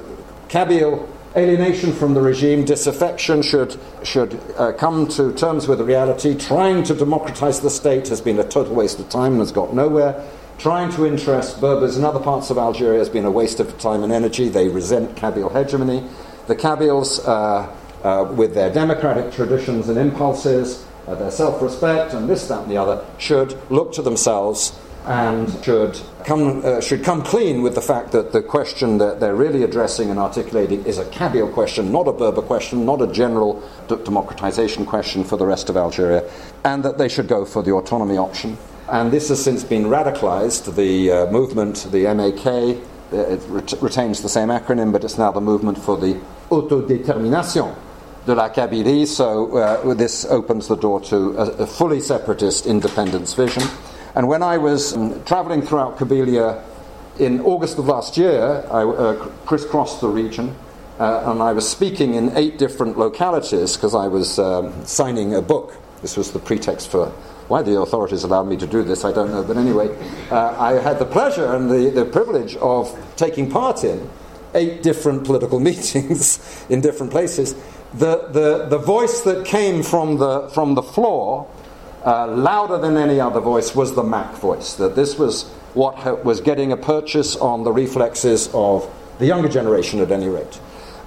Kabyle 0.48 1.08
alienation 1.34 1.92
from 1.92 2.14
the 2.14 2.20
regime, 2.20 2.64
disaffection 2.64 3.42
should, 3.42 3.78
should 4.02 4.38
uh, 4.58 4.72
come 4.72 5.08
to 5.08 5.32
terms 5.32 5.66
with 5.66 5.80
reality. 5.80 6.36
Trying 6.36 6.82
to 6.84 6.94
democratize 6.94 7.60
the 7.60 7.70
state 7.70 8.08
has 8.08 8.20
been 8.20 8.38
a 8.38 8.44
total 8.44 8.74
waste 8.74 9.00
of 9.00 9.08
time 9.08 9.32
and 9.32 9.40
has 9.40 9.52
got 9.52 9.74
nowhere. 9.74 10.22
Trying 10.58 10.92
to 10.92 11.06
interest 11.06 11.60
Berbers 11.60 11.96
in 11.96 12.04
other 12.04 12.20
parts 12.20 12.50
of 12.50 12.58
Algeria 12.58 12.98
has 12.98 13.08
been 13.08 13.24
a 13.24 13.30
waste 13.30 13.60
of 13.60 13.78
time 13.78 14.04
and 14.04 14.12
energy. 14.12 14.48
They 14.48 14.68
resent 14.68 15.16
Kabyle 15.16 15.50
hegemony. 15.50 16.06
The 16.46 16.56
Kabyles, 16.56 17.26
uh, 17.26 17.72
uh, 18.04 18.24
with 18.36 18.54
their 18.54 18.72
democratic 18.72 19.32
traditions 19.32 19.88
and 19.88 19.98
impulses, 19.98 20.86
uh, 21.06 21.14
their 21.14 21.30
self 21.30 21.60
respect, 21.62 22.14
and 22.14 22.28
this, 22.28 22.48
that, 22.48 22.62
and 22.62 22.70
the 22.70 22.76
other, 22.76 23.04
should 23.18 23.56
look 23.70 23.92
to 23.92 24.02
themselves 24.02 24.78
and 25.06 25.50
should 25.64 26.00
come, 26.24 26.64
uh, 26.64 26.80
should 26.80 27.02
come 27.02 27.22
clean 27.22 27.62
with 27.62 27.74
the 27.74 27.82
fact 27.82 28.12
that 28.12 28.32
the 28.32 28.40
question 28.42 28.98
that 28.98 29.18
they're 29.18 29.34
really 29.34 29.64
addressing 29.64 30.10
and 30.10 30.18
articulating 30.18 30.84
is 30.84 30.98
a 30.98 31.04
Kabyle 31.06 31.52
question, 31.52 31.90
not 31.90 32.06
a 32.06 32.12
Berber 32.12 32.42
question, 32.42 32.84
not 32.84 33.02
a 33.02 33.08
general 33.08 33.60
d- 33.88 33.96
democratization 34.04 34.86
question 34.86 35.24
for 35.24 35.36
the 35.36 35.46
rest 35.46 35.68
of 35.68 35.76
Algeria, 35.76 36.28
and 36.64 36.84
that 36.84 36.98
they 36.98 37.08
should 37.08 37.26
go 37.26 37.44
for 37.44 37.62
the 37.62 37.72
autonomy 37.72 38.16
option. 38.16 38.56
And 38.88 39.10
this 39.10 39.28
has 39.28 39.42
since 39.42 39.64
been 39.64 39.84
radicalized. 39.84 40.74
The 40.76 41.10
uh, 41.10 41.30
movement, 41.32 41.88
the 41.90 42.04
MAK, 42.14 42.46
uh, 42.46 43.16
it 43.16 43.40
ret- 43.48 43.82
retains 43.82 44.22
the 44.22 44.28
same 44.28 44.48
acronym, 44.48 44.92
but 44.92 45.02
it's 45.02 45.18
now 45.18 45.32
the 45.32 45.40
movement 45.40 45.78
for 45.78 45.96
the 45.96 46.20
autodétermination 46.50 47.74
de 48.26 48.34
la 48.34 48.48
Kabylie. 48.48 49.06
So 49.06 49.56
uh, 49.56 49.94
this 49.94 50.24
opens 50.24 50.68
the 50.68 50.76
door 50.76 51.00
to 51.02 51.36
a, 51.38 51.62
a 51.62 51.66
fully 51.66 52.00
separatist 52.00 52.66
independence 52.66 53.34
vision. 53.34 53.62
And 54.14 54.28
when 54.28 54.42
I 54.42 54.58
was 54.58 54.94
um, 54.94 55.22
traveling 55.24 55.62
throughout 55.62 55.98
Kabylia 55.98 56.62
in 57.18 57.40
August 57.40 57.78
of 57.78 57.86
last 57.86 58.16
year, 58.16 58.64
I 58.70 58.82
uh, 58.82 59.14
crisscrossed 59.46 60.00
the 60.00 60.08
region 60.08 60.54
uh, 60.98 61.30
and 61.30 61.42
I 61.42 61.52
was 61.52 61.68
speaking 61.68 62.14
in 62.14 62.36
eight 62.36 62.58
different 62.58 62.98
localities 62.98 63.76
because 63.76 63.94
I 63.94 64.08
was 64.08 64.38
um, 64.38 64.84
signing 64.84 65.34
a 65.34 65.42
book. 65.42 65.76
This 66.00 66.16
was 66.16 66.32
the 66.32 66.38
pretext 66.38 66.90
for 66.90 67.06
why 67.48 67.62
the 67.62 67.80
authorities 67.80 68.24
allowed 68.24 68.44
me 68.44 68.56
to 68.56 68.66
do 68.66 68.82
this, 68.82 69.04
I 69.04 69.12
don't 69.12 69.30
know. 69.30 69.42
But 69.42 69.56
anyway, 69.56 69.88
uh, 70.30 70.56
I 70.58 70.74
had 70.80 70.98
the 70.98 71.04
pleasure 71.04 71.54
and 71.54 71.70
the, 71.70 71.90
the 71.90 72.04
privilege 72.04 72.56
of 72.56 72.96
taking 73.16 73.50
part 73.50 73.84
in 73.84 74.08
eight 74.54 74.82
different 74.82 75.24
political 75.24 75.60
meetings 75.68 76.64
in 76.68 76.80
different 76.80 77.10
places. 77.10 77.54
The, 77.94 78.28
the, 78.28 78.66
the 78.68 78.78
voice 78.78 79.20
that 79.22 79.44
came 79.44 79.82
from 79.82 80.16
the, 80.18 80.48
from 80.48 80.74
the 80.74 80.82
floor, 80.82 81.50
uh, 82.04 82.26
louder 82.26 82.78
than 82.78 82.96
any 82.96 83.20
other 83.20 83.40
voice, 83.40 83.74
was 83.74 83.94
the 83.94 84.02
MAK 84.02 84.34
voice. 84.36 84.74
That 84.74 84.96
this 84.96 85.18
was 85.18 85.44
what 85.74 85.96
ha- 85.96 86.14
was 86.14 86.40
getting 86.40 86.72
a 86.72 86.76
purchase 86.76 87.36
on 87.36 87.64
the 87.64 87.72
reflexes 87.72 88.48
of 88.54 88.90
the 89.18 89.26
younger 89.26 89.48
generation, 89.48 90.00
at 90.00 90.10
any 90.10 90.28
rate. 90.28 90.58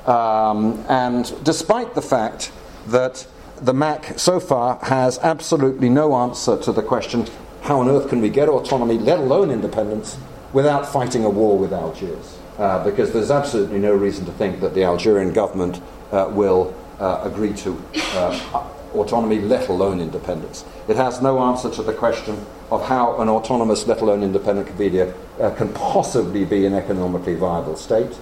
Um, 0.07 0.85
and 0.87 1.33
despite 1.43 1.95
the 1.95 2.01
fact 2.01 2.51
that 2.87 3.25
the 3.61 3.73
MAK 3.73 4.19
so 4.19 4.39
far 4.39 4.77
has 4.83 5.17
absolutely 5.19 5.89
no 5.89 6.15
answer 6.15 6.57
to 6.61 6.71
the 6.71 6.83
question 6.83 7.25
how 7.65 7.79
on 7.79 7.89
earth 7.89 8.09
can 8.09 8.21
we 8.21 8.29
get 8.29 8.47
autonomy, 8.47 8.99
let 8.99 9.17
alone 9.17 9.49
independence, 9.49 10.19
without 10.53 10.85
fighting 10.85 11.25
a 11.25 11.29
war 11.29 11.57
with 11.57 11.73
Algiers? 11.73 12.37
Uh, 12.59 12.83
because 12.83 13.11
there's 13.11 13.31
absolutely 13.31 13.79
no 13.79 13.91
reason 13.91 14.23
to 14.25 14.31
think 14.33 14.61
that 14.61 14.75
the 14.75 14.83
Algerian 14.83 15.33
government 15.33 15.81
uh, 16.11 16.29
will 16.31 16.73
uh, 16.99 17.21
agree 17.23 17.53
to 17.53 17.81
uh, 17.95 18.67
autonomy, 18.93 19.39
let 19.39 19.69
alone 19.69 19.99
independence. 19.99 20.65
It 20.87 20.95
has 20.95 21.21
no 21.21 21.39
answer 21.39 21.69
to 21.71 21.83
the 21.83 21.93
question 21.93 22.45
of 22.71 22.85
how 22.85 23.19
an 23.21 23.29
autonomous, 23.29 23.87
let 23.87 24.01
alone 24.01 24.23
independent 24.23 24.67
Kabylia 24.69 25.13
uh, 25.39 25.51
can 25.51 25.71
possibly 25.73 26.45
be 26.45 26.65
an 26.65 26.73
economically 26.73 27.35
viable 27.35 27.75
state. 27.75 28.17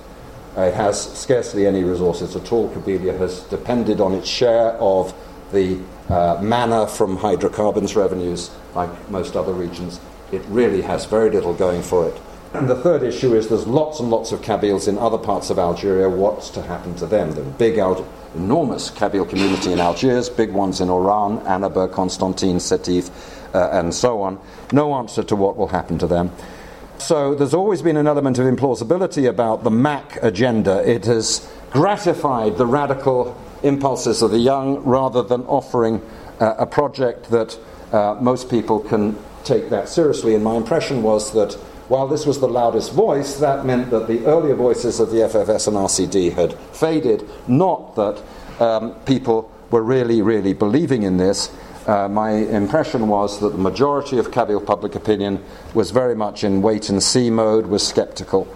Uh, 0.58 0.62
it 0.62 0.74
has 0.74 1.18
scarcely 1.18 1.66
any 1.66 1.84
resources 1.84 2.36
at 2.36 2.52
all. 2.52 2.70
Kabylia 2.70 3.18
has 3.18 3.42
depended 3.44 4.00
on 4.00 4.14
its 4.14 4.28
share 4.28 4.72
of 4.74 5.14
the 5.52 5.80
uh, 6.10 6.40
manna 6.42 6.88
from 6.88 7.18
hydrocarbons 7.18 7.96
revenues, 7.96 8.52
like 8.76 8.90
most 9.10 9.36
other 9.36 9.54
regions. 9.54 10.00
It 10.32 10.44
really 10.50 10.82
has 10.82 11.06
very 11.06 11.30
little 11.30 11.54
going 11.54 11.82
for 11.82 12.08
it. 12.08 12.20
And 12.54 12.70
the 12.70 12.76
third 12.76 13.02
issue 13.02 13.34
is 13.34 13.48
there's 13.48 13.66
lots 13.66 14.00
and 14.00 14.12
lots 14.12 14.32
of 14.32 14.42
Kabyles 14.42 14.88
in 14.88 15.00
other 15.00 15.18
parts 15.18 15.50
of 15.50 15.58
Algeria. 15.58 16.08
What's 16.08 16.52
to 16.52 16.62
happen 16.62 16.96
to 16.98 17.08
them? 17.08 17.32
The 17.32 17.42
big, 17.42 17.80
Al- 17.80 18.08
enormous 18.36 18.92
Kabyle 18.92 19.28
community 19.28 19.72
in 19.72 19.80
Algiers, 19.80 20.30
big 20.30 20.52
ones 20.52 20.80
in 20.80 20.88
Oran, 20.88 21.40
Annaba, 21.40 21.92
Constantine, 21.92 22.58
Sétif, 22.58 23.10
uh, 23.56 23.70
and 23.72 23.94
so 23.94 24.22
on. 24.22 24.40
No 24.72 24.94
answer 24.94 25.24
to 25.24 25.36
what 25.36 25.58
will 25.58 25.70
happen 25.70 25.98
to 25.98 26.06
them. 26.06 26.32
So 27.00 27.34
there's 27.34 27.56
always 27.56 27.82
been 27.82 27.98
an 27.98 28.06
element 28.06 28.38
of 28.38 28.46
implausibility 28.46 29.28
about 29.28 29.64
the 29.64 29.72
MAK 29.72 30.20
agenda. 30.22 30.88
It 30.88 31.06
has 31.06 31.50
gratified 31.72 32.58
the 32.58 32.68
radical 32.68 33.36
impulses 33.64 34.22
of 34.22 34.30
the 34.30 34.38
young 34.38 34.84
rather 34.84 35.24
than 35.24 35.42
offering 35.46 36.04
uh, 36.40 36.54
a 36.60 36.68
project 36.68 37.32
that 37.32 37.58
uh, 37.92 38.16
most 38.22 38.48
people 38.48 38.80
can 38.80 39.18
take 39.44 39.72
that 39.72 39.90
seriously. 39.90 40.36
And 40.36 40.44
my 40.44 40.56
impression 40.56 41.02
was 41.02 41.34
that 41.34 41.58
while 41.94 42.08
this 42.08 42.26
was 42.26 42.40
the 42.40 42.48
loudest 42.48 42.92
voice, 42.92 43.38
that 43.38 43.68
meant 43.68 43.92
that 43.92 44.08
the 44.08 44.26
earlier 44.26 44.56
voices 44.56 45.00
of 45.00 45.12
the 45.12 45.18
FFS 45.18 45.68
and 45.68 45.78
RCD 45.78 46.34
had 46.34 46.58
faded, 46.76 47.30
not 47.48 47.96
that 47.96 48.20
um, 48.60 48.96
people 49.06 49.52
were 49.70 49.84
really, 49.84 50.24
really 50.24 50.54
believing 50.54 51.04
in 51.04 51.18
this. 51.18 51.56
Uh, 51.86 52.08
my 52.10 52.32
impression 52.32 53.08
was 53.10 53.40
that 53.42 53.50
the 53.50 53.60
majority 53.60 54.18
of 54.18 54.32
Kabyle 54.32 54.66
public 54.66 54.96
opinion 54.96 55.44
was 55.76 55.92
very 55.92 56.16
much 56.16 56.44
in 56.44 56.64
wait 56.64 56.90
and 56.90 57.04
see 57.04 57.30
mode, 57.30 57.68
was 57.68 57.86
skeptical. 57.86 58.48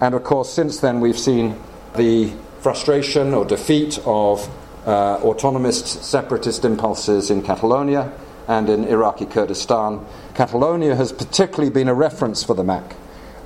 And 0.00 0.14
of 0.14 0.24
course, 0.24 0.50
since 0.50 0.80
then, 0.80 1.00
we've 1.00 1.18
seen 1.18 1.60
the 1.96 2.32
frustration 2.60 3.34
or 3.34 3.44
defeat 3.44 3.98
of 4.06 4.48
uh, 4.86 5.18
autonomist 5.18 6.02
separatist 6.02 6.64
impulses 6.64 7.30
in 7.30 7.42
Catalonia 7.42 8.10
and 8.48 8.68
in 8.68 8.84
Iraqi 8.84 9.26
Kurdistan. 9.26 10.04
Catalonia 10.34 10.94
has 10.94 11.12
particularly 11.12 11.70
been 11.70 11.88
a 11.88 11.94
reference 11.94 12.42
for 12.42 12.54
the 12.54 12.64
MAK, 12.64 12.94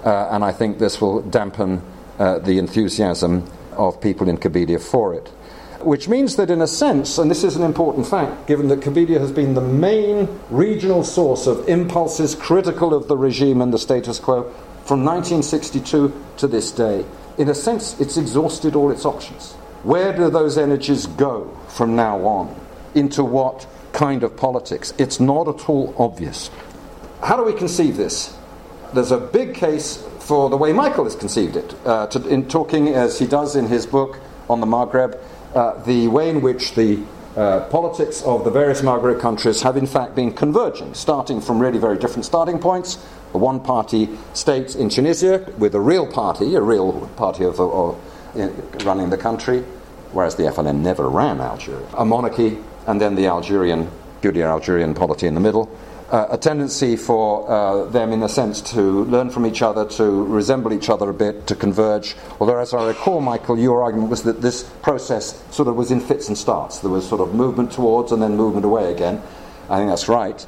uh, 0.05 0.29
and 0.31 0.45
I 0.45 0.53
think 0.53 0.79
this 0.79 1.01
will 1.01 1.23
dampen 1.23 1.83
uh, 2.19 2.39
the 2.39 2.59
enthusiasm 2.59 3.51
of 3.73 4.01
people 4.01 4.29
in 4.29 4.39
Kabylia 4.39 4.81
for 4.81 5.15
it. 5.15 5.29
Which 5.81 6.09
means 6.09 6.37
that, 6.37 6.51
in 6.51 6.61
a 6.61 6.67
sense, 6.67 7.17
and 7.17 7.31
this 7.31 7.43
is 7.43 7.57
an 7.57 7.63
important 7.63 8.07
fact, 8.07 8.47
given 8.47 8.69
that 8.69 8.81
Kabylia 8.81 9.19
has 9.19 9.33
been 9.33 9.55
the 9.55 9.63
main 9.63 10.29
regional 10.51 11.03
source 11.03 11.47
of 11.47 11.67
impulses 11.69 12.35
critical 12.35 12.93
of 12.93 13.09
the 13.09 13.17
regime 13.17 13.63
and 13.63 13.73
the 13.73 13.79
status 13.79 14.19
quo 14.19 14.43
from 14.85 15.05
1962 15.05 16.13
to 16.37 16.47
this 16.47 16.71
day, 16.71 17.07
in 17.39 17.49
a 17.49 17.55
sense, 17.55 17.99
it's 17.99 18.19
exhausted 18.19 18.77
all 18.77 18.91
its 18.91 19.07
options. 19.07 19.53
Where 19.83 20.15
do 20.15 20.29
those 20.29 20.59
energies 20.59 21.07
go 21.07 21.57
from 21.69 21.97
now 21.97 22.19
on? 22.27 22.55
Into 22.95 23.25
what 23.25 23.67
kind 23.93 24.23
of 24.23 24.37
politics. 24.37 24.93
It's 24.99 25.21
not 25.21 25.49
at 25.49 25.69
all 25.69 25.95
obvious. 25.99 26.51
How 27.23 27.37
do 27.37 27.45
we 27.45 27.53
conceive 27.53 27.97
this? 27.97 28.37
There's 28.95 29.13
a 29.13 29.19
big 29.19 29.55
case 29.55 30.03
for 30.19 30.49
the 30.49 30.57
way 30.57 30.73
Michael 30.73 31.05
has 31.05 31.17
conceived 31.17 31.57
it, 31.57 31.75
uh, 31.85 32.07
to, 32.09 32.29
in 32.29 32.49
talking 32.49 32.89
as 32.89 33.19
he 33.19 33.27
does 33.27 33.57
in 33.57 33.67
his 33.67 33.87
book 33.87 34.19
on 34.49 34.61
the 34.61 34.67
Maghreb, 34.67 35.19
uh, 35.55 35.83
the 35.85 36.09
way 36.09 36.31
in 36.31 36.41
which 36.41 36.75
the 36.75 37.03
uh, 37.37 37.61
politics 37.69 38.23
of 38.23 38.45
the 38.45 38.51
various 38.51 38.81
Maghreb 38.83 39.21
countries 39.21 39.63
have 39.63 39.77
in 39.77 39.87
fact 39.87 40.15
been 40.15 40.33
converging, 40.33 40.95
starting 40.95 41.41
from 41.41 41.59
really 41.59 41.79
very 41.79 41.99
different 41.99 42.25
starting 42.25 42.59
points. 42.59 42.99
A 43.35 43.39
one 43.39 43.61
party 43.61 44.09
state 44.35 44.75
in 44.75 44.89
Tunisia 44.89 45.53
with 45.57 45.75
a 45.75 45.81
real 45.81 46.07
party, 46.11 46.57
a 46.57 46.61
real 46.61 47.09
party 47.17 47.45
of, 47.45 47.61
of, 47.61 47.97
of 48.35 48.85
running 48.85 49.11
the 49.11 49.17
country, 49.17 49.61
whereas 50.13 50.35
the 50.35 50.45
FLN 50.45 50.81
never 50.81 51.09
ran 51.09 51.41
Algeria. 51.41 51.87
A 51.97 52.05
monarchy 52.05 52.59
and 52.87 53.01
then 53.01 53.15
the 53.15 53.27
Algerian, 53.27 53.91
Algerian 54.25 54.95
polity 54.95 55.27
in 55.27 55.35
the 55.35 55.41
middle. 55.41 55.71
Uh, 56.11 56.27
a 56.31 56.37
tendency 56.37 56.97
for 56.97 57.49
uh, 57.49 57.85
them, 57.85 58.13
in 58.13 58.21
a 58.25 58.29
sense, 58.29 58.61
to 58.61 59.05
learn 59.05 59.31
from 59.31 59.47
each 59.47 59.63
other, 59.63 59.87
to 59.87 60.25
resemble 60.25 60.73
each 60.73 60.91
other 60.91 61.09
a 61.09 61.15
bit, 61.15 61.47
to 61.47 61.55
converge. 61.55 62.17
Although, 62.41 62.59
as 62.59 62.75
I 62.75 62.89
recall, 62.89 63.21
Michael, 63.21 63.57
your 63.57 63.85
argument 63.85 64.11
was 64.11 64.25
that 64.25 64.43
this 64.43 64.65
process 64.83 65.41
sort 65.53 65.69
of 65.69 65.77
was 65.77 65.93
in 65.93 66.01
fits 66.01 66.27
and 66.27 66.37
starts. 66.37 66.81
There 66.81 66.91
was 66.91 67.09
sort 67.09 67.21
of 67.21 67.33
movement 67.33 67.71
towards 67.71 68.11
and 68.11 68.21
then 68.21 68.37
movement 68.37 68.67
away 68.67 68.93
again. 68.93 69.23
I 69.69 69.79
think 69.79 69.91
that's 69.91 70.09
right. 70.09 70.45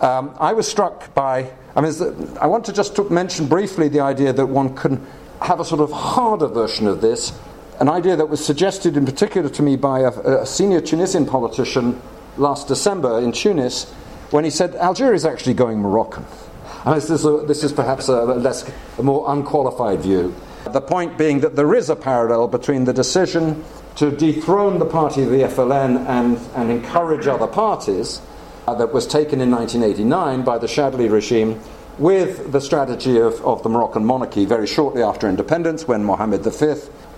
Um, 0.00 0.34
I 0.40 0.52
was 0.52 0.66
struck 0.66 1.14
by, 1.14 1.52
I 1.76 1.80
mean, 1.80 1.92
I 2.40 2.48
want 2.48 2.64
to 2.64 2.72
just 2.72 2.98
mention 3.08 3.46
briefly 3.46 3.86
the 3.86 4.00
idea 4.00 4.32
that 4.32 4.46
one 4.46 4.74
can 4.74 5.06
have 5.40 5.60
a 5.60 5.64
sort 5.64 5.80
of 5.80 5.92
harder 5.92 6.48
version 6.48 6.88
of 6.88 7.00
this 7.00 7.32
an 7.80 7.88
idea 7.88 8.16
that 8.16 8.28
was 8.28 8.44
suggested 8.44 8.96
in 8.96 9.04
particular 9.04 9.48
to 9.48 9.62
me 9.62 9.76
by 9.76 10.00
a, 10.00 10.10
a 10.42 10.46
senior 10.46 10.80
Tunisian 10.80 11.26
politician 11.26 12.00
last 12.36 12.68
December 12.68 13.20
in 13.20 13.32
Tunis 13.32 13.90
when 14.30 14.44
he 14.44 14.50
said 14.50 14.74
Algeria 14.76 15.14
is 15.14 15.24
actually 15.24 15.54
going 15.54 15.78
Moroccan. 15.78 16.24
And 16.84 16.96
this 16.96 17.10
is, 17.10 17.24
a, 17.24 17.44
this 17.46 17.64
is 17.64 17.72
perhaps 17.72 18.08
a, 18.08 18.22
less, 18.24 18.70
a 18.98 19.02
more 19.02 19.30
unqualified 19.32 20.00
view. 20.00 20.34
The 20.70 20.80
point 20.80 21.18
being 21.18 21.40
that 21.40 21.56
there 21.56 21.74
is 21.74 21.90
a 21.90 21.96
parallel 21.96 22.48
between 22.48 22.84
the 22.84 22.92
decision 22.92 23.64
to 23.96 24.10
dethrone 24.10 24.78
the 24.78 24.86
party 24.86 25.22
of 25.22 25.30
the 25.30 25.42
FLN 25.42 26.06
and, 26.06 26.38
and 26.56 26.70
encourage 26.70 27.26
other 27.26 27.46
parties 27.46 28.20
uh, 28.66 28.74
that 28.74 28.92
was 28.92 29.06
taken 29.06 29.40
in 29.40 29.50
1989 29.50 30.42
by 30.42 30.58
the 30.58 30.66
Chadli 30.66 31.10
regime 31.10 31.60
with 31.98 32.50
the 32.50 32.60
strategy 32.60 33.18
of, 33.18 33.40
of 33.44 33.62
the 33.62 33.68
Moroccan 33.68 34.04
monarchy 34.04 34.44
very 34.44 34.66
shortly 34.66 35.02
after 35.02 35.28
independence 35.28 35.86
when 35.86 36.02
Mohammed 36.02 36.42
V 36.42 36.74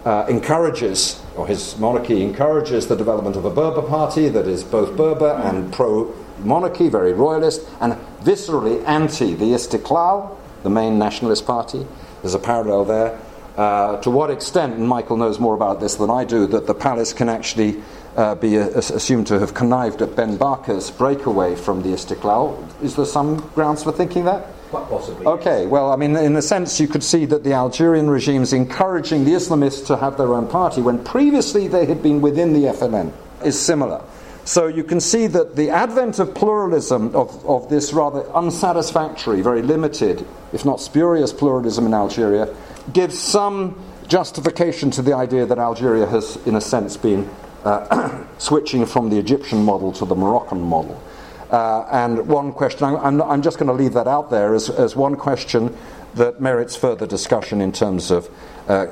uh, 0.06 0.24
encourages, 0.28 1.20
or 1.36 1.48
his 1.48 1.76
monarchy 1.78 2.22
encourages, 2.22 2.86
the 2.86 2.94
development 2.94 3.34
of 3.34 3.44
a 3.44 3.50
Berber 3.50 3.82
party 3.82 4.28
that 4.28 4.46
is 4.46 4.62
both 4.62 4.96
Berber 4.96 5.32
and 5.44 5.72
pro 5.72 6.14
monarchy, 6.38 6.88
very 6.88 7.12
royalist, 7.12 7.66
and 7.80 7.94
viscerally 8.22 8.84
anti 8.86 9.34
the 9.34 9.46
Istiklal, 9.46 10.36
the 10.62 10.70
main 10.70 10.96
nationalist 10.96 11.44
party. 11.44 11.84
There's 12.22 12.34
a 12.34 12.38
parallel 12.38 12.84
there. 12.84 13.20
Uh, 13.56 14.00
to 14.02 14.10
what 14.10 14.30
extent, 14.30 14.74
and 14.74 14.86
Michael 14.86 15.16
knows 15.16 15.40
more 15.40 15.56
about 15.56 15.80
this 15.80 15.96
than 15.96 16.10
I 16.10 16.24
do, 16.24 16.46
that 16.46 16.68
the 16.68 16.74
palace 16.74 17.12
can 17.12 17.28
actually 17.28 17.82
uh, 18.16 18.36
be 18.36 18.56
a, 18.56 18.68
assumed 18.78 19.26
to 19.26 19.40
have 19.40 19.54
connived 19.54 20.02
at 20.02 20.14
Ben 20.14 20.36
Barka's 20.36 20.88
breakaway 20.90 21.56
from 21.56 21.82
the 21.82 21.88
Istiklal. 21.88 22.62
Is 22.80 22.94
there 22.94 23.06
some 23.06 23.38
grounds 23.54 23.82
for 23.82 23.90
thinking 23.90 24.24
that? 24.26 24.46
Quite 24.70 24.88
possibly. 24.88 25.26
Okay, 25.26 25.62
yes. 25.62 25.70
well, 25.70 25.92
I 25.92 25.96
mean, 25.96 26.16
in 26.16 26.34
a 26.36 26.42
sense, 26.42 26.80
you 26.80 26.88
could 26.88 27.04
see 27.04 27.24
that 27.26 27.44
the 27.44 27.52
Algerian 27.52 28.10
regime 28.10 28.42
is 28.42 28.52
encouraging 28.52 29.24
the 29.24 29.32
Islamists 29.32 29.86
to 29.86 29.96
have 29.96 30.18
their 30.18 30.34
own 30.34 30.48
party 30.48 30.82
when 30.82 31.02
previously 31.04 31.68
they 31.68 31.86
had 31.86 32.02
been 32.02 32.20
within 32.20 32.52
the 32.52 32.68
FLN, 32.68 33.12
is 33.44 33.58
similar. 33.58 34.02
So 34.44 34.68
you 34.68 34.84
can 34.84 35.00
see 35.00 35.26
that 35.26 35.56
the 35.56 35.70
advent 35.70 36.20
of 36.20 36.32
pluralism, 36.32 37.14
of, 37.16 37.44
of 37.46 37.68
this 37.68 37.92
rather 37.92 38.22
unsatisfactory, 38.32 39.40
very 39.40 39.60
limited, 39.60 40.24
if 40.52 40.64
not 40.64 40.80
spurious 40.80 41.32
pluralism 41.32 41.84
in 41.84 41.92
Algeria, 41.92 42.54
gives 42.92 43.18
some 43.18 43.80
justification 44.06 44.90
to 44.92 45.02
the 45.02 45.14
idea 45.14 45.46
that 45.46 45.58
Algeria 45.58 46.06
has, 46.06 46.36
in 46.46 46.54
a 46.54 46.60
sense, 46.60 46.96
been 46.96 47.28
uh, 47.64 48.24
switching 48.38 48.86
from 48.86 49.10
the 49.10 49.18
Egyptian 49.18 49.64
model 49.64 49.92
to 49.92 50.04
the 50.04 50.14
Moroccan 50.14 50.60
model. 50.60 51.02
Uh, 51.50 51.86
and 51.92 52.26
one 52.26 52.52
question, 52.52 52.84
I'm, 52.84 53.22
I'm 53.22 53.42
just 53.42 53.58
going 53.58 53.68
to 53.68 53.72
leave 53.72 53.92
that 53.92 54.08
out 54.08 54.30
there 54.30 54.54
as, 54.54 54.68
as 54.68 54.96
one 54.96 55.16
question 55.16 55.76
that 56.14 56.40
merits 56.40 56.74
further 56.74 57.06
discussion 57.06 57.60
in 57.60 57.72
terms 57.72 58.10
of 58.10 58.28
uh, 58.68 58.86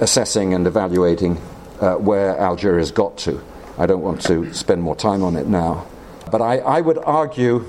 assessing 0.00 0.54
and 0.54 0.66
evaluating 0.66 1.40
uh, 1.80 1.94
where 1.94 2.38
Algeria's 2.38 2.90
got 2.90 3.16
to. 3.18 3.40
I 3.78 3.86
don't 3.86 4.02
want 4.02 4.22
to 4.22 4.52
spend 4.52 4.82
more 4.82 4.96
time 4.96 5.22
on 5.22 5.36
it 5.36 5.46
now. 5.46 5.86
But 6.30 6.40
I, 6.40 6.58
I 6.58 6.80
would 6.80 6.98
argue 6.98 7.64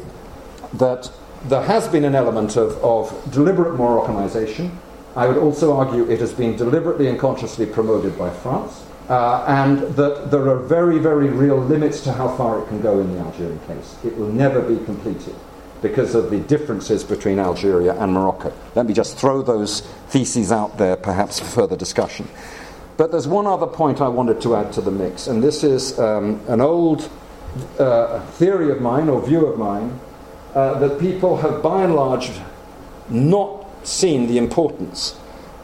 that 0.73 1.11
there 1.45 1.63
has 1.63 1.87
been 1.87 2.05
an 2.05 2.15
element 2.15 2.57
of, 2.57 2.71
of 2.83 3.31
deliberate 3.31 3.77
Moroccanization. 3.77 4.71
I 5.15 5.27
would 5.27 5.37
also 5.37 5.75
argue 5.77 6.09
it 6.09 6.19
has 6.19 6.33
been 6.33 6.55
deliberately 6.55 7.07
and 7.07 7.19
consciously 7.19 7.65
promoted 7.65 8.17
by 8.17 8.29
France. 8.29 8.84
Uh, 9.09 9.45
and 9.47 9.81
that 9.95 10.31
there 10.31 10.49
are 10.49 10.59
very, 10.59 10.97
very 10.97 11.29
real 11.29 11.57
limits 11.57 12.01
to 12.01 12.11
how 12.11 12.35
far 12.35 12.59
it 12.59 12.67
can 12.67 12.81
go 12.81 12.99
in 12.99 13.13
the 13.13 13.19
Algerian 13.19 13.59
case. 13.67 13.95
It 14.03 14.17
will 14.17 14.31
never 14.31 14.61
be 14.61 14.83
completed 14.85 15.35
because 15.81 16.15
of 16.15 16.31
the 16.31 16.39
differences 16.39 17.03
between 17.03 17.37
Algeria 17.37 17.93
and 17.93 18.11
Morocco. 18.11 18.51
Let 18.73 18.87
me 18.87 18.93
just 18.93 19.17
throw 19.17 19.43
those 19.43 19.81
theses 20.07 20.51
out 20.51 20.79
there, 20.79 20.95
perhaps 20.95 21.39
for 21.39 21.45
further 21.45 21.75
discussion. 21.75 22.27
But 22.97 23.11
there's 23.11 23.27
one 23.27 23.45
other 23.45 23.67
point 23.67 24.01
I 24.01 24.07
wanted 24.07 24.41
to 24.41 24.55
add 24.55 24.73
to 24.73 24.81
the 24.81 24.89
mix, 24.89 25.27
and 25.27 25.43
this 25.43 25.63
is 25.63 25.99
um, 25.99 26.41
an 26.47 26.61
old 26.61 27.07
uh, 27.77 28.21
theory 28.31 28.71
of 28.71 28.81
mine 28.81 29.09
or 29.09 29.23
view 29.23 29.45
of 29.45 29.59
mine 29.59 29.99
uh, 30.55 30.79
that 30.79 30.99
people 30.99 31.37
have 31.37 31.61
by 31.61 31.83
and 31.83 31.95
large 31.95 32.31
not 33.09 33.65
seen 33.85 34.27
the 34.27 34.37
importance 34.37 35.19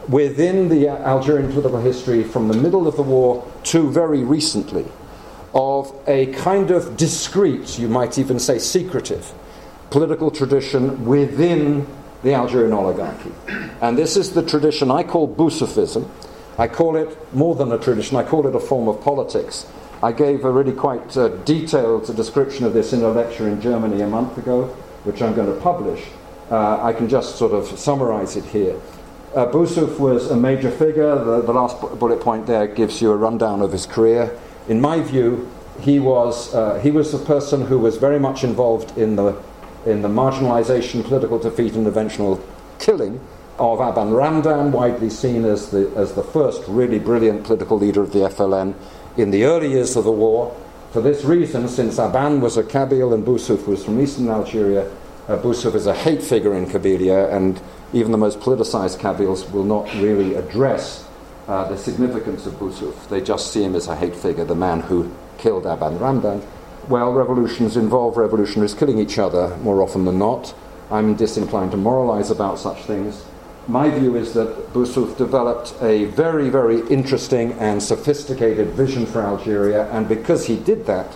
within 0.08 0.68
the 0.68 0.88
Algerian 0.88 1.50
political 1.50 1.80
history 1.80 2.22
from 2.22 2.48
the 2.48 2.56
middle 2.56 2.86
of 2.86 2.96
the 2.96 3.02
war 3.02 3.46
to 3.64 3.90
very 3.90 4.22
recently 4.22 4.84
of 5.54 5.94
a 6.06 6.26
kind 6.34 6.70
of 6.70 6.96
discreet, 6.96 7.78
you 7.78 7.88
might 7.88 8.18
even 8.18 8.38
say 8.38 8.58
secretive, 8.58 9.32
political 9.90 10.30
tradition 10.30 11.04
within 11.04 11.86
the 12.22 12.34
Algerian 12.34 12.72
oligarchy. 12.72 13.32
And 13.80 13.98
this 13.98 14.16
is 14.16 14.32
the 14.32 14.42
tradition 14.42 14.90
I 14.90 15.02
call 15.02 15.32
Boussoufism. 15.34 16.08
I 16.58 16.68
call 16.68 16.96
it 16.96 17.34
more 17.34 17.54
than 17.54 17.72
a 17.72 17.78
tradition, 17.78 18.16
I 18.16 18.22
call 18.22 18.46
it 18.46 18.54
a 18.54 18.60
form 18.60 18.88
of 18.88 19.00
politics. 19.02 19.66
I 20.02 20.12
gave 20.12 20.44
a 20.44 20.50
really 20.50 20.72
quite 20.72 21.16
uh, 21.16 21.28
detailed 21.28 22.14
description 22.16 22.66
of 22.66 22.72
this 22.72 22.92
in 22.92 23.02
a 23.02 23.08
lecture 23.08 23.48
in 23.48 23.60
Germany 23.60 24.02
a 24.02 24.06
month 24.06 24.36
ago, 24.36 24.66
which 25.04 25.22
I'm 25.22 25.34
going 25.34 25.52
to 25.52 25.60
publish. 25.60 26.04
Uh, 26.50 26.82
I 26.82 26.92
can 26.92 27.08
just 27.08 27.36
sort 27.36 27.52
of 27.52 27.66
summarize 27.78 28.36
it 28.36 28.44
here. 28.44 28.76
Uh, 29.34 29.46
Boussouf 29.46 29.98
was 29.98 30.30
a 30.30 30.36
major 30.36 30.70
figure. 30.70 31.14
The, 31.16 31.40
the, 31.40 31.52
last 31.54 31.80
bullet 31.98 32.20
point 32.20 32.46
there 32.46 32.66
gives 32.66 33.00
you 33.00 33.10
a 33.12 33.16
rundown 33.16 33.62
of 33.62 33.72
his 33.72 33.86
career. 33.86 34.38
In 34.68 34.78
my 34.78 35.00
view, 35.00 35.50
he 35.80 35.98
was, 35.98 36.54
uh, 36.54 36.78
he 36.80 36.90
was 36.90 37.14
a 37.14 37.18
person 37.18 37.64
who 37.64 37.78
was 37.78 37.96
very 37.96 38.18
much 38.18 38.44
involved 38.44 38.96
in 38.98 39.16
the, 39.16 39.34
in 39.86 40.02
the 40.02 40.08
marginalization, 40.08 41.02
political 41.02 41.38
defeat, 41.38 41.72
and 41.72 41.86
eventual 41.86 42.44
killing 42.78 43.20
of 43.58 43.78
Abane 43.78 44.12
Ramdane, 44.12 44.70
widely 44.70 45.08
seen 45.08 45.46
as 45.46 45.70
the, 45.70 45.90
as 45.96 46.12
the 46.12 46.22
first 46.22 46.62
really 46.68 46.98
brilliant 46.98 47.44
political 47.44 47.78
leader 47.78 48.02
of 48.02 48.12
the 48.12 48.20
FLN 48.20 48.74
in 49.16 49.30
the 49.30 49.44
early 49.44 49.70
years 49.70 49.96
of 49.96 50.04
the 50.04 50.12
war. 50.12 50.54
For 50.92 51.00
this 51.00 51.24
reason, 51.24 51.68
since 51.68 51.96
Abane 51.96 52.40
was 52.40 52.58
a 52.58 52.62
Kabyle 52.62 53.14
and 53.14 53.24
Boussouf 53.24 53.66
was 53.66 53.82
from 53.82 53.98
eastern 53.98 54.28
Algeria, 54.28 54.90
uh, 55.28 55.38
Boussouf 55.38 55.74
is 55.74 55.86
a 55.86 55.94
hate 55.94 56.22
figure 56.22 56.54
in 56.54 56.66
Kabylia, 56.66 57.32
and 57.32 57.60
even 57.92 58.12
the 58.12 58.18
most 58.18 58.40
politicized 58.40 58.98
Kabyles 58.98 59.50
will 59.50 59.64
not 59.64 59.92
really 59.94 60.34
address 60.34 61.06
uh, 61.48 61.68
the 61.68 61.76
significance 61.76 62.46
of 62.46 62.54
Boussouf. 62.54 63.08
They 63.08 63.20
just 63.20 63.52
see 63.52 63.62
him 63.62 63.74
as 63.74 63.88
a 63.88 63.96
hate 63.96 64.14
figure, 64.14 64.44
the 64.44 64.54
man 64.54 64.80
who 64.80 65.12
killed 65.38 65.64
Abane 65.64 65.98
Ramdane. 65.98 66.46
Well, 66.88 67.12
revolutions 67.12 67.76
involve 67.76 68.16
revolutionaries 68.16 68.74
killing 68.74 68.98
each 68.98 69.18
other 69.18 69.56
more 69.58 69.82
often 69.82 70.04
than 70.04 70.18
not. 70.18 70.54
I'm 70.90 71.14
disinclined 71.14 71.70
to 71.72 71.76
moralize 71.76 72.30
about 72.30 72.58
such 72.58 72.82
things. 72.84 73.24
My 73.68 73.90
view 73.90 74.16
is 74.16 74.34
that 74.34 74.72
Boussouf 74.72 75.16
developed 75.16 75.74
a 75.80 76.06
very, 76.06 76.48
very 76.48 76.80
interesting 76.88 77.52
and 77.52 77.80
sophisticated 77.80 78.68
vision 78.68 79.06
for 79.06 79.22
Algeria, 79.22 79.88
and 79.92 80.08
because 80.08 80.46
he 80.46 80.56
did 80.56 80.86
that, 80.86 81.14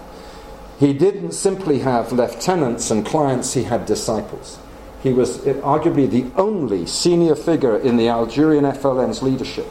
he 0.79 0.93
didn't 0.93 1.33
simply 1.33 1.81
have 1.81 2.12
lieutenants 2.12 2.91
and 2.91 3.05
clients, 3.05 3.55
he 3.55 3.64
had 3.64 3.87
disciples. 3.87 4.59
He 5.03 5.12
was 5.12 5.38
arguably 5.38 6.11
the 6.11 6.26
only 6.36 6.86
senior 6.86 7.34
figure 7.34 7.76
in 7.76 7.97
the 7.97 8.09
Algerian 8.09 8.64
FLN's 8.64 9.22
leadership 9.22 9.66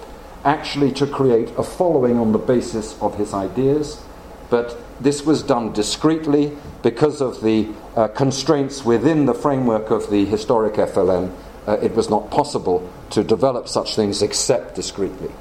actually 0.46 0.92
to 0.92 1.08
create 1.08 1.50
a 1.58 1.64
following 1.64 2.18
on 2.18 2.32
the 2.32 2.38
basis 2.38 3.00
of 3.02 3.18
his 3.18 3.34
ideas, 3.34 4.02
but 4.50 4.78
this 5.02 5.26
was 5.26 5.42
done 5.42 5.74
discreetly 5.74 6.56
because 6.84 7.20
of 7.20 7.42
the 7.42 7.68
uh, 7.96 8.08
constraints 8.10 8.86
within 8.86 9.26
the 9.26 9.34
framework 9.34 9.90
of 9.90 10.10
the 10.12 10.24
historic 10.26 10.76
FLN. 10.76 11.36
Uh, 11.68 11.78
it 11.82 11.96
was 11.96 12.10
not 12.12 12.30
possible 12.30 12.88
to 13.10 13.24
develop 13.24 13.68
such 13.68 13.96
things 13.96 14.22
except 14.22 14.76
discreetly. 14.76 15.32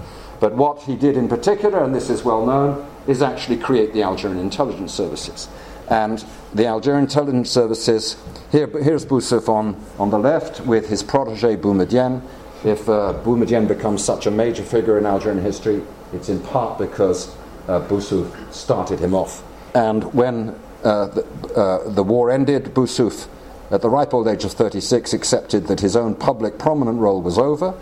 But 0.40 0.54
what 0.54 0.82
he 0.82 0.96
did 0.96 1.16
in 1.16 1.28
particular, 1.28 1.84
and 1.84 1.94
this 1.94 2.08
is 2.08 2.24
well 2.24 2.44
known, 2.46 2.86
is 3.06 3.22
actually 3.22 3.58
create 3.58 3.92
the 3.92 4.02
Algerian 4.02 4.40
intelligence 4.40 4.92
services. 4.92 5.48
And 5.88 6.24
the 6.54 6.66
Algerian 6.66 7.04
intelligence 7.04 7.50
services, 7.50 8.16
here, 8.50 8.66
here's 8.66 9.04
Boussouf 9.04 9.48
on, 9.48 10.10
the 10.10 10.18
left 10.18 10.60
with 10.60 10.88
his 10.88 11.02
protege 11.02 11.56
Boumedienne. 11.56 12.22
If 12.64 12.88
uh, 12.88 13.20
Boumedienne 13.24 13.68
becomes 13.68 14.02
such 14.02 14.26
a 14.26 14.30
major 14.30 14.62
figure 14.62 14.96
in 14.96 15.04
Algerian 15.04 15.42
history, 15.42 15.82
it's 16.12 16.28
in 16.28 16.40
part 16.40 16.78
because 16.78 17.34
uh, 17.68 17.80
Boussouf 17.80 18.52
started 18.52 19.00
him 19.00 19.14
off. 19.14 19.42
And 19.74 20.14
when 20.14 20.58
uh, 20.82 21.06
the, 21.06 21.26
uh, 21.54 21.90
the 21.90 22.02
war 22.02 22.30
ended, 22.30 22.74
Boussouf, 22.74 23.28
at 23.70 23.82
the 23.82 23.90
ripe 23.90 24.14
old 24.14 24.28
age 24.28 24.44
of 24.44 24.52
36, 24.52 25.12
accepted 25.12 25.66
that 25.66 25.80
his 25.80 25.96
own 25.96 26.14
public 26.14 26.58
prominent 26.58 26.98
role 26.98 27.20
was 27.20 27.38
over, 27.38 27.74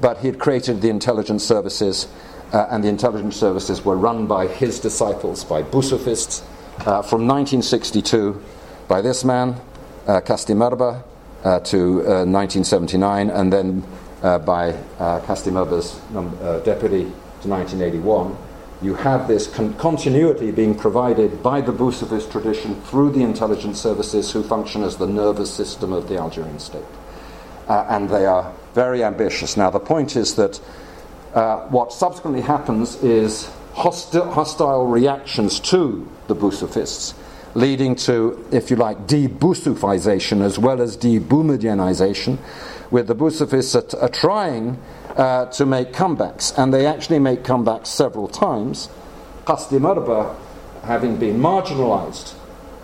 but 0.00 0.18
he 0.18 0.26
had 0.28 0.38
created 0.38 0.80
the 0.80 0.88
intelligence 0.88 1.44
services, 1.44 2.08
uh, 2.52 2.66
and 2.70 2.82
the 2.82 2.88
intelligence 2.88 3.36
services 3.36 3.84
were 3.84 3.96
run 3.96 4.26
by 4.26 4.46
his 4.46 4.80
disciples, 4.80 5.44
by 5.44 5.62
Boussoufists, 5.62 6.42
uh, 6.80 7.02
from 7.02 7.26
1962 7.26 8.40
by 8.88 9.00
this 9.00 9.24
man, 9.24 9.60
uh, 10.06 10.20
Kasdi 10.20 10.56
Merbah, 10.56 11.02
uh, 11.44 11.60
to 11.60 11.96
1979, 11.96 13.30
uh, 13.30 13.34
and 13.34 13.52
then 13.52 13.84
uh, 14.22 14.38
by 14.38 14.70
uh, 14.98 15.20
Kasdi 15.20 15.52
Merbah's 15.52 16.00
uh, 16.16 16.60
deputy 16.60 17.04
to 17.42 17.48
1981. 17.48 18.36
You 18.82 18.94
have 18.94 19.28
this 19.28 19.46
con- 19.46 19.74
continuity 19.74 20.50
being 20.50 20.74
provided 20.74 21.42
by 21.42 21.60
the 21.60 21.72
Boussoufist 21.72 22.30
tradition 22.30 22.80
through 22.82 23.12
the 23.12 23.22
intelligence 23.22 23.80
services 23.80 24.32
who 24.32 24.42
function 24.42 24.82
as 24.82 24.96
the 24.96 25.06
nervous 25.06 25.52
system 25.52 25.92
of 25.92 26.08
the 26.08 26.16
Algerian 26.16 26.58
state. 26.58 26.84
and 27.68 28.10
they 28.10 28.26
are 28.26 28.52
very 28.74 29.02
ambitious. 29.04 29.56
Now, 29.56 29.70
the 29.70 29.80
point 29.80 30.16
is 30.16 30.34
that 30.34 30.56
what 31.70 31.92
subsequently 31.92 32.42
happens 32.42 32.96
is 33.02 33.50
hostile, 33.74 34.30
hostile 34.30 34.86
reactions 34.86 35.60
to 35.60 36.08
the 36.26 36.36
Boussoufists, 36.36 37.14
leading 37.54 37.94
to, 37.96 38.46
if 38.50 38.70
you 38.70 38.76
like, 38.76 39.06
de-Boussoufization 39.06 40.42
as 40.42 40.58
well 40.58 40.80
as 40.80 40.96
de-Boumedienization, 40.96 42.38
with 42.90 43.06
the 43.06 43.14
Boussoufists 43.14 43.94
are, 43.94 44.00
are 44.00 44.08
trying 44.08 44.78
uh, 45.16 45.46
to 45.46 45.66
make 45.66 45.92
comebacks, 45.92 46.56
and 46.58 46.72
they 46.72 46.86
actually 46.86 47.18
make 47.18 47.42
comebacks 47.42 47.86
several 47.86 48.28
times. 48.28 48.88
Kasdi 49.44 49.80
Merbah, 49.80 50.36
having 50.84 51.16
been 51.16 51.38
marginalized 51.38 52.34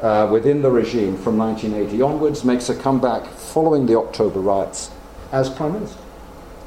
uh, 0.01 0.29
within 0.31 0.63
the 0.63 0.71
regime 0.71 1.17
from 1.17 1.37
1980 1.39 2.03
onwards, 2.03 2.45
makes 2.45 2.69
a 2.69 2.75
comeback 2.75 3.27
following 3.27 3.87
the 3.87 3.97
October 3.97 4.41
riots 4.41 4.91
as 5.33 5.51
Prime 5.51 5.73
Minister. 5.75 5.99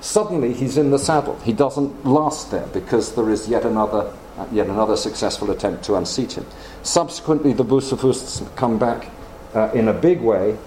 Suddenly 0.02 0.54
he's 0.54 0.78
in 0.78 0.92
the 0.92 1.00
saddle. 1.00 1.40
He 1.40 1.54
doesn't 1.54 2.06
last 2.06 2.52
there 2.52 2.68
because 2.68 3.16
there 3.16 3.30
is 3.30 3.48
yet 3.48 3.64
another 3.64 4.12
yet 4.52 4.68
another 4.68 4.98
successful 4.98 5.52
attempt 5.52 5.84
to 5.86 5.96
unseat 5.96 6.34
him. 6.34 6.46
Subsequently, 6.82 7.54
the 7.54 7.66
Boussoufists 7.66 8.44
come 8.56 8.78
back 8.78 9.10
uh, 9.54 9.72
in 9.74 9.88
a 9.88 9.94
big 9.94 10.22
way 10.22 10.58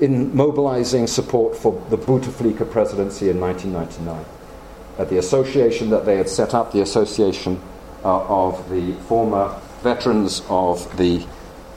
in 0.00 0.34
mobilizing 0.36 1.06
support 1.06 1.56
for 1.56 1.82
the 1.90 1.96
Bouteflika 1.96 2.70
presidency 2.70 3.30
in 3.30 3.40
1999. 3.40 4.24
At 4.98 5.08
the 5.08 5.18
association 5.18 5.90
that 5.90 6.04
they 6.04 6.16
had 6.16 6.28
set 6.28 6.54
up, 6.54 6.72
the 6.72 6.82
association 6.82 7.60
uh, 8.04 8.24
of 8.26 8.68
the 8.70 8.92
former 9.08 9.58
veterans 9.82 10.42
of 10.48 10.96
the 10.96 11.24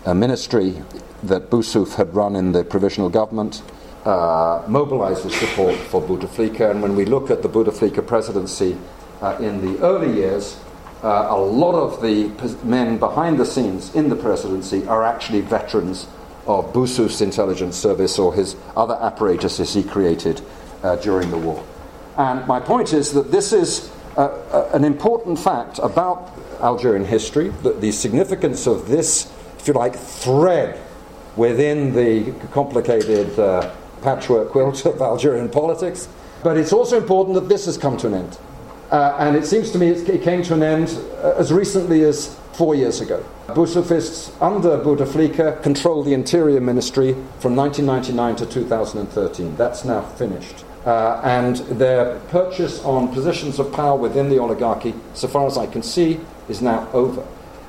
uh, 0.06 0.14
ministry 0.14 0.82
that 1.24 1.50
Boussouf 1.50 1.96
had 1.96 2.14
run 2.16 2.36
in 2.36 2.52
the 2.52 2.64
provisional 2.64 3.10
government, 3.10 3.62
uh, 4.06 4.64
mobilized 4.68 5.30
support 5.32 5.76
for 5.76 6.02
Bouteflika. 6.02 6.72
And 6.72 6.82
when 6.82 6.96
we 6.96 7.06
look 7.06 7.30
at 7.30 7.42
the 7.42 7.50
Bouteflika 7.50 8.06
presidency 8.06 8.78
uh, 9.22 9.38
in 9.40 9.62
the 9.62 9.82
early 9.84 10.14
years, 10.14 10.58
uh, 11.04 11.28
a 11.30 11.38
lot 11.39 11.76
of 11.76 12.02
the 12.02 12.30
men 12.64 12.97
behind 12.97 13.39
the 13.39 13.45
scenes 13.45 13.93
in 13.95 14.10
the 14.10 14.16
presidency 14.16 14.86
are 14.88 15.04
actually 15.04 15.41
veterans 15.41 16.08
of 16.45 16.74
Boussouf's 16.74 17.22
intelligence 17.22 17.78
service 17.78 18.18
or 18.20 18.34
his 18.34 18.56
other 18.76 18.97
apparatuses 19.02 19.74
he 19.74 19.84
created 19.84 20.41
uh, 20.84 20.95
during 20.97 21.30
the 21.30 21.38
war. 21.38 21.64
And 22.18 22.45
my 22.47 22.60
point 22.60 22.91
is 22.91 23.14
that 23.14 23.32
this 23.32 23.54
is 23.54 23.89
uh, 24.18 24.28
uh 24.52 24.70
an 24.74 24.84
important 24.84 25.39
fact 25.39 25.80
about 25.80 26.32
Algerian 26.62 27.06
history, 27.06 27.50
that 27.64 27.80
the 27.80 27.91
significance 27.91 28.68
of 28.68 28.88
this, 28.88 29.32
if 29.60 29.68
you 29.68 29.74
like, 29.74 29.95
thread 29.95 30.80
within 31.38 31.93
the 31.93 32.34
complicated 32.52 33.39
uh, 33.39 33.74
patchwork 34.02 34.50
quilt 34.50 34.86
of 34.86 35.02
Algerian 35.02 35.50
politics. 35.50 36.10
But 36.43 36.58
it's 36.58 36.74
also 36.74 36.97
important 36.97 37.36
that 37.36 37.50
this 37.50 37.66
has 37.66 37.78
come 37.78 37.97
to 37.97 38.08
an 38.08 38.14
end. 38.14 38.38
Uh, 38.92 39.16
and 39.20 39.36
it 39.36 39.46
seems 39.46 39.72
to 39.72 39.78
me 39.78 39.90
it 39.90 40.22
came 40.24 40.42
to 40.42 40.54
an 40.54 40.64
end 40.64 40.90
uh, 41.22 41.36
as 41.38 41.54
recently 41.54 42.04
as 42.04 42.36
four 42.54 42.76
years 42.76 43.02
ago. 43.02 43.24
Boussoufists 43.48 44.32
under 44.42 44.78
Bouteflika 44.78 45.62
controlled 45.62 46.06
the 46.06 46.14
Interior 46.14 46.60
Ministry 46.60 47.14
from 47.40 47.56
1999 47.56 48.36
to 48.36 48.46
2013. 48.46 49.56
That's 49.56 49.86
now 49.86 50.02
finished. 50.02 50.66
Uh, 50.86 51.22
and 51.24 51.58
their 51.80 52.20
purchase 52.30 52.84
on 52.84 53.14
positions 53.14 53.60
of 53.60 53.72
power 53.72 53.98
within 53.98 54.30
the 54.30 54.40
oligarchy, 54.40 54.94
so 55.14 55.28
far 55.28 55.46
as 55.46 55.58
I 55.58 55.68
can 55.68 55.84
see, 55.84 56.20
is 56.48 56.62
now 56.62 56.88
over. 56.94 57.26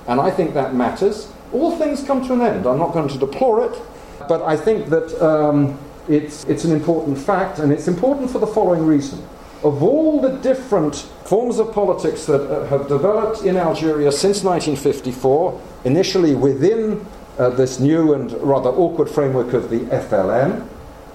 And 0.07 0.21
I 0.21 0.31
think 0.31 0.55
that 0.55 0.75
matters. 0.75 1.31
All 1.53 1.77
things 1.77 2.03
come 2.03 2.27
to 2.27 2.33
an 2.33 2.41
end. 2.41 2.67
I'm 2.67 2.79
not 2.79 2.93
going 2.93 3.09
to 3.09 3.19
deplore 3.19 3.65
it, 3.65 3.81
but 4.29 4.43
I 4.43 4.57
think 4.57 4.89
that 4.89 5.23
um, 5.23 5.79
it's, 6.09 6.45
it's 6.45 6.65
an 6.65 6.73
important 6.73 7.19
fact, 7.19 7.59
and 7.59 7.73
it's 7.73 7.89
important 7.89 8.31
for 8.31 8.39
the 8.39 8.47
following 8.47 8.87
reason. 8.87 9.23
Of 9.63 9.83
all 9.83 10.21
the 10.21 10.39
different 10.39 10.97
forms 11.25 11.59
of 11.59 11.73
politics 11.73 12.25
that 12.27 12.51
uh, 12.51 12.67
have 12.67 12.89
developed 12.89 13.45
in 13.45 13.57
Algeria 13.57 14.11
since 14.11 14.43
1954, 14.43 15.61
initially 15.85 16.35
within 16.35 17.05
uh, 17.39 17.51
this 17.51 17.79
new 17.79 18.15
and 18.15 18.33
rather 18.43 18.71
awkward 18.71 19.11
framework 19.11 19.53
of 19.53 19.69
the 19.69 19.81
FLN, 19.81 20.67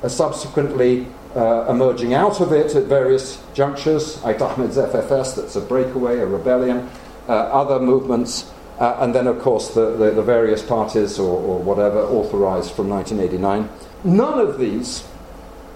uh, 0.03 0.09
subsequently 0.09 1.07
uh, 1.35 1.65
emerging 1.69 2.13
out 2.13 2.39
of 2.39 2.51
it 2.51 2.75
at 2.75 2.83
various 2.83 3.43
junctures, 3.53 4.23
Ait 4.25 4.41
Ahmed's 4.41 4.77
FFS, 4.77 5.35
that's 5.35 5.55
a 5.55 5.61
breakaway, 5.61 6.19
a 6.19 6.25
rebellion, 6.25 6.89
uh, 7.27 7.31
other 7.31 7.79
movements, 7.79 8.51
uh, 8.79 8.97
and 8.99 9.15
then, 9.15 9.27
of 9.27 9.39
course, 9.39 9.73
the, 9.73 9.91
the, 9.97 10.11
the 10.11 10.21
various 10.21 10.61
parties 10.61 11.17
or, 11.17 11.39
or, 11.39 11.59
whatever 11.59 12.01
authorized 12.01 12.71
from 12.71 12.89
1989. 12.89 13.69
None 14.03 14.39
of 14.39 14.59
these 14.59 15.07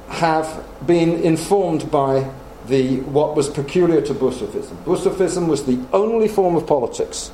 have 0.09 0.65
been 0.85 1.11
informed 1.23 1.89
by 1.91 2.29
the, 2.69 3.01
what 3.01 3.35
was 3.35 3.49
peculiar 3.49 4.01
to 4.01 4.13
Boussoufism. 4.13 4.75
Boussoufism 4.83 5.47
was 5.47 5.65
the 5.65 5.83
only 5.91 6.27
form 6.27 6.55
of 6.55 6.65
politics 6.65 7.31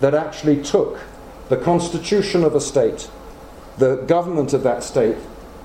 that 0.00 0.14
actually 0.14 0.62
took 0.62 1.00
the 1.48 1.56
constitution 1.56 2.44
of 2.44 2.54
a 2.54 2.60
state, 2.60 3.10
the 3.78 3.96
government 3.96 4.52
of 4.52 4.62
that 4.62 4.82
state, 4.82 5.16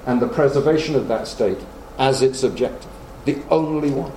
and 0.06 0.22
the 0.22 0.28
preservation 0.28 0.96
of 0.96 1.08
that 1.08 1.28
state 1.28 1.58
as 1.98 2.22
its 2.22 2.44
objective. 2.44 2.90
The 3.26 3.38
only 3.50 3.92
one. 3.92 4.12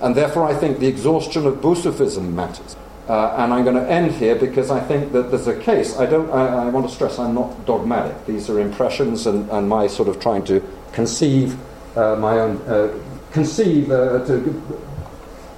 And 0.00 0.14
therefore, 0.14 0.44
I 0.44 0.54
think 0.54 0.78
the 0.78 0.88
exhaustion 0.88 1.46
of 1.46 1.56
Boussoufism 1.56 2.32
matters. 2.32 2.76
Uh, 3.08 3.34
and 3.38 3.52
I'm 3.52 3.64
going 3.64 3.76
to 3.76 3.90
end 3.90 4.12
here 4.12 4.34
because 4.34 4.70
I 4.70 4.80
think 4.80 5.12
that 5.12 5.30
there's 5.30 5.46
a 5.46 5.58
case. 5.58 5.98
I 5.98 6.06
don't. 6.06 6.30
I, 6.30 6.66
I 6.66 6.68
want 6.68 6.88
to 6.88 6.94
stress 6.94 7.18
I'm 7.18 7.34
not 7.34 7.66
dogmatic. 7.66 8.26
These 8.26 8.48
are 8.48 8.60
impressions 8.60 9.26
and, 9.26 9.50
and 9.50 9.68
my 9.68 9.86
sort 9.88 10.08
of 10.08 10.20
trying 10.20 10.44
to 10.44 10.62
conceive 10.92 11.58
uh, 11.96 12.16
my 12.16 12.38
own 12.38 12.56
uh, 12.62 12.96
conceive 13.32 13.90
uh, 13.90 14.24
to 14.26 14.62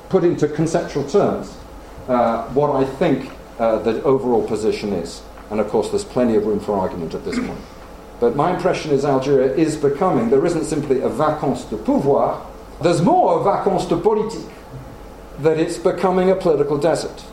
put 0.09 0.25
into 0.25 0.49
conceptual 0.49 1.05
terms 1.09 1.53
uh, 2.09 2.45
what 2.49 2.71
I 2.71 2.85
think 2.85 3.31
uh, 3.59 3.79
the 3.79 4.03
overall 4.03 4.47
position 4.47 4.93
is. 4.93 5.23
And 5.51 5.61
of 5.61 5.69
course, 5.69 5.91
there's 5.91 6.05
plenty 6.05 6.37
of 6.37 6.47
room 6.47 6.61
for 6.61 6.77
argument 6.77 7.15
at 7.15 7.25
this 7.25 7.39
point. 7.39 7.61
But 8.21 8.37
my 8.37 8.55
impression 8.55 8.93
is 8.93 9.05
Algeria 9.05 9.53
is 9.55 9.77
becoming. 9.77 10.31
There 10.31 10.45
isn't 10.47 10.65
simply 10.65 11.01
a 11.01 11.09
vacance 11.09 11.65
de 11.65 11.77
pouvoir. 11.77 12.41
There's 12.83 13.03
more 13.03 13.41
a 13.41 13.45
vacance 13.45 13.87
de 13.87 13.97
politique. 13.97 14.51
That 15.41 15.59
it's 15.59 15.79
becoming 15.79 16.31
a 16.31 16.37
political 16.37 16.79
desert 16.79 17.25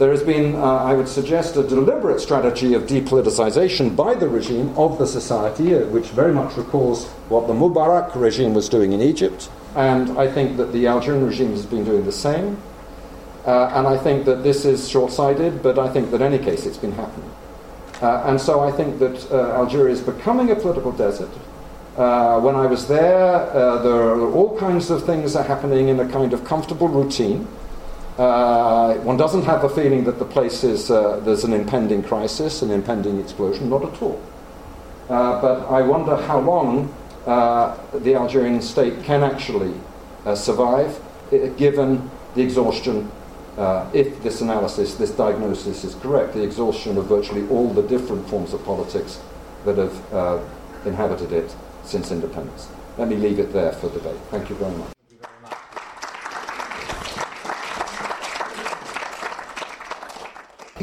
there 0.00 0.10
has 0.10 0.22
been, 0.22 0.54
uh, 0.54 0.64
I 0.64 0.94
would 0.94 1.08
suggest, 1.08 1.56
a 1.56 1.62
deliberate 1.62 2.20
strategy 2.20 2.72
of 2.72 2.84
depoliticization 2.84 3.94
by 3.94 4.14
the 4.14 4.30
regime 4.30 4.72
of 4.78 4.98
the 4.98 5.06
society, 5.06 5.74
uh, 5.74 5.80
which 5.88 6.06
very 6.06 6.32
much 6.32 6.56
recalls 6.56 7.06
what 7.28 7.46
the 7.46 7.52
Mubarak 7.52 8.14
regime 8.14 8.54
was 8.54 8.70
doing 8.70 8.92
in 8.92 9.02
Egypt. 9.02 9.50
And 9.76 10.18
I 10.18 10.30
think 10.30 10.56
that 10.56 10.72
the 10.72 10.86
Algerian 10.86 11.24
regime 11.24 11.50
has 11.50 11.66
been 11.66 11.84
doing 11.84 12.04
the 12.04 12.12
same. 12.12 12.60
Uh, 13.46 13.72
and 13.74 13.86
I 13.86 13.96
think 13.96 14.26
that 14.26 14.42
this 14.42 14.64
is 14.64 14.88
short 14.88 15.12
sighted, 15.12 15.62
but 15.62 15.78
I 15.78 15.88
think 15.88 16.10
that 16.10 16.20
in 16.20 16.34
any 16.34 16.44
case 16.44 16.66
it's 16.66 16.76
been 16.76 16.92
happening. 16.92 17.30
Uh, 18.02 18.24
and 18.26 18.40
so 18.40 18.60
I 18.60 18.70
think 18.70 18.98
that 18.98 19.30
uh, 19.30 19.54
Algeria 19.54 19.92
is 19.92 20.00
becoming 20.00 20.50
a 20.50 20.56
political 20.56 20.92
desert. 20.92 21.30
Uh, 21.96 22.40
when 22.40 22.54
I 22.54 22.66
was 22.66 22.88
there, 22.88 23.50
there 23.82 23.92
are 23.92 24.30
all 24.32 24.58
kinds 24.58 24.90
of 24.90 25.04
things 25.04 25.36
are 25.36 25.44
happening 25.44 25.88
in 25.88 26.00
a 26.00 26.08
kind 26.08 26.32
of 26.32 26.44
comfortable 26.44 26.88
routine. 26.88 27.46
Uh, 28.20 28.96
one 28.96 29.16
doesn't 29.16 29.44
have 29.44 29.64
a 29.64 29.68
feeling 29.68 30.04
that 30.04 30.18
the 30.18 30.24
place 30.26 30.62
is, 30.62 30.90
uh, 30.90 31.18
there's 31.20 31.44
an 31.44 31.54
impending 31.54 32.02
crisis, 32.02 32.60
an 32.60 32.70
impending 32.70 33.18
explosion, 33.18 33.70
not 33.70 33.82
at 33.82 34.02
all. 34.02 34.20
Uh, 35.08 35.40
but 35.40 35.66
I 35.70 35.80
wonder 35.80 36.16
how 36.16 36.38
long 36.38 36.88
uh, 36.88 37.09
the 37.24 38.14
Algerian 38.14 38.62
state 38.62 39.02
can 39.04 39.22
actually 39.22 39.74
uh, 40.24 40.34
survive, 40.34 41.00
given 41.56 42.10
the 42.34 42.42
exhaustion, 42.42 43.10
uh, 43.56 43.88
if 43.92 44.22
this 44.22 44.40
analysis, 44.40 44.94
this 44.94 45.10
diagnosis 45.10 45.84
is 45.84 45.94
correct, 45.96 46.34
the 46.34 46.42
exhaustion 46.42 46.96
of 46.96 47.06
virtually 47.06 47.46
all 47.48 47.68
the 47.72 47.82
different 47.82 48.28
forms 48.28 48.52
of 48.52 48.64
politics 48.64 49.20
that 49.64 49.76
have 49.76 50.42
inhabited 50.86 51.32
it 51.32 51.54
since 51.84 52.10
independence. 52.10 52.68
Let 52.98 53.08
me 53.08 53.16
leave 53.16 53.38
it 53.38 53.52
there 53.52 53.72
for 53.72 53.88
debate. 53.90 54.18
Thank 54.30 54.50
you 54.50 54.56
very 54.56 54.76
much. 54.76 54.99